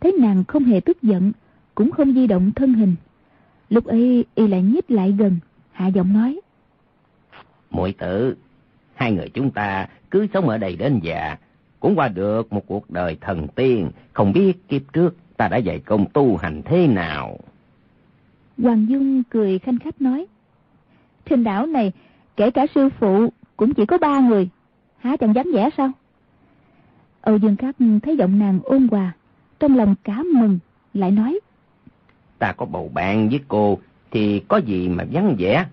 thấy 0.00 0.12
nàng 0.20 0.44
không 0.48 0.64
hề 0.64 0.80
tức 0.80 1.02
giận, 1.02 1.32
cũng 1.74 1.90
không 1.90 2.14
di 2.14 2.26
động 2.26 2.50
thân 2.56 2.74
hình. 2.74 2.94
Lúc 3.70 3.84
ấy 3.84 4.24
y 4.34 4.48
lại 4.48 4.62
nhích 4.62 4.90
lại 4.90 5.12
gần, 5.18 5.38
hạ 5.72 5.86
giọng 5.86 6.12
nói. 6.12 6.40
muội 7.70 7.94
tử, 7.98 8.36
hai 8.94 9.12
người 9.12 9.28
chúng 9.28 9.50
ta 9.50 9.88
cứ 10.10 10.26
sống 10.34 10.48
ở 10.48 10.58
đây 10.58 10.76
đến 10.76 11.00
già, 11.02 11.36
cũng 11.80 11.96
qua 11.96 12.08
được 12.08 12.52
một 12.52 12.66
cuộc 12.66 12.90
đời 12.90 13.16
thần 13.20 13.48
tiên, 13.48 13.90
không 14.12 14.32
biết 14.32 14.68
kiếp 14.68 14.82
trước 14.92 15.16
ta 15.36 15.48
đã 15.48 15.56
dạy 15.56 15.78
công 15.78 16.06
tu 16.12 16.36
hành 16.36 16.62
thế 16.64 16.86
nào. 16.86 17.38
Hoàng 18.58 18.86
Dung 18.88 19.22
cười 19.22 19.58
khanh 19.58 19.78
khách 19.78 20.00
nói. 20.00 20.26
Trên 21.30 21.44
đảo 21.44 21.66
này, 21.66 21.92
kể 22.36 22.50
cả 22.50 22.66
sư 22.74 22.88
phụ, 22.98 23.32
cũng 23.56 23.74
chỉ 23.74 23.86
có 23.86 23.98
ba 23.98 24.20
người. 24.20 24.48
Há 24.98 25.16
chẳng 25.16 25.34
dám 25.34 25.46
vẽ 25.54 25.68
sao? 25.76 25.90
Âu 27.20 27.36
Dương 27.36 27.56
Khắc 27.56 27.76
thấy 28.02 28.16
giọng 28.16 28.38
nàng 28.38 28.60
ôn 28.64 28.88
hòa, 28.90 29.12
trong 29.58 29.76
lòng 29.76 29.94
cá 30.04 30.22
mừng, 30.34 30.58
lại 30.94 31.10
nói. 31.10 31.40
Ta 32.38 32.52
có 32.52 32.66
bầu 32.66 32.90
bạn 32.94 33.28
với 33.28 33.40
cô, 33.48 33.78
thì 34.10 34.40
có 34.48 34.56
gì 34.56 34.88
mà 34.88 35.04
vắng 35.12 35.36
vẻ. 35.38 35.66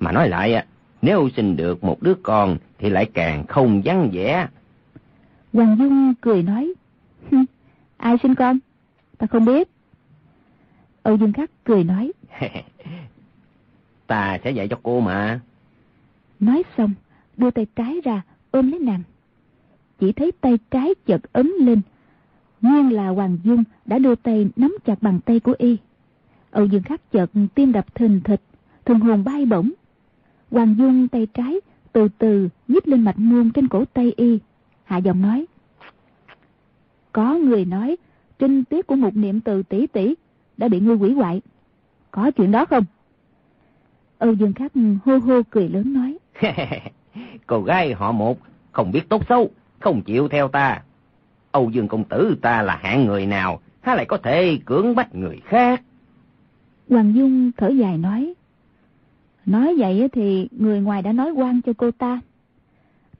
Mà 0.00 0.12
nói 0.12 0.28
lại, 0.28 0.64
nếu 1.02 1.28
sinh 1.36 1.56
được 1.56 1.84
một 1.84 2.02
đứa 2.02 2.14
con, 2.22 2.56
thì 2.78 2.90
lại 2.90 3.10
càng 3.14 3.46
không 3.46 3.82
vắng 3.84 4.10
vẻ. 4.12 4.48
Hoàng 5.52 5.76
Dung 5.78 6.14
cười 6.20 6.42
nói. 6.42 6.72
Ai 7.96 8.16
sinh 8.22 8.34
con? 8.34 8.58
Ta 9.20 9.26
không 9.26 9.44
biết. 9.44 9.68
Âu 11.02 11.16
Dương 11.16 11.32
Khắc 11.32 11.50
cười 11.64 11.84
nói. 11.84 12.12
ta 14.06 14.38
sẽ 14.44 14.50
dạy 14.50 14.68
cho 14.68 14.80
cô 14.82 15.00
mà. 15.00 15.40
Nói 16.40 16.62
xong, 16.76 16.92
đưa 17.36 17.50
tay 17.50 17.66
trái 17.76 18.00
ra, 18.04 18.22
ôm 18.50 18.70
lấy 18.70 18.80
nàng. 18.80 19.02
Chỉ 19.98 20.12
thấy 20.12 20.32
tay 20.32 20.58
trái 20.70 20.94
chợt 21.06 21.32
ấm 21.32 21.52
lên. 21.58 21.80
Nguyên 22.60 22.92
là 22.92 23.08
Hoàng 23.08 23.38
Dung 23.44 23.64
đã 23.84 23.98
đưa 23.98 24.14
tay 24.14 24.48
nắm 24.56 24.76
chặt 24.84 25.02
bàn 25.02 25.20
tay 25.24 25.40
của 25.40 25.54
y. 25.58 25.76
Âu 26.50 26.66
Dương 26.66 26.82
Khắc 26.82 27.12
chợt 27.12 27.30
tim 27.54 27.72
đập 27.72 27.94
thình 27.94 28.20
thịch, 28.24 28.42
thần 28.84 29.00
hồn 29.00 29.24
bay 29.24 29.46
bổng. 29.46 29.70
Hoàng 30.50 30.74
Dung 30.78 31.08
tay 31.08 31.26
trái 31.34 31.60
từ 31.92 32.08
từ 32.18 32.48
nhích 32.68 32.88
lên 32.88 33.04
mạch 33.04 33.18
môn 33.18 33.50
trên 33.50 33.68
cổ 33.68 33.84
tay 33.84 34.12
y. 34.16 34.38
Hạ 34.84 34.96
giọng 34.96 35.22
nói. 35.22 35.46
Có 37.12 37.34
người 37.34 37.64
nói 37.64 37.96
trinh 38.40 38.64
tiết 38.64 38.86
của 38.86 38.96
một 38.96 39.16
niệm 39.16 39.40
từ 39.40 39.62
tỷ 39.62 39.86
tỷ 39.86 40.14
đã 40.56 40.68
bị 40.68 40.80
ngươi 40.80 40.96
quỷ 40.96 41.12
hoại. 41.12 41.40
Có 42.10 42.30
chuyện 42.30 42.50
đó 42.50 42.64
không? 42.64 42.84
Âu 44.18 44.32
Dương 44.32 44.52
Khắc 44.52 44.72
hô 45.04 45.18
hô 45.18 45.42
cười 45.50 45.68
lớn 45.68 45.92
nói. 45.92 46.18
Cô 47.46 47.62
gái 47.62 47.92
họ 47.92 48.12
một 48.12 48.38
không 48.72 48.92
biết 48.92 49.08
tốt 49.08 49.22
xấu, 49.28 49.50
không 49.78 50.02
chịu 50.02 50.28
theo 50.28 50.48
ta. 50.48 50.82
Âu 51.52 51.70
Dương 51.70 51.88
Công 51.88 52.04
Tử 52.04 52.36
ta 52.42 52.62
là 52.62 52.76
hạng 52.76 53.06
người 53.06 53.26
nào, 53.26 53.60
há 53.80 53.94
lại 53.94 54.04
có 54.04 54.16
thể 54.16 54.58
cưỡng 54.64 54.94
bách 54.94 55.14
người 55.14 55.40
khác. 55.44 55.82
Hoàng 56.88 57.14
Dung 57.14 57.52
thở 57.56 57.68
dài 57.68 57.98
nói. 57.98 58.34
Nói 59.46 59.76
vậy 59.78 60.08
thì 60.12 60.48
người 60.50 60.80
ngoài 60.80 61.02
đã 61.02 61.12
nói 61.12 61.30
quan 61.30 61.62
cho 61.62 61.72
cô 61.72 61.90
ta. 61.90 62.20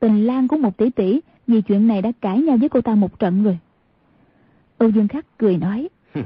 Tình 0.01 0.27
lang 0.27 0.49
của 0.49 0.57
một 0.57 0.77
tỷ 0.77 0.91
tỷ 0.91 1.21
vì 1.47 1.61
chuyện 1.61 1.87
này 1.87 2.03
đã 2.03 2.13
cãi 2.21 2.43
nhau 2.43 2.57
với 2.57 2.69
cô 2.69 2.81
ta 2.81 2.95
một 2.95 3.19
trận 3.19 3.45
rồi. 3.45 3.59
Âu 4.81 4.89
Dương 4.89 5.09
Khắc 5.09 5.39
cười 5.39 5.57
nói. 5.57 5.89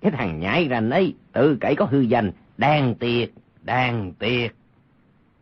cái 0.00 0.12
thằng 0.12 0.40
nhãi 0.40 0.68
rành 0.68 0.90
ấy, 0.90 1.14
tự 1.32 1.56
cậy 1.60 1.74
có 1.74 1.84
hư 1.84 2.00
danh, 2.00 2.32
đang 2.58 2.94
tiệt, 2.94 3.30
đang 3.62 4.12
tiệt. 4.18 4.54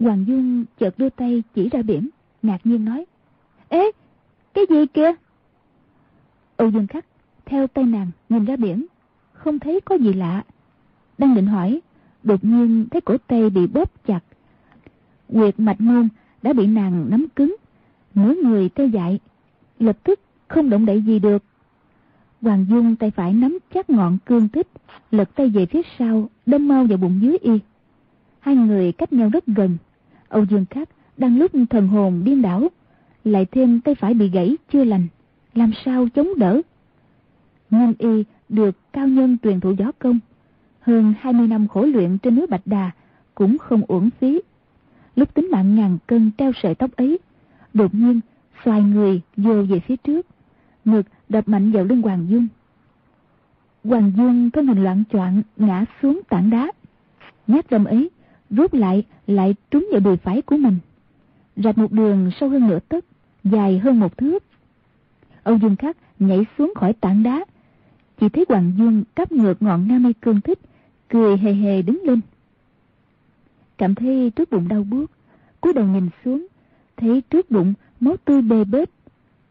Hoàng 0.00 0.24
Dung 0.26 0.64
chợt 0.78 0.98
đưa 0.98 1.08
tay 1.08 1.42
chỉ 1.54 1.68
ra 1.68 1.82
biển, 1.82 2.08
ngạc 2.42 2.58
nhiên 2.64 2.84
nói. 2.84 3.04
Ê, 3.68 3.90
cái 4.54 4.64
gì 4.70 4.86
kia? 4.86 5.12
Âu 6.56 6.70
Dương 6.70 6.86
Khắc 6.86 7.06
theo 7.44 7.66
tay 7.66 7.84
nàng 7.84 8.10
nhìn 8.28 8.44
ra 8.44 8.56
biển, 8.56 8.86
không 9.32 9.58
thấy 9.58 9.80
có 9.80 9.94
gì 9.94 10.12
lạ. 10.12 10.42
Đang 11.18 11.34
định 11.34 11.46
hỏi, 11.46 11.80
đột 12.22 12.44
nhiên 12.44 12.86
thấy 12.90 13.00
cổ 13.00 13.16
tay 13.26 13.50
bị 13.50 13.66
bóp 13.66 14.06
chặt. 14.06 14.20
Quyệt 15.32 15.60
mạch 15.60 15.80
môn 15.80 16.08
đã 16.42 16.52
bị 16.52 16.66
nàng 16.66 17.10
nắm 17.10 17.26
cứng, 17.36 17.56
nửa 18.14 18.34
người 18.44 18.68
tê 18.68 18.86
dại, 18.86 19.20
lập 19.78 19.96
tức 20.04 20.20
không 20.48 20.70
động 20.70 20.86
đậy 20.86 21.02
gì 21.02 21.18
được. 21.18 21.44
Hoàng 22.44 22.66
Dung 22.68 22.96
tay 22.96 23.10
phải 23.10 23.32
nắm 23.32 23.58
chắc 23.74 23.90
ngọn 23.90 24.18
cương 24.26 24.48
tích, 24.48 24.68
lật 25.10 25.34
tay 25.36 25.48
về 25.48 25.66
phía 25.66 25.82
sau, 25.98 26.28
đâm 26.46 26.68
mau 26.68 26.84
vào 26.84 26.98
bụng 26.98 27.18
dưới 27.22 27.38
y. 27.42 27.58
Hai 28.40 28.56
người 28.56 28.92
cách 28.92 29.12
nhau 29.12 29.28
rất 29.32 29.46
gần. 29.46 29.76
Âu 30.28 30.44
Dương 30.44 30.64
Khắc 30.70 30.88
đang 31.16 31.38
lúc 31.38 31.52
thần 31.70 31.88
hồn 31.88 32.22
điên 32.24 32.42
đảo, 32.42 32.68
lại 33.24 33.46
thêm 33.52 33.80
tay 33.80 33.94
phải 33.94 34.14
bị 34.14 34.28
gãy 34.28 34.56
chưa 34.72 34.84
lành, 34.84 35.06
làm 35.54 35.70
sao 35.84 36.08
chống 36.14 36.28
đỡ. 36.36 36.60
Nguyên 37.70 37.92
y 37.98 38.24
được 38.48 38.92
cao 38.92 39.08
nhân 39.08 39.36
truyền 39.42 39.60
thụ 39.60 39.72
gió 39.78 39.92
công, 39.98 40.20
hơn 40.80 41.14
20 41.20 41.48
năm 41.48 41.68
khổ 41.68 41.82
luyện 41.82 42.18
trên 42.18 42.36
núi 42.36 42.46
Bạch 42.46 42.66
Đà 42.66 42.90
cũng 43.34 43.58
không 43.58 43.82
uổng 43.88 44.10
phí. 44.20 44.40
Lúc 45.16 45.34
tính 45.34 45.48
mạng 45.50 45.74
ngàn 45.76 45.98
cân 46.06 46.30
treo 46.38 46.52
sợi 46.62 46.74
tóc 46.74 46.90
ấy, 46.96 47.18
đột 47.74 47.94
nhiên 47.94 48.20
xoài 48.64 48.82
người 48.82 49.20
vô 49.36 49.62
về 49.62 49.80
phía 49.80 49.96
trước, 49.96 50.26
ngực 50.84 51.06
đập 51.28 51.48
mạnh 51.48 51.72
vào 51.72 51.84
lưng 51.84 52.02
Hoàng 52.02 52.26
Dung. 52.28 52.46
Hoàng 53.84 54.12
Dung 54.16 54.50
thân 54.50 54.66
hình 54.66 54.82
loạn 54.82 55.04
choạng 55.12 55.42
ngã 55.56 55.84
xuống 56.02 56.20
tảng 56.28 56.50
đá. 56.50 56.72
Nhát 57.46 57.70
đâm 57.70 57.84
ấy 57.84 58.10
rút 58.50 58.74
lại 58.74 59.04
lại 59.26 59.54
trúng 59.70 59.88
vào 59.90 60.00
đùi 60.00 60.16
phải 60.16 60.42
của 60.42 60.56
mình. 60.56 60.78
Rạch 61.56 61.78
một 61.78 61.92
đường 61.92 62.30
sâu 62.40 62.48
hơn 62.48 62.68
nửa 62.68 62.78
tấc, 62.78 63.04
dài 63.44 63.78
hơn 63.78 64.00
một 64.00 64.18
thước. 64.18 64.44
Âu 65.42 65.58
Dương 65.58 65.76
Khắc 65.76 65.96
nhảy 66.18 66.46
xuống 66.58 66.72
khỏi 66.76 66.92
tảng 66.92 67.22
đá. 67.22 67.44
Chỉ 68.20 68.28
thấy 68.28 68.44
Hoàng 68.48 68.72
Dung 68.78 69.04
cắp 69.14 69.32
ngược 69.32 69.62
ngọn 69.62 69.88
nam 69.88 70.06
y 70.06 70.12
cương 70.12 70.40
thích, 70.40 70.58
cười 71.08 71.36
hề 71.36 71.52
hề 71.52 71.82
đứng 71.82 72.02
lên. 72.04 72.20
Cảm 73.78 73.94
thấy 73.94 74.30
trước 74.36 74.50
bụng 74.50 74.68
đau 74.68 74.84
buốt, 74.84 75.10
cúi 75.60 75.72
đầu 75.72 75.84
nhìn 75.84 76.08
xuống, 76.24 76.46
thấy 76.96 77.20
trước 77.30 77.50
bụng 77.50 77.74
máu 78.00 78.16
tươi 78.24 78.42
bê 78.42 78.64
bết. 78.64 78.90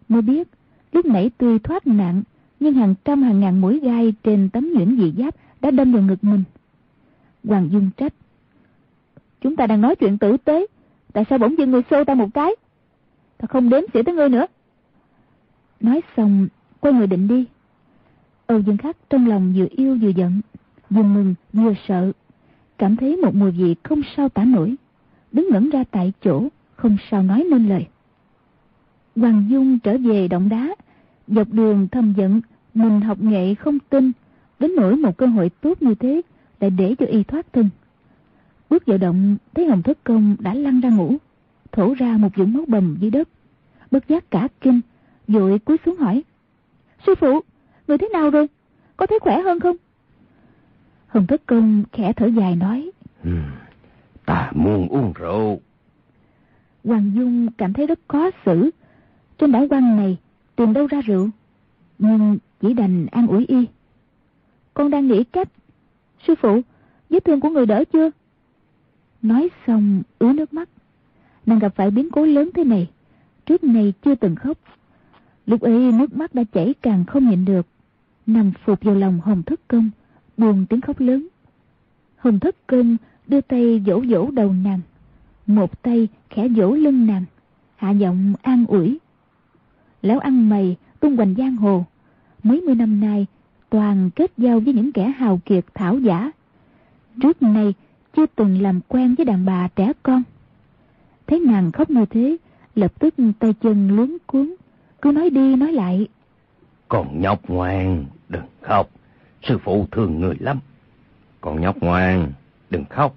Mới 0.10 0.22
biết 0.22 0.48
Lúc 0.94 1.06
nãy 1.06 1.32
tuy 1.38 1.60
thoát 1.60 1.88
nạn, 1.88 2.24
nhưng 2.60 2.74
hàng 2.74 2.96
trăm 3.06 3.24
hàng 3.24 3.40
ngàn 3.40 3.62
mũi 3.62 3.80
gai 3.80 4.14
trên 4.24 4.50
tấm 4.50 4.74
nhuyễn 4.74 4.98
dị 4.98 5.14
giáp 5.18 5.36
đã 5.62 5.72
đâm 5.72 5.94
vào 5.94 6.02
ngực 6.02 6.24
mình. 6.24 6.44
Hoàng 7.44 7.70
Dung 7.72 7.90
trách. 7.98 8.14
Chúng 9.42 9.56
ta 9.56 9.68
đang 9.68 9.82
nói 9.82 9.96
chuyện 9.96 10.18
tử 10.18 10.38
tế, 10.38 10.66
tại 11.14 11.24
sao 11.30 11.40
bỗng 11.40 11.58
dưng 11.58 11.72
người 11.72 11.82
xô 11.90 12.04
ta 12.04 12.14
một 12.16 12.28
cái? 12.34 12.56
Ta 13.38 13.48
không 13.48 13.70
đếm 13.70 13.82
xỉa 13.94 14.04
tới 14.04 14.16
ngươi 14.16 14.30
nữa. 14.30 14.46
Nói 15.80 16.02
xong, 16.18 16.48
quay 16.80 16.94
người 16.94 17.08
định 17.08 17.28
đi. 17.28 17.46
Âu 18.46 18.60
Dương 18.60 18.78
Khắc 18.78 18.98
trong 19.10 19.28
lòng 19.28 19.54
vừa 19.58 19.68
yêu 19.70 19.98
vừa 20.02 20.10
giận, 20.10 20.42
vừa 20.90 21.04
mừng 21.04 21.36
vừa 21.54 21.74
sợ, 21.88 22.12
cảm 22.78 22.96
thấy 22.96 23.16
một 23.16 23.36
mùi 23.36 23.52
vị 23.52 23.76
không 23.84 24.02
sao 24.18 24.30
tả 24.30 24.44
nổi, 24.44 24.76
đứng 25.32 25.48
ngẩn 25.52 25.70
ra 25.70 25.84
tại 25.92 26.14
chỗ, 26.24 26.48
không 26.76 26.98
sao 27.12 27.24
nói 27.24 27.48
nên 27.52 27.70
lời. 27.70 27.88
Hoàng 29.16 29.46
Dung 29.50 29.80
trở 29.80 29.98
về 29.98 30.28
động 30.28 30.50
đá, 30.50 30.76
dọc 31.28 31.52
đường 31.52 31.88
thầm 31.92 32.14
giận, 32.18 32.42
mình 32.74 33.02
học 33.02 33.22
nghệ 33.22 33.56
không 33.56 33.80
tin, 33.80 34.12
đến 34.60 34.72
nỗi 34.76 34.96
một 34.96 35.18
cơ 35.18 35.26
hội 35.26 35.50
tốt 35.50 35.82
như 35.82 35.96
thế 35.96 36.22
lại 36.60 36.70
để 36.70 36.96
cho 37.00 37.06
y 37.06 37.24
thoát 37.24 37.54
thân. 37.54 37.70
Bước 38.70 38.86
vào 38.86 38.98
động, 38.98 39.38
thấy 39.54 39.66
Hồng 39.66 39.84
Thất 39.84 40.04
Công 40.04 40.36
đã 40.40 40.54
lăn 40.54 40.82
ra 40.82 40.90
ngủ, 40.90 41.16
thổ 41.72 41.94
ra 41.94 42.18
một 42.18 42.36
vũng 42.36 42.54
máu 42.54 42.66
bầm 42.68 42.98
dưới 43.00 43.12
đất. 43.12 43.30
Bất 43.92 44.08
giác 44.08 44.32
cả 44.32 44.48
kinh, 44.62 44.82
vội 45.28 45.60
cúi 45.60 45.78
xuống 45.86 45.98
hỏi. 45.98 46.24
Sư 47.06 47.16
phụ, 47.20 47.40
người 47.88 47.98
thế 47.98 48.10
nào 48.14 48.30
rồi? 48.30 48.48
Có 48.98 49.06
thấy 49.06 49.20
khỏe 49.20 49.42
hơn 49.42 49.60
không? 49.60 49.76
Hồng 51.08 51.28
Thất 51.28 51.42
Công 51.46 51.84
khẽ 51.92 52.14
thở 52.14 52.26
dài 52.26 52.56
nói. 52.56 52.92
Ừ, 53.24 53.32
ta 54.26 54.52
muốn 54.56 54.88
uống 54.88 55.14
rượu. 55.16 55.62
Hoàng 56.84 57.12
Dung 57.16 57.52
cảm 57.58 57.74
thấy 57.74 57.88
rất 57.88 58.00
khó 58.08 58.30
xử, 58.46 58.70
trên 59.38 59.52
đảo 59.52 59.68
quan 59.70 59.96
này 59.98 60.18
tìm 60.56 60.74
đâu 60.74 60.88
ra 60.88 61.02
rượu? 61.02 61.30
Nhưng 62.00 62.38
chỉ 62.62 62.74
đành 62.74 63.06
an 63.12 63.28
ủi 63.28 63.46
y. 63.46 63.68
Con 64.74 64.90
đang 64.90 65.08
nghĩ 65.08 65.24
cách. 65.24 65.50
Sư 66.28 66.36
phụ, 66.42 66.62
Vết 67.14 67.26
thương 67.26 67.40
của 67.40 67.50
người 67.50 67.66
đỡ 67.66 67.84
chưa? 67.94 68.10
Nói 69.22 69.50
xong, 69.68 70.02
ứa 70.20 70.34
nước 70.34 70.54
mắt. 70.54 70.70
Nàng 71.46 71.60
gặp 71.60 71.76
phải 71.76 71.92
biến 71.92 72.10
cố 72.12 72.26
lớn 72.26 72.50
thế 72.54 72.64
này. 72.64 72.90
Trước 73.46 73.64
này 73.64 73.94
chưa 74.06 74.16
từng 74.16 74.36
khóc. 74.36 74.58
Lúc 75.46 75.62
ấy 75.62 75.92
nước 75.92 76.16
mắt 76.16 76.36
đã 76.36 76.44
chảy 76.54 76.74
càng 76.82 77.06
không 77.06 77.30
nhịn 77.30 77.46
được. 77.46 77.68
Nằm 78.26 78.52
phục 78.66 78.82
vào 78.82 78.96
lòng 78.96 79.20
Hồng 79.24 79.44
Thất 79.44 79.68
Công 79.68 79.90
Buồn 80.38 80.66
tiếng 80.70 80.82
khóc 80.82 81.00
lớn. 81.00 81.28
Hồng 82.18 82.40
Thất 82.40 82.68
Công 82.68 82.98
đưa 83.28 83.42
tay 83.42 83.80
vỗ 83.80 84.04
vỗ 84.10 84.32
đầu 84.32 84.54
nàng. 84.64 84.80
Một 85.48 85.82
tay 85.82 86.08
khẽ 86.30 86.48
vỗ 86.48 86.72
lưng 86.72 87.08
nàng. 87.08 87.26
Hạ 87.76 87.92
giọng 87.92 88.34
an 88.42 88.66
ủi 88.68 88.98
lão 90.04 90.20
ăn 90.20 90.50
mày 90.50 90.76
tung 91.00 91.18
hoành 91.18 91.36
giang 91.38 91.56
hồ 91.56 91.86
mấy 92.44 92.62
mươi 92.62 92.76
năm 92.76 93.00
nay 93.00 93.26
toàn 93.70 94.10
kết 94.16 94.32
giao 94.38 94.60
với 94.60 94.74
những 94.74 94.92
kẻ 94.92 95.10
hào 95.10 95.40
kiệt 95.46 95.66
thảo 95.74 96.00
giả 96.00 96.32
trước 97.22 97.42
nay 97.42 97.74
chưa 98.16 98.26
từng 98.36 98.62
làm 98.62 98.80
quen 98.88 99.16
với 99.16 99.26
đàn 99.26 99.46
bà 99.46 99.68
trẻ 99.76 99.92
con. 100.04 100.24
Thấy 101.28 101.40
nàng 101.40 101.72
khóc 101.72 101.90
như 101.90 102.06
thế, 102.06 102.38
lập 102.76 103.00
tức 103.00 103.14
tay 103.40 103.54
chân 103.62 103.96
luống 103.96 104.18
cuốn, 104.28 104.56
cứ 105.02 105.12
nói 105.12 105.30
đi 105.30 105.56
nói 105.56 105.72
lại. 105.72 106.08
Còn 106.88 107.22
nhóc 107.22 107.50
ngoan, 107.50 108.06
đừng 108.30 108.44
khóc, 108.62 108.90
sư 109.44 109.58
phụ 109.64 109.88
thương 109.92 110.20
người 110.20 110.36
lắm. 110.40 110.60
Còn 111.42 111.62
nhóc 111.62 111.78
ngoan, 111.80 112.32
đừng 112.70 112.86
khóc, 112.90 113.16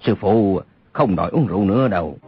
sư 0.00 0.14
phụ 0.14 0.60
không 0.92 1.16
đòi 1.16 1.30
uống 1.30 1.46
rượu 1.46 1.64
nữa 1.64 1.88
đâu. 1.88 2.18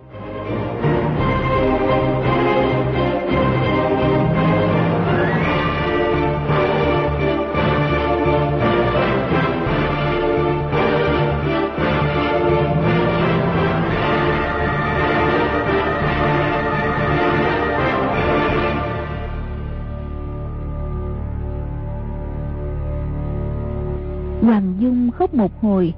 Hoàng 24.41 24.75
Dung 24.81 25.11
khóc 25.11 25.35
một 25.35 25.61
hồi, 25.61 25.95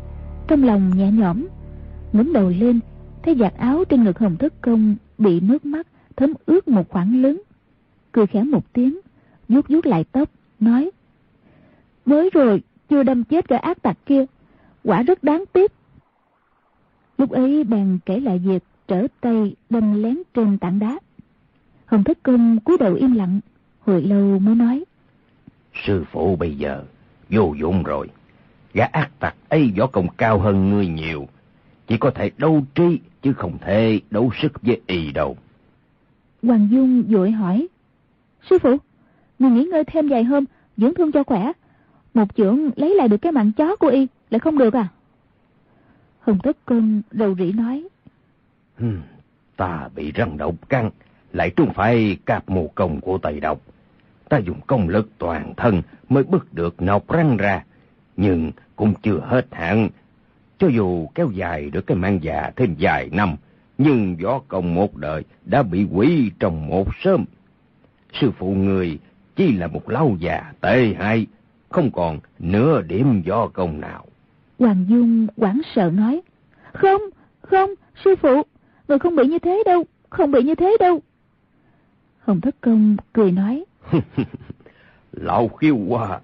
trong 0.46 0.62
lòng 0.62 0.96
nhẹ 0.96 1.10
nhõm, 1.10 1.46
ngẩng 2.12 2.32
đầu 2.32 2.52
lên, 2.58 2.80
thấy 3.22 3.34
giặt 3.34 3.54
áo 3.56 3.84
trên 3.84 4.04
ngực 4.04 4.18
Hồng 4.18 4.36
Thất 4.36 4.54
Công 4.60 4.96
bị 5.18 5.40
nước 5.40 5.64
mắt 5.64 5.86
thấm 6.16 6.32
ướt 6.46 6.68
một 6.68 6.88
khoảng 6.88 7.22
lớn. 7.22 7.42
Cười 8.12 8.26
khẽ 8.26 8.42
một 8.42 8.72
tiếng, 8.72 9.00
vuốt 9.48 9.68
vuốt 9.68 9.86
lại 9.86 10.04
tóc, 10.12 10.30
nói 10.60 10.90
Mới 12.06 12.30
rồi, 12.30 12.62
chưa 12.90 13.02
đâm 13.02 13.24
chết 13.24 13.48
cái 13.48 13.58
ác 13.58 13.82
tặc 13.82 13.98
kia, 14.06 14.24
quả 14.84 15.02
rất 15.02 15.24
đáng 15.24 15.44
tiếc. 15.52 15.72
Lúc 17.18 17.30
ấy 17.30 17.64
bèn 17.64 17.98
kể 18.06 18.20
lại 18.20 18.38
việc 18.38 18.62
trở 18.88 19.06
tay 19.20 19.56
đâm 19.70 20.02
lén 20.02 20.18
trên 20.34 20.58
tảng 20.58 20.78
đá. 20.78 20.98
Hồng 21.86 22.04
Thất 22.04 22.18
Công 22.22 22.60
cúi 22.60 22.78
đầu 22.78 22.94
im 22.94 23.12
lặng, 23.12 23.40
hồi 23.80 24.02
lâu 24.02 24.38
mới 24.38 24.54
nói. 24.54 24.84
Sư 25.86 26.04
phụ 26.12 26.36
bây 26.36 26.54
giờ 26.56 26.84
vô 27.30 27.54
dụng 27.60 27.82
rồi. 27.82 28.08
Gã 28.74 28.84
ác 28.84 29.10
tặc 29.18 29.34
ấy 29.48 29.72
võ 29.78 29.86
công 29.86 30.08
cao 30.16 30.38
hơn 30.38 30.70
ngươi 30.70 30.86
nhiều. 30.86 31.28
Chỉ 31.86 31.98
có 31.98 32.10
thể 32.10 32.30
đấu 32.38 32.64
trí, 32.74 32.98
chứ 33.22 33.32
không 33.32 33.58
thể 33.60 34.00
đấu 34.10 34.30
sức 34.42 34.62
với 34.62 34.80
y 34.86 35.12
đâu. 35.12 35.36
Hoàng 36.42 36.68
Dung 36.70 37.02
vội 37.02 37.30
hỏi. 37.30 37.68
Sư 38.50 38.58
phụ, 38.58 38.76
mình 39.38 39.54
nghỉ 39.54 39.64
ngơi 39.64 39.84
thêm 39.84 40.08
vài 40.08 40.24
hôm, 40.24 40.44
dưỡng 40.76 40.94
thương 40.94 41.12
cho 41.12 41.22
khỏe. 41.22 41.52
Một 42.14 42.34
trưởng 42.34 42.70
lấy 42.76 42.94
lại 42.94 43.08
được 43.08 43.16
cái 43.16 43.32
mạng 43.32 43.52
chó 43.52 43.76
của 43.76 43.88
y, 43.88 44.06
lại 44.30 44.38
không 44.38 44.58
được 44.58 44.74
à? 44.74 44.88
Hồng 46.20 46.38
Tất 46.42 46.56
Cân 46.66 47.02
rầu 47.10 47.34
rĩ 47.34 47.52
nói. 47.52 47.88
Hmm, 48.78 49.00
ta 49.56 49.88
bị 49.94 50.12
răng 50.12 50.36
độc 50.36 50.68
căng, 50.68 50.90
lại 51.32 51.50
trúng 51.56 51.72
phải 51.72 52.16
cạp 52.24 52.50
mù 52.50 52.70
công 52.74 53.00
của 53.00 53.18
tây 53.18 53.40
độc. 53.40 53.60
Ta 54.28 54.38
dùng 54.38 54.60
công 54.66 54.88
lực 54.88 55.08
toàn 55.18 55.54
thân 55.56 55.82
mới 56.08 56.24
bứt 56.24 56.54
được 56.54 56.82
nọc 56.82 57.10
răng 57.10 57.36
ra, 57.36 57.64
nhưng 58.18 58.52
cũng 58.76 58.94
chưa 59.02 59.20
hết 59.20 59.46
hạn. 59.52 59.88
Cho 60.58 60.68
dù 60.68 61.06
kéo 61.14 61.30
dài 61.30 61.70
được 61.70 61.86
cái 61.86 61.96
mang 61.96 62.18
già 62.22 62.50
thêm 62.56 62.74
vài 62.78 63.08
năm, 63.12 63.36
nhưng 63.78 64.16
võ 64.16 64.38
công 64.48 64.74
một 64.74 64.96
đời 64.96 65.24
đã 65.44 65.62
bị 65.62 65.86
quỷ 65.92 66.30
trong 66.40 66.68
một 66.68 66.88
sớm. 67.02 67.24
Sư 68.12 68.30
phụ 68.38 68.54
người 68.54 68.98
chỉ 69.36 69.52
là 69.52 69.66
một 69.66 69.90
lâu 69.90 70.16
già 70.20 70.52
tệ 70.60 70.94
hại, 70.98 71.26
không 71.68 71.90
còn 71.90 72.20
nửa 72.38 72.82
điểm 72.82 73.22
võ 73.26 73.48
công 73.48 73.80
nào. 73.80 74.04
Hoàng 74.58 74.84
Dung 74.88 75.26
quảng 75.36 75.60
sợ 75.74 75.90
nói, 75.90 76.20
Không, 76.72 77.02
không, 77.42 77.70
sư 78.04 78.14
phụ, 78.22 78.42
người 78.88 78.98
không 78.98 79.16
bị 79.16 79.26
như 79.28 79.38
thế 79.38 79.62
đâu, 79.66 79.84
không 80.10 80.32
bị 80.32 80.42
như 80.42 80.54
thế 80.54 80.76
đâu. 80.80 81.00
Hồng 82.20 82.40
Thất 82.40 82.56
Công 82.60 82.96
cười 83.12 83.32
nói, 83.32 83.64
Lão 85.12 85.48
khiêu 85.48 85.76
qua, 85.88 86.20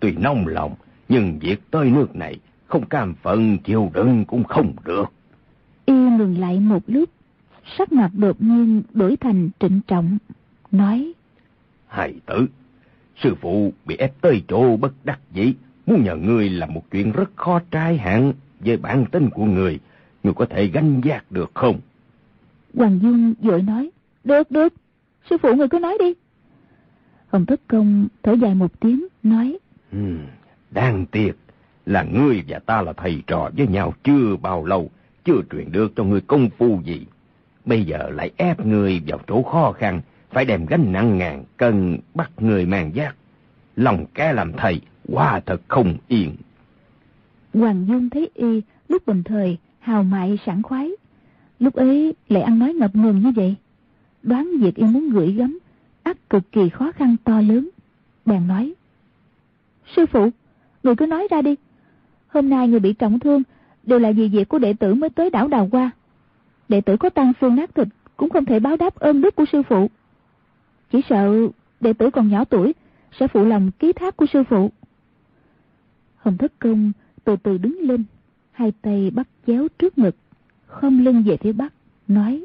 tuy 0.00 0.12
nông 0.12 0.46
lòng, 0.46 0.74
nhưng 1.08 1.38
việc 1.38 1.70
tới 1.70 1.90
nước 1.90 2.16
này, 2.16 2.38
không 2.66 2.86
cam 2.86 3.14
phận 3.14 3.58
chịu 3.58 3.90
đựng 3.94 4.24
cũng 4.24 4.44
không 4.44 4.72
được. 4.84 5.04
Y 5.86 5.94
ngừng 5.94 6.38
lại 6.38 6.60
một 6.60 6.82
lúc, 6.86 7.10
sắc 7.78 7.92
mặt 7.92 8.10
đột 8.14 8.42
nhiên 8.42 8.82
đổi 8.92 9.16
thành 9.16 9.50
trịnh 9.60 9.80
trọng, 9.86 10.18
nói. 10.70 11.12
Hài 11.86 12.14
tử, 12.26 12.46
sư 13.22 13.34
phụ 13.40 13.72
bị 13.86 13.96
ép 13.96 14.20
tới 14.20 14.42
chỗ 14.48 14.76
bất 14.76 14.92
đắc 15.04 15.20
dĩ, 15.32 15.54
muốn 15.86 16.04
nhờ 16.04 16.16
ngươi 16.16 16.50
làm 16.50 16.74
một 16.74 16.82
chuyện 16.90 17.12
rất 17.12 17.36
khó 17.36 17.60
trai 17.70 17.98
hạn 17.98 18.32
về 18.60 18.76
bản 18.76 19.04
tính 19.06 19.30
của 19.30 19.44
người, 19.44 19.78
ngươi 20.22 20.34
có 20.34 20.46
thể 20.46 20.66
gánh 20.66 21.00
giác 21.04 21.32
được 21.32 21.50
không? 21.54 21.80
Hoàng 22.74 22.98
Dung 23.02 23.34
vội 23.42 23.62
nói, 23.62 23.90
được, 24.24 24.50
được, 24.50 24.74
sư 25.30 25.36
phụ 25.42 25.54
người 25.54 25.68
cứ 25.68 25.78
nói 25.78 25.96
đi. 25.98 26.14
Hồng 27.28 27.46
Thất 27.46 27.60
Công 27.66 28.08
thở 28.22 28.32
dài 28.32 28.54
một 28.54 28.80
tiếng, 28.80 29.06
nói. 29.22 29.58
Hmm, 29.92 30.18
đáng 30.70 31.06
tiếc 31.06 31.32
là 31.86 32.02
ngươi 32.02 32.42
và 32.48 32.58
ta 32.58 32.82
là 32.82 32.92
thầy 32.92 33.22
trò 33.26 33.50
với 33.56 33.66
nhau 33.66 33.94
chưa 34.04 34.36
bao 34.42 34.64
lâu, 34.64 34.90
chưa 35.24 35.40
truyền 35.52 35.72
được 35.72 35.92
cho 35.96 36.04
ngươi 36.04 36.20
công 36.20 36.50
phu 36.50 36.80
gì. 36.84 37.06
Bây 37.64 37.84
giờ 37.84 38.10
lại 38.10 38.30
ép 38.36 38.66
ngươi 38.66 39.02
vào 39.06 39.20
chỗ 39.26 39.42
khó 39.42 39.72
khăn, 39.72 40.00
phải 40.30 40.44
đem 40.44 40.66
gánh 40.66 40.92
nặng 40.92 41.18
ngàn 41.18 41.44
cân 41.56 41.98
bắt 42.14 42.30
người 42.38 42.66
mang 42.66 42.94
giác. 42.94 43.16
Lòng 43.76 44.06
kẻ 44.14 44.32
làm 44.32 44.52
thầy, 44.52 44.80
quả 45.08 45.40
thật 45.40 45.60
không 45.68 45.94
yên. 46.08 46.36
Hoàng 47.54 47.86
Dung 47.88 48.10
thấy 48.10 48.30
y 48.34 48.62
lúc 48.88 49.06
bình 49.06 49.22
thời 49.24 49.58
hào 49.78 50.02
mại 50.02 50.38
sảng 50.46 50.62
khoái. 50.62 50.90
Lúc 51.58 51.74
ấy 51.74 52.14
lại 52.28 52.42
ăn 52.42 52.58
nói 52.58 52.74
ngập 52.74 52.96
ngừng 52.96 53.20
như 53.20 53.30
vậy. 53.36 53.54
Đoán 54.22 54.52
việc 54.60 54.74
y 54.74 54.84
muốn 54.84 55.10
gửi 55.10 55.32
gắm, 55.32 55.58
ắt 56.02 56.30
cực 56.30 56.52
kỳ 56.52 56.68
khó 56.68 56.92
khăn 56.92 57.16
to 57.24 57.40
lớn. 57.40 57.68
Bèn 58.26 58.48
nói. 58.48 58.74
Sư 59.96 60.06
phụ, 60.06 60.30
người 60.88 60.96
cứ 60.96 61.06
nói 61.06 61.28
ra 61.30 61.42
đi. 61.42 61.54
Hôm 62.28 62.48
nay 62.48 62.68
người 62.68 62.80
bị 62.80 62.92
trọng 62.92 63.20
thương 63.20 63.42
đều 63.82 63.98
là 63.98 64.12
vì 64.12 64.28
việc 64.28 64.48
của 64.48 64.58
đệ 64.58 64.72
tử 64.72 64.94
mới 64.94 65.10
tới 65.10 65.30
đảo 65.30 65.48
Đào 65.48 65.68
qua. 65.70 65.90
Đệ 66.68 66.80
tử 66.80 66.96
có 66.96 67.10
tăng 67.10 67.32
xương 67.40 67.56
nát 67.56 67.74
thịt 67.74 67.88
cũng 68.16 68.30
không 68.30 68.44
thể 68.44 68.60
báo 68.60 68.76
đáp 68.76 68.94
ơn 68.94 69.20
đức 69.20 69.34
của 69.34 69.44
sư 69.52 69.62
phụ. 69.68 69.90
Chỉ 70.90 71.00
sợ 71.08 71.48
đệ 71.80 71.92
tử 71.92 72.10
còn 72.10 72.28
nhỏ 72.28 72.44
tuổi 72.44 72.74
sẽ 73.20 73.28
phụ 73.28 73.44
lòng 73.44 73.70
ký 73.78 73.92
thác 73.92 74.16
của 74.16 74.26
sư 74.32 74.42
phụ. 74.48 74.70
Hồng 76.16 76.38
Thất 76.38 76.52
Công 76.58 76.92
từ 77.24 77.36
từ 77.36 77.58
đứng 77.58 77.78
lên, 77.80 78.04
hai 78.52 78.72
tay 78.82 79.10
bắt 79.10 79.28
chéo 79.46 79.68
trước 79.78 79.98
ngực, 79.98 80.16
không 80.66 81.04
lưng 81.04 81.22
về 81.26 81.36
phía 81.36 81.52
bắc, 81.52 81.72
nói. 82.08 82.44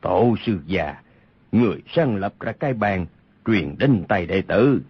Tổ 0.00 0.36
sư 0.46 0.58
già, 0.66 0.94
người 1.52 1.82
sáng 1.86 2.16
lập 2.16 2.34
ra 2.40 2.52
cái 2.52 2.74
bàn, 2.74 3.06
truyền 3.46 3.74
đến 3.78 4.04
tay 4.08 4.26
đệ 4.26 4.42
tử. 4.42 4.80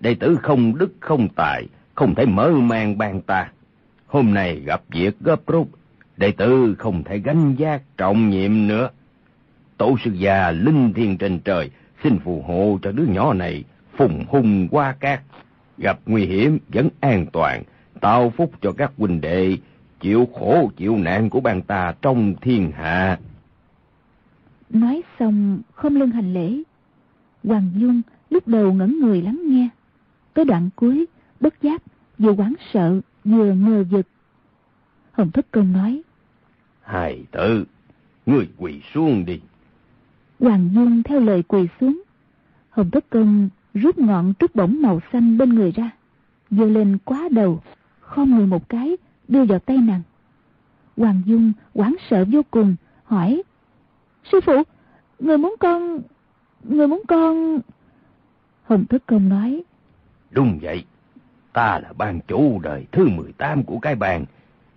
Đệ 0.00 0.14
tử 0.14 0.38
không 0.42 0.78
đức 0.78 0.92
không 1.00 1.28
tài, 1.36 1.66
không 1.94 2.14
thể 2.14 2.26
mở 2.26 2.50
mang 2.50 2.98
bàn 2.98 3.20
ta. 3.20 3.50
Hôm 4.06 4.34
nay 4.34 4.60
gặp 4.60 4.82
việc 4.90 5.20
gấp 5.20 5.46
rút, 5.46 5.68
đệ 6.16 6.30
tử 6.30 6.74
không 6.78 7.04
thể 7.04 7.18
gánh 7.18 7.54
giác 7.54 7.82
trọng 7.96 8.30
nhiệm 8.30 8.66
nữa. 8.66 8.88
Tổ 9.78 9.96
sư 10.04 10.10
già 10.14 10.50
linh 10.50 10.92
thiêng 10.92 11.18
trên 11.18 11.38
trời, 11.38 11.70
xin 12.02 12.18
phù 12.18 12.42
hộ 12.46 12.78
cho 12.82 12.92
đứa 12.92 13.06
nhỏ 13.06 13.34
này 13.34 13.64
phùng 13.96 14.24
hung 14.28 14.68
qua 14.70 14.92
cát, 14.92 15.20
gặp 15.78 15.98
nguy 16.06 16.26
hiểm 16.26 16.58
vẫn 16.68 16.88
an 17.00 17.26
toàn, 17.32 17.62
tạo 18.00 18.32
phúc 18.36 18.52
cho 18.62 18.72
các 18.72 18.92
huynh 18.98 19.20
đệ, 19.20 19.56
chịu 20.00 20.28
khổ 20.34 20.70
chịu 20.76 20.96
nạn 20.96 21.30
của 21.30 21.40
bàn 21.40 21.62
ta 21.62 21.94
trong 22.02 22.34
thiên 22.40 22.70
hạ. 22.70 23.18
Nói 24.70 25.02
xong 25.18 25.60
không 25.74 25.96
lưng 25.96 26.10
hành 26.10 26.34
lễ. 26.34 26.62
Hoàng 27.44 27.70
Dung 27.76 28.02
lúc 28.30 28.48
đầu 28.48 28.72
ngẩn 28.72 29.00
người 29.00 29.22
lắng 29.22 29.40
nghe. 29.46 29.68
Tới 30.34 30.44
đoạn 30.44 30.70
cuối, 30.76 31.06
bất 31.40 31.62
giác, 31.62 31.82
vừa 32.18 32.32
quán 32.32 32.54
sợ, 32.72 33.00
vừa 33.24 33.52
ngờ 33.52 33.84
vực. 33.90 34.06
Hồng 35.12 35.30
Thất 35.30 35.46
Công 35.50 35.72
nói. 35.72 36.02
Hài 36.82 37.24
tử, 37.30 37.64
người 38.26 38.48
quỳ 38.58 38.80
xuống 38.94 39.24
đi. 39.26 39.40
Hoàng 40.40 40.70
Dung 40.74 41.02
theo 41.02 41.20
lời 41.20 41.42
quỳ 41.42 41.66
xuống. 41.80 42.02
Hồng 42.70 42.90
Thất 42.90 43.10
Công 43.10 43.48
rút 43.74 43.98
ngọn 43.98 44.32
trúc 44.38 44.54
bổng 44.54 44.82
màu 44.82 45.00
xanh 45.12 45.38
bên 45.38 45.54
người 45.54 45.72
ra, 45.72 45.90
giơ 46.50 46.64
lên 46.64 46.98
quá 47.04 47.28
đầu, 47.30 47.62
không 48.00 48.30
người 48.30 48.46
một 48.46 48.68
cái, 48.68 48.96
đưa 49.28 49.44
vào 49.44 49.58
tay 49.58 49.76
nàng. 49.76 50.02
Hoàng 50.96 51.22
Dung 51.26 51.52
hoảng 51.74 51.94
sợ 52.10 52.24
vô 52.24 52.42
cùng, 52.50 52.76
hỏi, 53.04 53.42
Sư 54.32 54.40
phụ, 54.40 54.62
người 55.18 55.38
muốn 55.38 55.54
con... 55.60 56.00
Người 56.64 56.88
muốn 56.88 57.02
con... 57.08 57.60
Hồng 58.64 58.84
Thất 58.86 59.06
Công 59.06 59.28
nói, 59.28 59.64
Đúng 60.34 60.58
vậy, 60.62 60.84
ta 61.52 61.78
là 61.82 61.92
ban 61.98 62.20
chủ 62.28 62.60
đời 62.62 62.86
thứ 62.92 63.08
18 63.08 63.64
của 63.64 63.78
cái 63.78 63.94
bàn, 63.94 64.24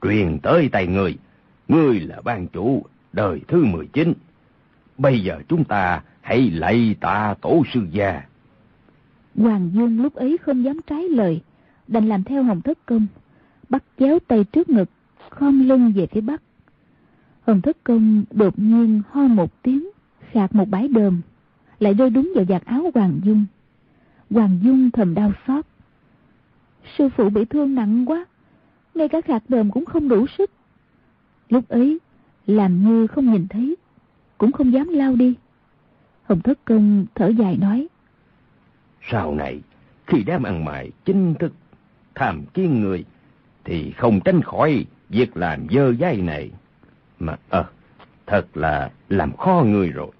truyền 0.01 0.39
tới 0.39 0.69
tay 0.69 0.87
người. 0.87 1.17
Ngươi 1.67 1.99
là 1.99 2.21
ban 2.21 2.47
chủ 2.47 2.85
đời 3.13 3.41
thứ 3.47 3.65
19. 3.65 4.13
Bây 4.97 5.23
giờ 5.23 5.39
chúng 5.47 5.63
ta 5.63 6.01
hãy 6.21 6.51
lạy 6.51 6.95
tạ 6.99 7.35
tổ 7.41 7.63
sư 7.73 7.81
già. 7.91 8.21
Hoàng 9.35 9.69
Dương 9.73 10.01
lúc 10.01 10.15
ấy 10.15 10.37
không 10.41 10.63
dám 10.63 10.79
trái 10.87 11.09
lời, 11.09 11.41
đành 11.87 12.09
làm 12.09 12.23
theo 12.23 12.43
Hồng 12.43 12.61
Thất 12.61 12.77
Công, 12.85 13.07
bắt 13.69 13.83
chéo 13.99 14.19
tay 14.27 14.43
trước 14.43 14.69
ngực, 14.69 14.89
khom 15.29 15.67
lưng 15.67 15.93
về 15.95 16.07
phía 16.07 16.21
bắc. 16.21 16.41
Hồng 17.47 17.61
thất 17.61 17.77
công 17.83 18.23
đột 18.31 18.59
nhiên 18.59 19.01
ho 19.11 19.21
một 19.21 19.61
tiếng, 19.61 19.89
khạc 20.31 20.55
một 20.55 20.69
bãi 20.69 20.87
đờm, 20.87 21.21
lại 21.79 21.93
rơi 21.93 22.09
đúng 22.09 22.31
vào 22.35 22.45
vạt 22.47 22.65
áo 22.65 22.91
Hoàng 22.95 23.19
Dung. 23.23 23.45
Hoàng 24.29 24.59
Dung 24.63 24.91
thầm 24.91 25.13
đau 25.13 25.31
xót. 25.47 25.65
Sư 26.97 27.09
phụ 27.09 27.29
bị 27.29 27.45
thương 27.45 27.75
nặng 27.75 28.05
quá, 28.05 28.25
ngay 28.95 29.09
cả 29.09 29.21
khạc 29.21 29.43
đờm 29.49 29.71
cũng 29.71 29.85
không 29.85 30.09
đủ 30.09 30.25
sức. 30.37 30.51
Lúc 31.49 31.67
ấy, 31.69 31.99
làm 32.45 32.83
như 32.83 33.07
không 33.07 33.31
nhìn 33.31 33.47
thấy, 33.47 33.75
cũng 34.37 34.51
không 34.51 34.73
dám 34.73 34.87
lao 34.87 35.15
đi. 35.15 35.35
Hồng 36.23 36.41
Thất 36.41 36.65
Công 36.65 37.05
thở 37.15 37.27
dài 37.27 37.57
nói. 37.57 37.87
Sau 39.11 39.35
này, 39.35 39.61
khi 40.07 40.23
đám 40.23 40.43
ăn 40.43 40.65
mày 40.65 40.91
chính 41.05 41.33
thức 41.39 41.53
tham 42.15 42.45
kiến 42.53 42.81
người, 42.81 43.05
thì 43.63 43.91
không 43.91 44.19
tránh 44.25 44.41
khỏi 44.41 44.85
việc 45.09 45.37
làm 45.37 45.67
dơ 45.71 45.93
dây 45.93 46.21
này. 46.21 46.51
Mà 47.19 47.37
ờ, 47.49 47.65
thật 48.25 48.57
là 48.57 48.91
làm 49.09 49.37
khó 49.37 49.63
người 49.67 49.89
rồi. 49.89 50.11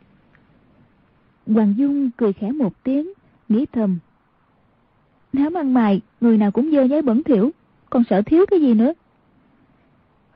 Hoàng 1.48 1.74
Dung 1.78 2.10
cười 2.18 2.34
khẽ 2.34 2.52
một 2.52 2.74
tiếng, 2.84 3.14
nghĩ 3.50 3.66
thầm. 3.72 4.00
Đám 5.34 5.54
ăn 5.54 5.74
mày, 5.74 6.02
người 6.22 6.38
nào 6.38 6.52
cũng 6.52 6.72
dơ 6.72 6.84
giấy 6.84 7.02
bẩn 7.02 7.24
thiểu, 7.24 7.50
còn 7.90 8.04
sợ 8.10 8.22
thiếu 8.22 8.46
cái 8.50 8.60
gì 8.60 8.74
nữa. 8.74 8.94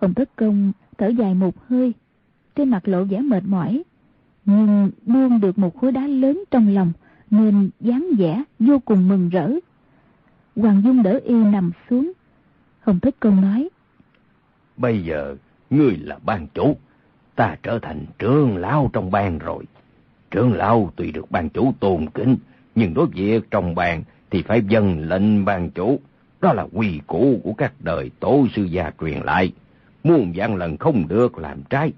Hồng 0.01 0.14
Thất 0.14 0.30
Công 0.36 0.72
thở 0.97 1.07
dài 1.07 1.34
một 1.34 1.68
hơi, 1.68 1.93
trên 2.55 2.70
mặt 2.70 2.88
lộ 2.88 3.03
vẻ 3.03 3.20
mệt 3.20 3.43
mỏi, 3.45 3.84
nhưng 4.45 4.91
buông 5.05 5.41
được 5.41 5.57
một 5.57 5.78
khối 5.78 5.91
đá 5.91 6.07
lớn 6.07 6.43
trong 6.51 6.68
lòng, 6.68 6.91
nên 7.30 7.70
dáng 7.80 8.07
vẻ 8.18 8.43
vô 8.59 8.80
cùng 8.80 9.07
mừng 9.07 9.30
rỡ. 9.30 9.51
Hoàng 10.55 10.82
Dung 10.86 11.03
đỡ 11.03 11.20
y 11.24 11.36
nằm 11.36 11.72
xuống. 11.89 12.12
Hồng 12.82 12.99
Thất 12.99 13.16
Công 13.20 13.41
nói. 13.41 13.70
Bây 14.78 15.03
giờ, 15.03 15.36
ngươi 15.70 15.97
là 15.97 16.20
ban 16.26 16.47
chủ, 16.53 16.78
ta 17.36 17.55
trở 17.64 17.80
thành 17.80 18.05
trưởng 18.20 18.57
lão 18.57 18.89
trong 18.93 19.12
ban 19.12 19.38
rồi. 19.38 19.66
Trưởng 20.32 20.53
lão 20.53 20.91
tuy 20.95 21.12
được 21.12 21.32
ban 21.32 21.49
chủ 21.49 21.74
tôn 21.80 22.09
kính, 22.09 22.38
nhưng 22.76 22.93
đối 22.93 23.05
việc 23.07 23.51
trong 23.51 23.76
bàn 23.76 24.03
thì 24.30 24.41
phải 24.41 24.61
dân 24.67 25.09
lệnh 25.09 25.45
ban 25.45 25.69
chủ. 25.69 25.99
Đó 26.41 26.53
là 26.53 26.67
quy 26.74 26.99
củ 27.07 27.41
của 27.43 27.53
các 27.53 27.74
đời 27.80 28.11
tổ 28.19 28.47
sư 28.55 28.63
gia 28.63 28.91
truyền 29.01 29.17
lại. 29.24 29.51
Muôn 30.03 30.32
vạn 30.36 30.55
lần 30.55 30.78
không 30.78 31.07
được 31.07 31.38
làm 31.38 31.63
trái. 31.69 31.91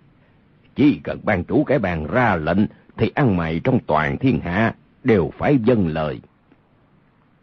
Chỉ 0.75 0.99
cần 1.03 1.19
ban 1.23 1.43
chủ 1.43 1.63
cái 1.63 1.79
bàn 1.79 2.07
ra 2.11 2.35
lệnh 2.35 2.65
thì 2.97 3.11
ăn 3.15 3.37
mày 3.37 3.61
trong 3.63 3.79
toàn 3.87 4.17
thiên 4.17 4.39
hạ 4.39 4.75
đều 5.03 5.31
phải 5.37 5.57
dâng 5.65 5.87
lời. 5.87 6.19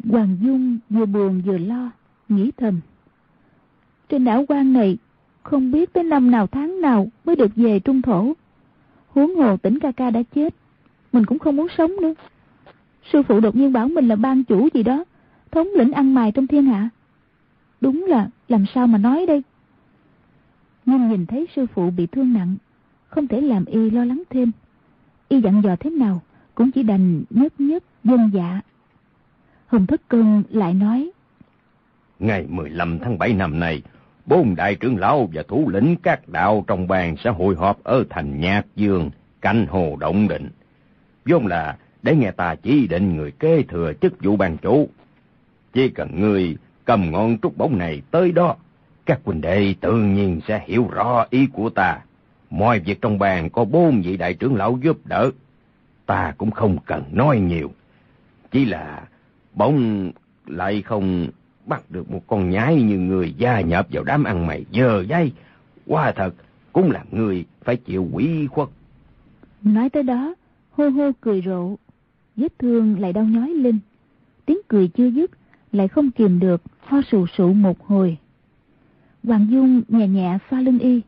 Hoàng 0.08 0.36
Dung 0.40 0.78
vừa 0.90 1.06
buồn 1.06 1.42
vừa 1.46 1.58
lo, 1.58 1.90
nghĩ 2.28 2.50
thầm. 2.56 2.80
Trên 4.08 4.24
đảo 4.24 4.44
quan 4.48 4.72
này 4.72 4.98
không 5.42 5.70
biết 5.70 5.92
tới 5.92 6.04
năm 6.04 6.30
nào 6.30 6.46
tháng 6.46 6.80
nào 6.80 7.08
mới 7.24 7.36
được 7.36 7.50
về 7.56 7.80
trung 7.80 8.02
thổ. 8.02 8.32
Huống 9.08 9.34
hồ 9.34 9.56
tỉnh 9.56 9.78
ca 9.80 9.92
ca 9.92 10.10
đã 10.10 10.22
chết, 10.34 10.54
mình 11.12 11.26
cũng 11.26 11.38
không 11.38 11.56
muốn 11.56 11.66
sống 11.78 11.96
nữa. 12.02 12.14
Sư 13.12 13.22
phụ 13.22 13.40
đột 13.40 13.56
nhiên 13.56 13.72
bảo 13.72 13.88
mình 13.88 14.08
là 14.08 14.16
ban 14.16 14.44
chủ 14.44 14.68
gì 14.74 14.82
đó, 14.82 15.04
thống 15.50 15.68
lĩnh 15.76 15.92
ăn 15.92 16.14
mày 16.14 16.32
trong 16.32 16.46
thiên 16.46 16.64
hạ. 16.64 16.88
Đúng 17.80 18.04
là 18.08 18.28
làm 18.48 18.64
sao 18.74 18.86
mà 18.86 18.98
nói 18.98 19.26
đây? 19.26 19.42
Nhưng 20.86 21.08
nhìn 21.08 21.26
thấy 21.26 21.46
sư 21.56 21.66
phụ 21.74 21.90
bị 21.90 22.06
thương 22.06 22.32
nặng, 22.32 22.56
không 23.08 23.26
thể 23.26 23.40
làm 23.40 23.64
y 23.64 23.90
lo 23.90 24.04
lắng 24.04 24.22
thêm. 24.30 24.50
Y 25.28 25.40
dặn 25.40 25.62
dò 25.62 25.76
thế 25.76 25.90
nào, 25.90 26.22
cũng 26.54 26.70
chỉ 26.70 26.82
đành 26.82 27.22
nhất 27.30 27.52
nhất 27.58 27.84
dân 28.04 28.30
dạ. 28.32 28.60
Hồng 29.66 29.86
Thất 29.86 30.08
Cương 30.08 30.42
lại 30.50 30.74
nói. 30.74 31.10
Ngày 32.18 32.46
15 32.48 32.98
tháng 32.98 33.18
7 33.18 33.34
năm 33.34 33.60
nay, 33.60 33.82
bốn 34.26 34.54
đại 34.54 34.74
trưởng 34.74 34.96
lão 34.96 35.28
và 35.32 35.42
thủ 35.48 35.70
lĩnh 35.70 35.96
các 36.02 36.28
đạo 36.28 36.64
trong 36.66 36.88
bang 36.88 37.16
sẽ 37.16 37.30
hội 37.30 37.54
họp 37.54 37.84
ở 37.84 38.04
thành 38.10 38.40
Nhạc 38.40 38.66
Dương, 38.76 39.10
canh 39.40 39.66
hồ 39.66 39.96
Động 40.00 40.28
Định. 40.28 40.48
Vốn 41.24 41.46
là 41.46 41.76
để 42.02 42.16
nghe 42.16 42.30
ta 42.30 42.54
chỉ 42.54 42.86
định 42.86 43.16
người 43.16 43.30
kế 43.30 43.62
thừa 43.62 43.92
chức 44.00 44.22
vụ 44.22 44.36
ban 44.36 44.56
chủ. 44.56 44.88
Chỉ 45.72 45.88
cần 45.88 46.20
người 46.20 46.56
cầm 46.84 47.10
ngọn 47.10 47.38
trúc 47.38 47.56
bóng 47.56 47.78
này 47.78 48.02
tới 48.10 48.32
đó, 48.32 48.56
các 49.06 49.20
huynh 49.24 49.40
đệ 49.40 49.74
tự 49.80 49.96
nhiên 49.96 50.40
sẽ 50.48 50.64
hiểu 50.66 50.88
rõ 50.90 51.26
ý 51.30 51.46
của 51.46 51.70
ta. 51.70 51.98
Mọi 52.50 52.80
việc 52.80 53.02
trong 53.02 53.18
bàn 53.18 53.50
có 53.50 53.64
bốn 53.64 54.02
vị 54.02 54.16
đại 54.16 54.34
trưởng 54.34 54.56
lão 54.56 54.78
giúp 54.82 54.98
đỡ. 55.04 55.30
Ta 56.06 56.34
cũng 56.38 56.50
không 56.50 56.78
cần 56.86 57.04
nói 57.12 57.40
nhiều. 57.40 57.70
Chỉ 58.50 58.64
là 58.64 59.02
bỗng 59.54 60.12
lại 60.46 60.82
không 60.82 61.28
bắt 61.66 61.90
được 61.90 62.10
một 62.10 62.22
con 62.26 62.50
nhái 62.50 62.82
như 62.82 62.98
người 62.98 63.34
gia 63.38 63.60
nhập 63.60 63.86
vào 63.90 64.04
đám 64.04 64.24
ăn 64.24 64.46
mày 64.46 64.64
giờ 64.70 65.04
dây. 65.08 65.32
Qua 65.86 66.12
thật, 66.12 66.34
cũng 66.72 66.90
làm 66.90 67.06
người 67.10 67.44
phải 67.64 67.76
chịu 67.76 68.08
quỷ 68.12 68.46
khuất. 68.46 68.68
Nói 69.62 69.90
tới 69.90 70.02
đó, 70.02 70.34
hô 70.70 70.88
hô 70.88 71.10
cười 71.20 71.42
rộ. 71.42 71.76
Vết 72.40 72.58
thương 72.58 73.00
lại 73.00 73.12
đau 73.12 73.24
nhói 73.24 73.48
lên. 73.50 73.78
Tiếng 74.46 74.58
cười 74.68 74.88
chưa 74.88 75.06
dứt, 75.06 75.30
lại 75.72 75.88
không 75.88 76.10
kìm 76.10 76.38
được, 76.40 76.62
ho 76.80 77.00
sù 77.02 77.26
sụ 77.26 77.52
một 77.52 77.86
hồi. 77.86 78.18
Hoàng 79.24 79.46
Dung 79.50 79.82
nhẹ 79.88 80.08
nhẹ 80.08 80.38
xoa 80.50 80.60
lưng 80.60 80.78
y. 80.78 81.00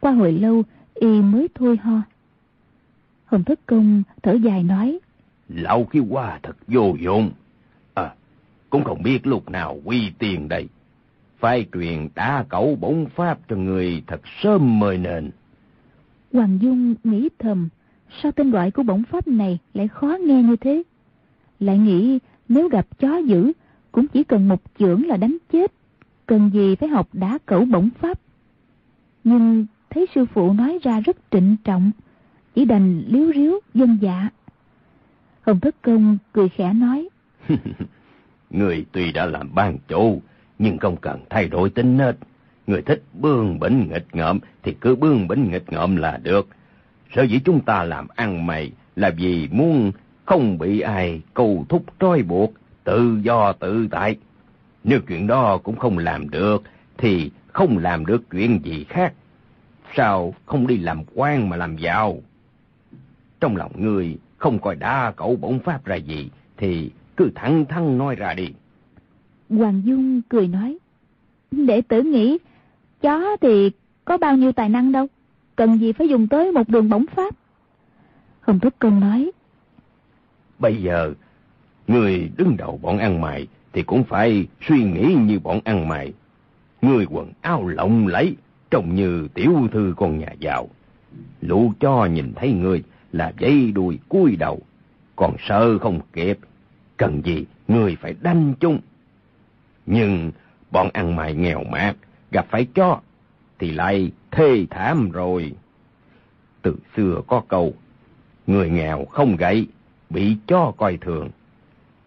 Qua 0.00 0.12
hồi 0.12 0.32
lâu, 0.32 0.62
y 0.94 1.22
mới 1.22 1.48
thôi 1.54 1.76
ho. 1.76 2.02
Hồng 3.24 3.44
Thất 3.44 3.66
Công 3.66 4.02
thở 4.22 4.32
dài 4.32 4.62
nói. 4.62 4.98
Lão 5.48 5.84
khi 5.84 6.00
qua 6.10 6.40
thật 6.42 6.56
vô 6.68 6.94
dụng. 7.00 7.30
À, 7.94 8.14
cũng 8.70 8.84
không 8.84 9.02
biết 9.02 9.26
lúc 9.26 9.50
nào 9.50 9.80
quy 9.84 10.10
tiền 10.18 10.48
đây. 10.48 10.68
Phải 11.38 11.66
truyền 11.72 12.08
đá 12.14 12.44
cẩu 12.48 12.76
bổn 12.80 13.06
pháp 13.14 13.38
cho 13.48 13.56
người 13.56 14.02
thật 14.06 14.20
sớm 14.42 14.78
mời 14.78 14.98
nền. 14.98 15.30
Hoàng 16.32 16.58
Dung 16.62 16.94
nghĩ 17.04 17.28
thầm, 17.38 17.68
sao 18.22 18.32
tên 18.32 18.50
gọi 18.50 18.70
của 18.70 18.82
bổng 18.82 19.02
pháp 19.02 19.28
này 19.28 19.58
lại 19.74 19.88
khó 19.88 20.16
nghe 20.20 20.42
như 20.42 20.56
thế? 20.56 20.82
Lại 21.60 21.78
nghĩ 21.78 22.18
nếu 22.48 22.68
gặp 22.68 22.86
chó 22.98 23.16
dữ, 23.16 23.52
cũng 23.92 24.06
chỉ 24.08 24.24
cần 24.24 24.48
một 24.48 24.62
chưởng 24.78 25.06
là 25.06 25.16
đánh 25.16 25.36
chết. 25.52 25.72
Cần 26.26 26.50
gì 26.54 26.76
phải 26.76 26.88
học 26.88 27.08
đá 27.12 27.38
cẩu 27.46 27.64
bổng 27.64 27.88
pháp? 28.00 28.20
Nhưng 29.24 29.66
thấy 29.90 30.06
sư 30.14 30.24
phụ 30.34 30.52
nói 30.52 30.78
ra 30.82 31.00
rất 31.00 31.16
trịnh 31.30 31.56
trọng, 31.64 31.90
chỉ 32.54 32.64
đành 32.64 33.02
liếu 33.06 33.32
riếu 33.34 33.60
dân 33.74 33.98
dạ. 34.00 34.28
Hồng 35.40 35.60
Thất 35.60 35.82
Công 35.82 36.18
cười 36.32 36.48
khẽ 36.48 36.72
nói. 36.72 37.08
Người 38.50 38.86
tuy 38.92 39.12
đã 39.12 39.26
làm 39.26 39.54
ban 39.54 39.78
chủ, 39.88 40.22
nhưng 40.58 40.78
không 40.78 40.96
cần 40.96 41.20
thay 41.30 41.48
đổi 41.48 41.70
tính 41.70 41.96
nết. 41.96 42.16
Người 42.66 42.82
thích 42.82 43.02
bương 43.12 43.58
bỉnh 43.58 43.88
nghịch 43.90 44.06
ngợm 44.12 44.38
thì 44.62 44.76
cứ 44.80 44.96
bương 44.96 45.28
bỉnh 45.28 45.50
nghịch 45.50 45.72
ngợm 45.72 45.96
là 45.96 46.16
được. 46.22 46.48
Sở 47.14 47.22
dĩ 47.22 47.40
chúng 47.44 47.60
ta 47.60 47.84
làm 47.84 48.06
ăn 48.14 48.46
mày 48.46 48.72
là 48.96 49.10
vì 49.10 49.48
muốn 49.52 49.92
không 50.24 50.58
bị 50.58 50.80
ai 50.80 51.20
cầu 51.34 51.64
thúc 51.68 51.84
trói 52.00 52.22
buộc, 52.22 52.52
tự 52.84 53.18
do 53.22 53.52
tự 53.52 53.88
tại. 53.90 54.16
Nếu 54.84 55.00
chuyện 55.08 55.26
đó 55.26 55.58
cũng 55.62 55.76
không 55.76 55.98
làm 55.98 56.30
được, 56.30 56.62
thì 56.98 57.30
không 57.52 57.78
làm 57.78 58.06
được 58.06 58.30
chuyện 58.30 58.60
gì 58.64 58.84
khác. 58.84 59.12
Sao 59.96 60.34
không 60.46 60.66
đi 60.66 60.76
làm 60.76 61.02
quan 61.14 61.48
mà 61.48 61.56
làm 61.56 61.76
giàu? 61.76 62.18
Trong 63.40 63.56
lòng 63.56 63.72
người 63.76 64.18
không 64.38 64.58
coi 64.58 64.76
đa 64.76 65.12
cậu 65.16 65.36
bổn 65.36 65.58
pháp 65.58 65.84
ra 65.84 65.96
gì, 65.96 66.30
thì 66.56 66.90
cứ 67.16 67.30
thẳng 67.34 67.64
thắn 67.64 67.98
nói 67.98 68.14
ra 68.16 68.34
đi. 68.34 68.48
Hoàng 69.50 69.82
Dung 69.84 70.22
cười 70.28 70.48
nói, 70.48 70.78
để 71.50 71.82
tử 71.82 72.02
nghĩ, 72.02 72.38
chó 73.00 73.36
thì 73.40 73.70
có 74.04 74.18
bao 74.18 74.36
nhiêu 74.36 74.52
tài 74.52 74.68
năng 74.68 74.92
đâu, 74.92 75.06
cần 75.58 75.78
gì 75.78 75.92
phải 75.92 76.08
dùng 76.08 76.28
tới 76.28 76.52
một 76.52 76.68
đường 76.68 76.88
bổng 76.88 77.04
pháp. 77.16 77.34
Hồng 78.40 78.60
Thúc 78.60 78.74
Công 78.78 79.00
nói, 79.00 79.30
Bây 80.58 80.82
giờ, 80.82 81.12
người 81.86 82.30
đứng 82.36 82.56
đầu 82.56 82.78
bọn 82.82 82.98
ăn 82.98 83.20
mày 83.20 83.46
thì 83.72 83.82
cũng 83.82 84.04
phải 84.04 84.46
suy 84.68 84.84
nghĩ 84.84 85.16
như 85.20 85.38
bọn 85.38 85.60
ăn 85.64 85.88
mày. 85.88 86.12
Người 86.82 87.06
quần 87.10 87.32
áo 87.40 87.68
lộng 87.68 88.06
lẫy, 88.06 88.36
trông 88.70 88.94
như 88.94 89.28
tiểu 89.34 89.68
thư 89.72 89.94
con 89.96 90.18
nhà 90.18 90.32
giàu. 90.38 90.68
Lũ 91.40 91.72
cho 91.80 92.06
nhìn 92.06 92.32
thấy 92.36 92.52
người 92.52 92.82
là 93.12 93.32
dây 93.38 93.72
đuôi 93.72 93.98
cúi 94.08 94.36
đầu, 94.36 94.60
còn 95.16 95.36
sợ 95.48 95.78
không 95.78 96.00
kịp, 96.12 96.38
cần 96.96 97.22
gì 97.24 97.46
người 97.68 97.96
phải 98.00 98.14
đanh 98.20 98.54
chung. 98.60 98.78
Nhưng 99.86 100.32
bọn 100.70 100.88
ăn 100.92 101.16
mày 101.16 101.34
nghèo 101.34 101.64
mạt, 101.64 101.96
gặp 102.30 102.46
phải 102.50 102.66
cho, 102.74 103.00
thì 103.58 103.70
lại 103.70 104.10
thê 104.30 104.66
thảm 104.70 105.10
rồi. 105.10 105.52
Từ 106.62 106.76
xưa 106.96 107.22
có 107.26 107.42
câu, 107.48 107.74
người 108.46 108.70
nghèo 108.70 109.04
không 109.04 109.36
gậy, 109.36 109.66
bị 110.10 110.36
cho 110.46 110.72
coi 110.76 110.96
thường. 110.96 111.30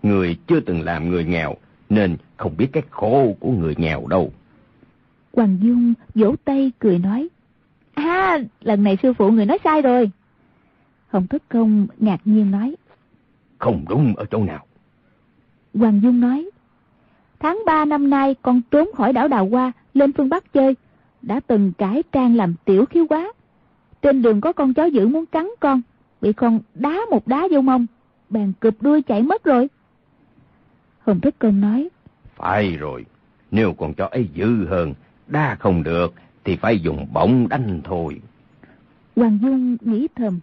Người 0.03 0.37
chưa 0.47 0.59
từng 0.59 0.81
làm 0.81 1.09
người 1.09 1.23
nghèo, 1.23 1.55
nên 1.89 2.17
không 2.37 2.57
biết 2.57 2.67
cái 2.71 2.83
khổ 2.89 3.35
của 3.39 3.51
người 3.51 3.75
nghèo 3.77 4.07
đâu. 4.07 4.31
Hoàng 5.33 5.57
Dung 5.61 5.93
vỗ 6.15 6.35
tay 6.45 6.71
cười 6.79 6.99
nói, 6.99 7.27
À, 7.93 8.39
lần 8.61 8.83
này 8.83 8.97
sư 9.03 9.13
phụ 9.13 9.31
người 9.31 9.45
nói 9.45 9.57
sai 9.63 9.81
rồi. 9.81 10.11
Hồng 11.09 11.27
Thất 11.27 11.49
Công 11.49 11.87
ngạc 11.99 12.21
nhiên 12.25 12.51
nói, 12.51 12.75
Không 13.59 13.85
đúng 13.89 14.15
ở 14.15 14.25
chỗ 14.31 14.43
nào. 14.43 14.65
Hoàng 15.73 16.01
Dung 16.03 16.19
nói, 16.19 16.49
Tháng 17.39 17.59
3 17.65 17.85
năm 17.85 18.09
nay 18.09 18.35
con 18.41 18.61
trốn 18.71 18.89
khỏi 18.95 19.13
đảo 19.13 19.27
Đào 19.27 19.49
Hoa, 19.49 19.71
lên 19.93 20.13
phương 20.13 20.29
Bắc 20.29 20.53
chơi. 20.53 20.75
Đã 21.21 21.39
từng 21.47 21.71
cải 21.77 22.03
trang 22.11 22.35
làm 22.35 22.55
tiểu 22.65 22.85
khiếu 22.85 23.05
quá. 23.07 23.33
Trên 24.01 24.21
đường 24.21 24.41
có 24.41 24.53
con 24.53 24.73
chó 24.73 24.85
dữ 24.85 25.07
muốn 25.07 25.25
cắn 25.25 25.49
con, 25.59 25.81
bị 26.21 26.33
con 26.33 26.59
đá 26.73 26.99
một 27.11 27.27
đá 27.27 27.47
vô 27.51 27.61
mông, 27.61 27.85
bèn 28.29 28.53
cụp 28.59 28.73
đuôi 28.81 29.01
chạy 29.01 29.23
mất 29.23 29.43
rồi. 29.43 29.69
Hồng 30.99 31.19
Thất 31.19 31.39
Công 31.39 31.61
nói, 31.61 31.89
Phải 32.35 32.75
rồi, 32.77 33.05
nếu 33.51 33.73
con 33.73 33.93
chó 33.93 34.05
ấy 34.05 34.29
dữ 34.33 34.65
hơn, 34.65 34.93
đá 35.27 35.55
không 35.59 35.83
được, 35.83 36.13
thì 36.43 36.55
phải 36.55 36.79
dùng 36.79 37.07
bổng 37.13 37.49
đánh 37.49 37.81
thôi. 37.83 38.21
Hoàng 39.15 39.39
Dung 39.41 39.77
nghĩ 39.81 40.07
thầm, 40.15 40.39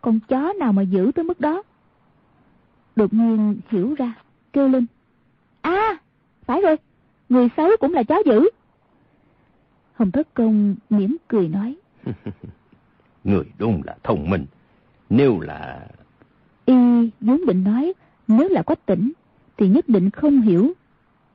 con 0.00 0.20
chó 0.28 0.52
nào 0.52 0.72
mà 0.72 0.82
giữ 0.82 1.10
tới 1.14 1.24
mức 1.24 1.40
đó. 1.40 1.62
Đột 2.96 3.14
nhiên 3.14 3.56
hiểu 3.68 3.94
ra, 3.98 4.12
kêu 4.52 4.68
lên. 4.68 4.86
À, 5.60 5.98
phải 6.44 6.60
rồi, 6.60 6.76
người 7.28 7.48
xấu 7.56 7.70
cũng 7.80 7.94
là 7.94 8.02
chó 8.02 8.22
dữ. 8.26 8.48
Hồng 9.96 10.10
Thất 10.10 10.34
Công 10.34 10.76
mỉm 10.90 11.16
cười 11.28 11.48
nói. 11.48 11.76
người 13.24 13.44
đúng 13.58 13.82
là 13.84 13.96
thông 14.02 14.30
minh. 14.30 14.46
Nếu 15.10 15.40
là... 15.40 15.86
Y 16.64 16.74
vốn 17.20 17.46
định 17.46 17.64
nói, 17.64 17.92
nếu 18.28 18.48
là 18.48 18.62
quách 18.62 18.86
tỉnh, 18.86 19.12
thì 19.56 19.68
nhất 19.68 19.88
định 19.88 20.10
không 20.10 20.40
hiểu. 20.40 20.72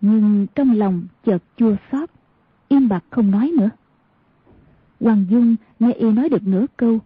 Nhưng 0.02 0.48
trong 0.56 0.78
lòng 0.78 1.08
chợt 1.26 1.44
chua 1.58 1.76
xót, 1.92 2.10
im 2.68 2.90
bặt 2.90 3.04
không 3.10 3.32
nói 3.32 3.52
nữa. 3.58 3.70
Hoàng 5.00 5.26
Dung 5.30 5.56
nghe 5.80 5.94
y 5.94 6.12
nói 6.12 6.30
được 6.30 6.48
nửa 6.48 6.66
câu, 6.78 7.00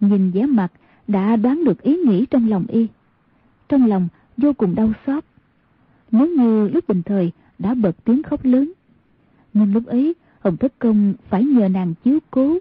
nhìn 0.00 0.30
vẻ 0.30 0.46
mặt 0.46 0.72
đã 1.08 1.36
đoán 1.36 1.64
được 1.64 1.82
ý 1.82 1.96
nghĩ 1.96 2.26
trong 2.26 2.48
lòng 2.48 2.66
y. 2.68 2.86
Trong 3.68 3.86
lòng 3.86 4.08
vô 4.36 4.52
cùng 4.52 4.74
đau 4.74 4.92
xót. 5.06 5.24
Nếu 6.10 6.26
như 6.26 6.68
lúc 6.68 6.88
bình 6.88 7.02
thời 7.02 7.32
đã 7.58 7.74
bật 7.74 8.04
tiếng 8.04 8.22
khóc 8.22 8.44
lớn. 8.44 8.72
Nhưng 9.52 9.72
lúc 9.72 9.86
ấy 9.86 10.14
Hồng 10.40 10.56
Thất 10.56 10.72
Công 10.78 11.14
phải 11.28 11.44
nhờ 11.44 11.68
nàng 11.68 11.94
chiếu 12.04 12.18
cố. 12.30 12.58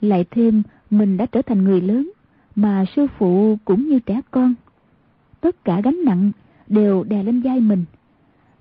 Lại 0.00 0.24
thêm 0.30 0.62
mình 0.90 1.16
đã 1.16 1.26
trở 1.26 1.42
thành 1.42 1.64
người 1.64 1.80
lớn, 1.80 2.10
mà 2.54 2.84
sư 2.96 3.06
phụ 3.18 3.58
cũng 3.64 3.88
như 3.88 3.98
trẻ 3.98 4.20
con. 4.30 4.54
Tất 5.40 5.64
cả 5.64 5.80
gánh 5.80 6.04
nặng 6.04 6.32
đều 6.66 7.04
đè 7.04 7.22
lên 7.22 7.40
vai 7.40 7.60
mình. 7.60 7.84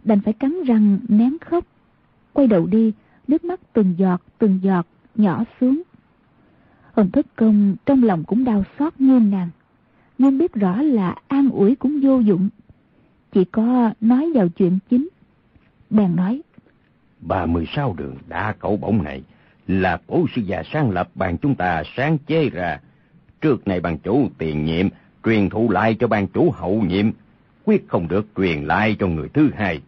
Đành 0.03 0.22
phải 0.22 0.34
cắn 0.34 0.64
răng 0.64 0.99
nén 1.07 1.38
khóc. 1.39 1.66
Quay 2.34 2.47
đầu 2.47 2.66
đi, 2.66 2.93
nước 3.28 3.43
mắt 3.43 3.59
từng 3.74 3.93
giọt 3.97 4.22
từng 4.38 4.59
giọt 4.64 4.88
nhỏ 5.16 5.43
xuống. 5.59 5.82
Hồng 6.93 7.12
Thất 7.12 7.36
Công 7.36 7.76
trong 7.86 8.03
lòng 8.03 8.24
cũng 8.24 8.43
đau 8.43 8.64
xót 8.80 8.93
như 8.99 9.20
nàng. 9.20 9.49
Nhưng 10.18 10.38
biết 10.38 10.53
rõ 10.53 10.82
là 10.82 11.16
an 11.28 11.49
ủi 11.49 11.76
cũng 11.76 11.99
vô 12.03 12.20
dụng. 12.20 12.49
Chỉ 13.32 13.45
có 13.45 13.93
nói 14.01 14.32
vào 14.36 14.49
chuyện 14.49 14.80
chính. 14.89 15.09
Bèn 15.89 16.16
nói. 16.16 16.41
36 17.22 17.94
đường 17.98 18.16
đã 18.28 18.56
cẩu 18.60 18.78
bổng 18.78 19.04
này 19.04 19.24
là 19.68 19.98
bổ 20.08 20.26
sư 20.36 20.42
già 20.42 20.64
sáng 20.74 20.90
lập 20.90 21.10
bàn 21.16 21.38
chúng 21.38 21.56
ta 21.56 21.84
sáng 21.96 22.18
chế 22.18 22.50
ra. 22.50 22.80
Trước 23.42 23.68
này 23.68 23.80
bàn 23.80 23.98
chủ 23.98 24.30
tiền 24.38 24.66
nhiệm 24.66 24.88
truyền 25.26 25.50
thụ 25.50 25.70
lại 25.70 25.96
cho 26.00 26.08
bàn 26.08 26.28
chủ 26.28 26.52
hậu 26.52 26.82
nhiệm, 26.82 27.12
quyết 27.66 27.86
không 27.88 28.08
được 28.08 28.28
truyền 28.38 28.64
lại 28.64 28.96
cho 29.00 29.08
người 29.08 29.30
thứ 29.30 29.50
hai. 29.56 29.82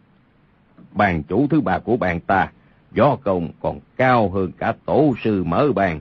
Bàn 0.92 1.22
chủ 1.22 1.46
thứ 1.50 1.60
ba 1.60 1.78
của 1.78 1.96
bàn 1.96 2.20
ta, 2.20 2.50
gió 2.92 3.16
công 3.24 3.48
còn 3.60 3.80
cao 3.96 4.30
hơn 4.30 4.52
cả 4.58 4.74
tổ 4.86 5.14
sư 5.24 5.44
mở 5.44 5.72
bàn. 5.74 6.00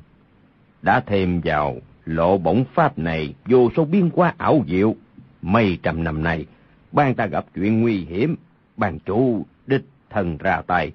Đã 0.81 0.99
thêm 0.99 1.41
vào 1.43 1.75
lộ 2.05 2.37
bổng 2.37 2.63
pháp 2.73 2.97
này 2.97 3.33
vô 3.45 3.69
số 3.75 3.85
biến 3.85 4.09
hóa 4.15 4.33
ảo 4.37 4.63
diệu. 4.67 4.95
Mấy 5.41 5.77
trăm 5.83 6.03
năm 6.03 6.23
nay, 6.23 6.45
ban 6.91 7.15
ta 7.15 7.25
gặp 7.25 7.45
chuyện 7.55 7.81
nguy 7.81 7.97
hiểm, 7.97 8.35
bàn 8.77 8.99
chủ 9.05 9.45
đích 9.67 9.83
thần 10.09 10.37
ra 10.37 10.61
tay, 10.67 10.91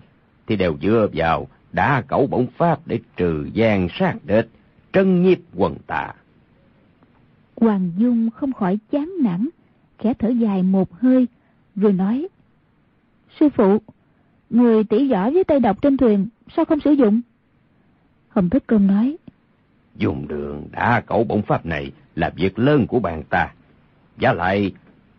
thì 0.49 0.57
đều 0.57 0.77
dựa 0.83 1.09
vào 1.13 1.47
đã 1.73 2.03
cẩu 2.09 2.27
bổng 2.27 2.47
pháp 2.57 2.81
để 2.87 3.01
trừ 3.17 3.49
gian 3.53 3.89
sát 3.99 4.15
địch, 4.25 4.49
trân 4.93 5.23
nhiếp 5.23 5.39
quần 5.55 5.77
tà. 5.87 6.13
Hoàng 7.57 7.93
Dung 7.97 8.31
không 8.31 8.53
khỏi 8.53 8.79
chán 8.91 9.13
nản, 9.23 9.49
khẽ 9.99 10.15
thở 10.19 10.29
dài 10.29 10.63
một 10.63 10.93
hơi, 10.93 11.27
rồi 11.77 11.93
nói. 11.93 12.29
Sư 13.41 13.49
phụ, 13.49 13.79
người 14.51 14.85
tỷ 14.85 15.13
võ 15.13 15.31
với 15.31 15.45
tay 15.45 15.61
độc 15.61 15.83
trên 15.83 15.97
thuyền, 15.97 16.29
sao 16.57 16.65
không 16.65 16.81
sử 16.81 16.91
dụng? 16.91 17.21
Hồng 18.29 18.51
Thất 18.51 18.67
Công 18.67 18.87
nói. 18.87 19.17
Dùng 19.97 20.29
đường 20.29 20.69
đã 20.73 21.01
cẩu 21.01 21.25
bổng 21.25 21.43
pháp 21.43 21.67
này 21.67 21.93
là 22.15 22.31
việc 22.31 22.59
lớn 22.59 22.87
của 22.87 23.01
bàn 23.01 23.23
ta. 23.31 23.53
Giá 24.19 24.33
lại, 24.33 24.73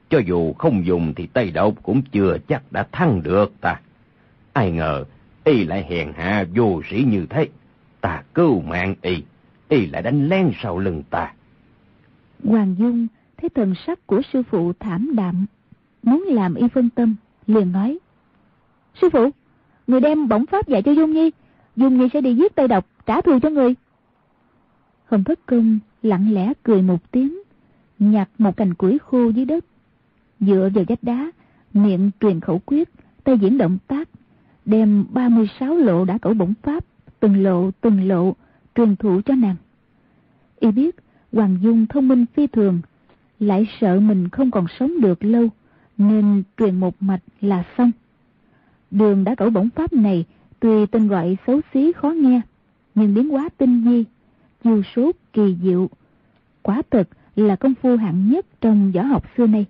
cho 0.09 0.19
dù 0.19 0.53
không 0.53 0.85
dùng 0.85 1.13
thì 1.15 1.27
Tây 1.27 1.51
Độc 1.51 1.73
cũng 1.83 2.01
chưa 2.01 2.37
chắc 2.47 2.71
đã 2.71 2.87
thắng 2.91 3.23
được 3.23 3.53
ta. 3.61 3.79
Ai 4.53 4.71
ngờ 4.71 5.05
y 5.49 5.65
lại 5.65 5.85
hèn 5.89 6.13
hạ 6.15 6.45
vô 6.55 6.81
sĩ 6.89 7.03
như 7.07 7.25
thế. 7.29 7.47
Ta 8.01 8.23
cứu 8.33 8.61
mạng 8.61 8.95
y, 9.01 9.23
y 9.69 9.85
lại 9.85 10.01
đánh 10.01 10.29
lén 10.29 10.51
sau 10.63 10.79
lưng 10.79 11.03
ta. 11.09 11.33
Hoàng 12.43 12.75
Dung 12.79 13.07
thấy 13.37 13.49
thần 13.49 13.73
sắc 13.87 14.07
của 14.07 14.21
sư 14.33 14.43
phụ 14.43 14.73
thảm 14.79 15.11
đạm, 15.15 15.45
muốn 16.03 16.23
làm 16.27 16.55
y 16.55 16.67
phân 16.67 16.89
tâm, 16.89 17.15
liền 17.47 17.71
nói. 17.71 17.99
Sư 19.01 19.09
phụ, 19.13 19.29
người 19.87 20.01
đem 20.01 20.27
bổng 20.27 20.45
pháp 20.45 20.67
dạy 20.67 20.81
cho 20.81 20.91
Dung 20.91 21.13
Nhi, 21.13 21.31
Dung 21.75 21.97
Nhi 21.97 22.07
sẽ 22.13 22.21
đi 22.21 22.35
giết 22.35 22.55
Tây 22.55 22.67
Độc, 22.67 22.85
trả 23.05 23.21
thù 23.21 23.39
cho 23.41 23.49
người. 23.49 23.75
Hồng 25.05 25.23
Thất 25.23 25.39
Công 25.45 25.79
lặng 26.03 26.33
lẽ 26.33 26.53
cười 26.63 26.81
một 26.81 27.11
tiếng, 27.11 27.39
nhặt 27.99 28.29
một 28.37 28.57
cành 28.57 28.73
củi 28.73 28.97
khô 28.99 29.29
dưới 29.29 29.45
đất, 29.45 29.65
dựa 30.39 30.69
vào 30.73 30.83
vách 30.87 31.03
đá, 31.03 31.31
miệng 31.73 32.11
truyền 32.19 32.39
khẩu 32.39 32.61
quyết, 32.65 32.89
tay 33.23 33.37
diễn 33.37 33.57
động 33.57 33.77
tác, 33.87 34.09
đem 34.65 35.05
36 35.09 35.75
lộ 35.75 36.05
đã 36.05 36.17
cẩu 36.17 36.33
bổng 36.33 36.53
pháp, 36.63 36.85
từng 37.19 37.43
lộ 37.43 37.71
từng 37.81 38.07
lộ, 38.07 38.35
truyền 38.75 38.95
thụ 38.95 39.21
cho 39.25 39.35
nàng. 39.35 39.55
Y 40.59 40.71
biết 40.71 40.95
Hoàng 41.33 41.57
Dung 41.61 41.85
thông 41.85 42.07
minh 42.07 42.25
phi 42.33 42.47
thường, 42.47 42.81
lại 43.39 43.67
sợ 43.81 43.99
mình 43.99 44.29
không 44.29 44.51
còn 44.51 44.65
sống 44.79 45.01
được 45.01 45.23
lâu, 45.23 45.49
nên 45.97 46.43
truyền 46.57 46.79
một 46.79 46.95
mạch 46.99 47.21
là 47.41 47.63
xong. 47.77 47.91
Đường 48.91 49.23
đã 49.23 49.35
cẩu 49.35 49.49
bổng 49.49 49.69
pháp 49.75 49.93
này 49.93 50.25
tuy 50.59 50.85
tên 50.85 51.07
gọi 51.07 51.37
xấu 51.47 51.61
xí 51.73 51.91
khó 51.91 52.09
nghe, 52.09 52.41
nhưng 52.95 53.13
biến 53.13 53.29
hóa 53.29 53.49
tinh 53.57 53.83
vi, 53.83 54.05
chiêu 54.63 54.81
số 54.95 55.11
kỳ 55.33 55.55
diệu. 55.63 55.89
Quả 56.61 56.81
thực 56.91 57.07
là 57.35 57.55
công 57.55 57.73
phu 57.75 57.97
hạng 57.97 58.29
nhất 58.29 58.45
trong 58.61 58.91
võ 58.91 59.01
học 59.01 59.23
xưa 59.37 59.47
nay. 59.47 59.65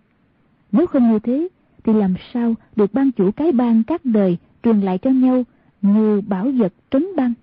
Nếu 0.72 0.88
không 0.88 1.12
như 1.12 1.20
thế, 1.20 1.48
thì 1.84 1.94
làm 1.94 2.14
sao 2.34 2.56
được 2.76 2.94
ban 2.94 3.12
chủ 3.12 3.32
cái 3.32 3.52
bang 3.52 3.84
các 3.84 4.06
đời 4.06 4.38
truyền 4.64 4.80
lại 4.80 4.98
cho 4.98 5.10
nhau 5.10 5.44
như 5.82 6.22
bảo 6.22 6.52
vật 6.58 6.74
trấn 6.92 7.06
băng. 7.16 7.34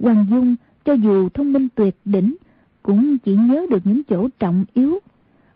Hoàng 0.00 0.26
Dung 0.30 0.56
cho 0.84 0.92
dù 0.92 1.28
thông 1.28 1.52
minh 1.52 1.68
tuyệt 1.74 1.96
đỉnh 2.04 2.36
cũng 2.82 3.18
chỉ 3.18 3.36
nhớ 3.36 3.66
được 3.70 3.86
những 3.86 4.02
chỗ 4.04 4.28
trọng 4.38 4.64
yếu, 4.74 4.98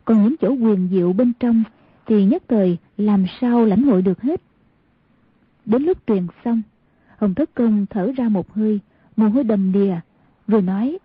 còn 0.05 0.23
những 0.23 0.35
chỗ 0.41 0.49
quyền 0.49 0.89
diệu 0.91 1.13
bên 1.13 1.33
trong 1.41 1.63
thì 2.07 2.25
nhất 2.25 2.43
thời 2.49 2.79
làm 2.97 3.25
sao 3.41 3.65
lãnh 3.65 3.83
hội 3.83 4.03
được 4.03 4.23
hết. 4.23 4.41
Đến 5.65 5.83
lúc 5.83 5.99
truyền 6.07 6.27
xong, 6.45 6.63
Hồng 7.19 7.35
Thất 7.35 7.55
Công 7.55 7.87
thở 7.87 8.13
ra 8.17 8.29
một 8.29 8.53
hơi, 8.53 8.81
mồ 9.17 9.29
hôi 9.29 9.45
đầm 9.45 9.73
đìa, 9.73 9.97
rồi 10.49 10.63
nói. 10.63 10.99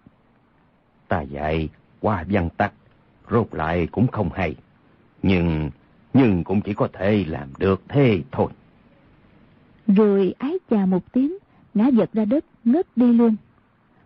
Ta 1.07 1.21
dạy 1.21 1.69
qua 1.99 2.25
văn 2.29 2.49
tắc, 2.57 2.73
rốt 3.31 3.47
lại 3.51 3.87
cũng 3.91 4.07
không 4.07 4.29
hay. 4.33 4.55
Nhưng, 5.23 5.69
nhưng 6.13 6.43
cũng 6.43 6.61
chỉ 6.61 6.73
có 6.73 6.87
thể 6.93 7.25
làm 7.27 7.47
được 7.57 7.81
thế 7.87 8.21
thôi. 8.31 8.47
Rồi 9.95 10.33
ái 10.37 10.57
chà 10.69 10.85
một 10.85 11.13
tiếng, 11.13 11.37
ngã 11.73 11.87
giật 11.87 12.09
ra 12.13 12.25
đất, 12.25 12.45
ngất 12.63 12.97
đi 12.97 13.13
luôn. 13.13 13.35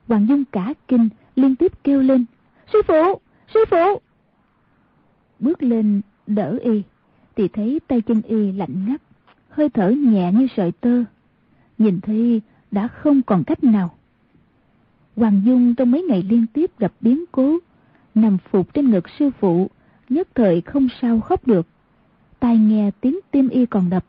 Hoàng 0.07 0.27
Dung 0.27 0.45
cả 0.45 0.73
kinh, 0.87 1.09
liên 1.35 1.55
tiếp 1.55 1.71
kêu 1.83 2.01
lên. 2.01 2.25
Sư 2.73 2.81
phụ! 2.87 3.19
Sư 3.53 3.59
phụ! 3.69 4.01
Bước 5.39 5.63
lên, 5.63 6.01
đỡ 6.27 6.57
y, 6.63 6.83
thì 7.35 7.47
thấy 7.47 7.79
tay 7.87 8.01
chân 8.01 8.21
y 8.21 8.51
lạnh 8.51 8.85
ngắt, 8.87 9.01
hơi 9.49 9.69
thở 9.69 9.89
nhẹ 9.89 10.31
như 10.31 10.47
sợi 10.57 10.71
tơ. 10.71 11.03
Nhìn 11.77 12.01
thấy 12.01 12.41
đã 12.71 12.87
không 12.87 13.21
còn 13.21 13.43
cách 13.43 13.63
nào. 13.63 13.95
Hoàng 15.15 15.41
Dung 15.45 15.75
trong 15.75 15.91
mấy 15.91 16.03
ngày 16.03 16.23
liên 16.29 16.45
tiếp 16.53 16.71
gặp 16.79 16.93
biến 17.01 17.25
cố, 17.31 17.57
nằm 18.15 18.37
phục 18.51 18.73
trên 18.73 18.91
ngực 18.91 19.09
sư 19.19 19.29
phụ, 19.39 19.69
nhất 20.09 20.27
thời 20.35 20.61
không 20.61 20.87
sao 21.01 21.19
khóc 21.19 21.47
được. 21.47 21.67
Tai 22.39 22.57
nghe 22.57 22.91
tiếng 23.01 23.19
tim 23.31 23.49
y 23.49 23.65
còn 23.65 23.89
đập, 23.89 24.05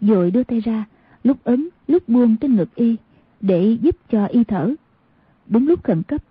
vội 0.00 0.30
đưa 0.30 0.44
tay 0.44 0.60
ra, 0.60 0.84
lúc 1.24 1.44
ấn 1.44 1.68
lúc 1.86 2.08
buông 2.08 2.36
trên 2.36 2.56
ngực 2.56 2.74
y, 2.74 2.96
để 3.40 3.76
giúp 3.82 3.96
cho 4.10 4.26
y 4.26 4.44
thở. 4.44 4.74
Đúng 5.46 5.68
lúc 5.68 5.84
khẩn 5.84 6.02
cấp, 6.02 6.24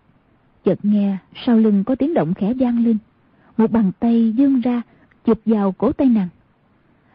chợt 0.66 0.80
nghe 0.84 1.18
sau 1.46 1.58
lưng 1.58 1.84
có 1.84 1.96
tiếng 1.96 2.14
động 2.14 2.34
khẽ 2.34 2.54
vang 2.54 2.86
lên. 2.86 2.98
Một 3.58 3.72
bàn 3.72 3.92
tay 4.00 4.34
vươn 4.38 4.62
ra, 4.62 4.82
chụp 5.26 5.40
vào 5.46 5.72
cổ 5.72 5.92
tay 5.92 6.08
nàng. 6.08 6.28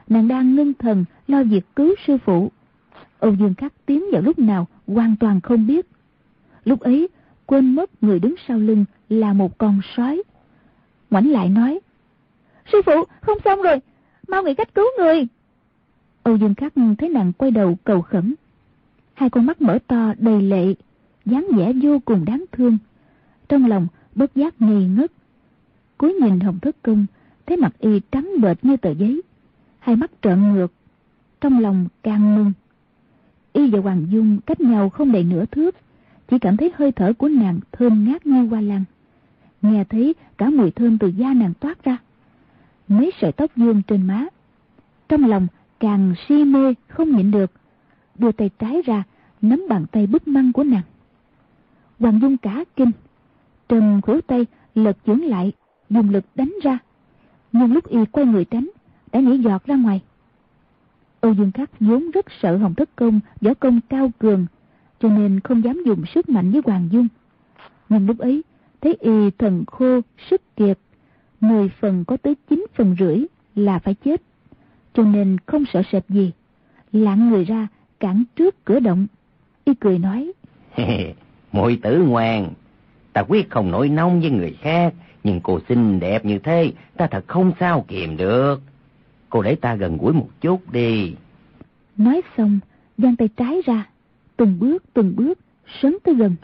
Nàng 0.09 0.29
đang 0.29 0.55
ngưng 0.55 0.75
thần 0.75 1.05
lo 1.29 1.43
việc 1.43 1.67
cứu 1.77 1.95
sư 2.07 2.19
phụ. 2.25 2.51
Âu 3.19 3.35
dương 3.35 3.55
khắc 3.55 3.73
tiến 3.87 4.05
vào 4.13 4.23
lúc 4.23 4.39
nào 4.39 4.67
hoàn 4.87 5.17
toàn 5.21 5.41
không 5.41 5.67
biết. 5.67 5.87
Lúc 6.65 6.81
ấy, 6.81 7.09
quên 7.47 7.75
mất 7.75 8.03
người 8.03 8.21
đứng 8.21 8.35
sau 8.49 8.59
lưng 8.59 8.85
là 9.09 9.33
một 9.33 9.59
con 9.59 9.81
sói. 9.97 10.23
Ngoảnh 11.11 11.31
lại 11.31 11.49
nói, 11.49 11.81
sư 12.73 12.81
phụ, 12.87 13.05
không 13.21 13.39
xong 13.45 13.63
rồi, 13.63 13.81
mau 14.29 14.43
nghĩ 14.43 14.55
cách 14.55 14.75
cứu 14.75 14.87
người. 14.99 15.27
Âu 16.27 16.37
Dương 16.37 16.55
Khắc 16.55 16.73
thấy 16.99 17.09
nàng 17.09 17.33
quay 17.33 17.51
đầu 17.51 17.79
cầu 17.85 18.03
khẩn. 18.03 18.35
Hai 19.15 19.31
con 19.31 19.47
mắt 19.47 19.63
mở 19.63 19.79
to 19.87 20.15
đầy 20.19 20.43
lệ, 20.43 20.75
dáng 21.25 21.47
vẻ 21.57 21.73
vô 21.83 21.99
cùng 22.05 22.25
đáng 22.25 22.45
thương. 22.53 22.79
Trong 23.49 23.67
lòng 23.67 23.87
bất 24.15 24.35
giác 24.35 24.63
ngây 24.63 24.85
ngất. 24.85 25.13
Cuối 25.99 26.13
nhìn 26.13 26.41
Hồng 26.41 26.59
Thất 26.63 26.83
cung, 26.83 27.07
thấy 27.47 27.57
mặt 27.57 27.73
y 27.79 28.01
trắng 28.13 28.33
bệch 28.41 28.65
như 28.65 28.77
tờ 28.77 28.91
giấy. 28.91 29.23
Hai 29.79 29.97
mắt 29.97 30.11
trợn 30.23 30.55
ngược, 30.55 30.73
trong 31.41 31.61
lòng 31.61 31.89
càng 32.03 32.37
mừng. 32.37 32.53
Y 33.53 33.71
và 33.71 33.81
Hoàng 33.81 34.07
Dung 34.11 34.41
cách 34.47 34.61
nhau 34.61 34.91
không 34.91 35.13
đầy 35.13 35.25
nửa 35.25 35.45
thước, 35.45 35.77
chỉ 36.29 36.39
cảm 36.39 36.57
thấy 36.57 36.73
hơi 36.77 36.93
thở 36.93 37.13
của 37.13 37.29
nàng 37.29 37.61
thơm 37.73 38.05
ngát 38.05 38.27
như 38.27 38.47
hoa 38.47 38.61
lan. 38.61 38.85
Nghe 39.63 39.85
thấy 39.85 40.15
cả 40.39 40.51
mùi 40.51 40.71
thơm 40.71 40.99
từ 40.99 41.09
da 41.09 41.35
nàng 41.35 41.53
toát 41.61 41.85
ra. 41.85 41.97
Mấy 42.89 43.13
sợi 43.21 43.33
tóc 43.33 43.51
dương 43.57 43.83
trên 43.87 44.07
má. 44.07 44.27
Trong 45.09 45.25
lòng 45.25 45.47
càng 45.81 46.15
si 46.29 46.45
mê 46.45 46.75
không 46.89 47.17
nhịn 47.17 47.31
được. 47.31 47.51
Đưa 48.19 48.33
tay 48.33 48.51
trái 48.59 48.83
ra, 48.83 49.03
nắm 49.43 49.67
bàn 49.69 49.87
tay 49.93 50.07
bức 50.07 50.29
măng 50.29 50.53
của 50.53 50.65
nàng. 50.65 50.83
Hoàng 51.99 52.21
Dung 52.23 52.37
cả 52.37 52.65
kinh. 52.77 52.91
Trầm 53.69 54.01
khuỷu 54.01 54.21
tay 54.21 54.47
lật 54.75 54.97
chuyển 55.05 55.21
lại, 55.21 55.53
dùng 55.91 56.11
lực 56.11 56.25
đánh 56.35 56.55
ra. 56.63 56.79
Nhưng 57.53 57.73
lúc 57.73 57.89
y 57.89 57.99
quay 58.13 58.27
người 58.27 58.45
tránh, 58.45 58.71
đã 59.13 59.21
nhảy 59.21 59.39
giọt 59.39 59.65
ra 59.67 59.77
ngoài. 59.77 60.03
Âu 61.21 61.35
Dương 61.35 61.53
Khắc 61.53 61.81
vốn 61.81 62.11
rất 62.11 62.27
sợ 62.43 62.57
Hồng 62.57 62.75
Thất 62.75 62.97
Công, 62.97 63.21
võ 63.41 63.55
công 63.55 63.81
cao 63.89 64.11
cường, 64.19 64.47
cho 65.01 65.09
nên 65.09 65.41
không 65.41 65.65
dám 65.65 65.83
dùng 65.87 66.07
sức 66.15 66.29
mạnh 66.29 66.51
với 66.51 66.61
Hoàng 66.65 66.89
Dung. 66.93 67.09
Nhưng 67.89 68.07
lúc 68.07 68.19
ấy, 68.19 68.45
thấy 68.81 68.97
y 69.01 69.31
thần 69.31 69.65
khô, 69.67 70.01
sức 70.31 70.57
kiệt, 70.57 70.79
10 71.41 71.69
phần 71.81 72.05
có 72.05 72.17
tới 72.17 72.37
chín 72.49 72.67
phần 72.75 72.97
rưỡi 72.99 73.25
là 73.55 73.79
phải 73.79 73.95
chết. 73.95 74.23
Cho 74.97 75.03
nên 75.03 75.37
không 75.47 75.65
sợ 75.73 75.83
sệt 75.93 76.03
gì. 76.09 76.33
Lạng 76.93 77.31
người 77.31 77.45
ra, 77.45 77.69
cản 78.01 78.25
trước 78.37 78.65
cửa 78.65 78.81
động. 78.81 79.07
Y 79.65 79.75
cười 79.75 79.99
nói. 79.99 80.33
Muội 81.53 81.79
tử 81.83 82.05
ngoan, 82.09 82.49
ta 83.13 83.23
quyết 83.29 83.51
không 83.51 83.71
nổi 83.71 83.89
nông 83.89 84.21
với 84.21 84.31
người 84.31 84.57
khác, 84.61 84.95
nhưng 85.25 85.41
cô 85.41 85.61
xinh 85.69 86.01
đẹp 86.01 86.25
như 86.25 86.39
thế, 86.39 86.73
ta 86.97 87.07
thật 87.07 87.25
không 87.27 87.53
sao 87.61 87.85
kiềm 87.89 88.17
được. 88.17 88.61
Cô 89.31 89.43
để 89.43 89.55
ta 89.55 89.75
gần 89.75 89.99
gũi 89.99 90.13
một 90.13 90.29
chút 90.41 90.73
đi. 90.73 91.15
Nói 91.97 92.23
xong, 92.37 92.59
giang 92.99 93.17
tay 93.17 93.29
trái 93.37 93.63
ra, 93.67 93.87
từng 94.37 94.59
bước 94.59 94.85
từng 94.95 95.17
bước, 95.17 95.39
sấn 95.83 95.97
tới 96.05 96.15
gần. 96.15 96.37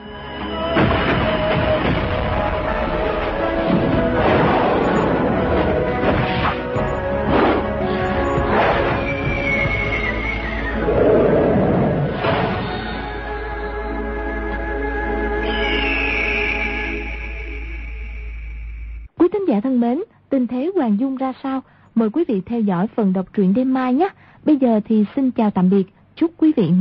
Giả 19.53 19.61
thân 19.61 19.81
mến, 19.81 20.03
tình 20.31 20.47
thế 20.47 20.71
Hoàng 20.75 20.97
Dung 21.01 21.17
ra 21.17 21.33
sao? 21.43 21.61
Mời 21.95 22.11
quý 22.11 22.25
vị 22.29 22.41
theo 22.47 22.61
dõi 22.61 22.87
phần 22.87 23.13
đọc 23.13 23.27
truyện 23.33 23.55
đêm 23.55 23.75
mai 23.75 23.95
nhé. 23.95 24.09
Bây 24.45 24.57
giờ 24.57 24.81
thì 24.85 25.05
xin 25.17 25.31
chào 25.31 25.51
tạm 25.51 25.71
biệt. 25.71 25.85
Chúc 26.17 26.31
quý 26.37 26.53
vị 26.57 26.71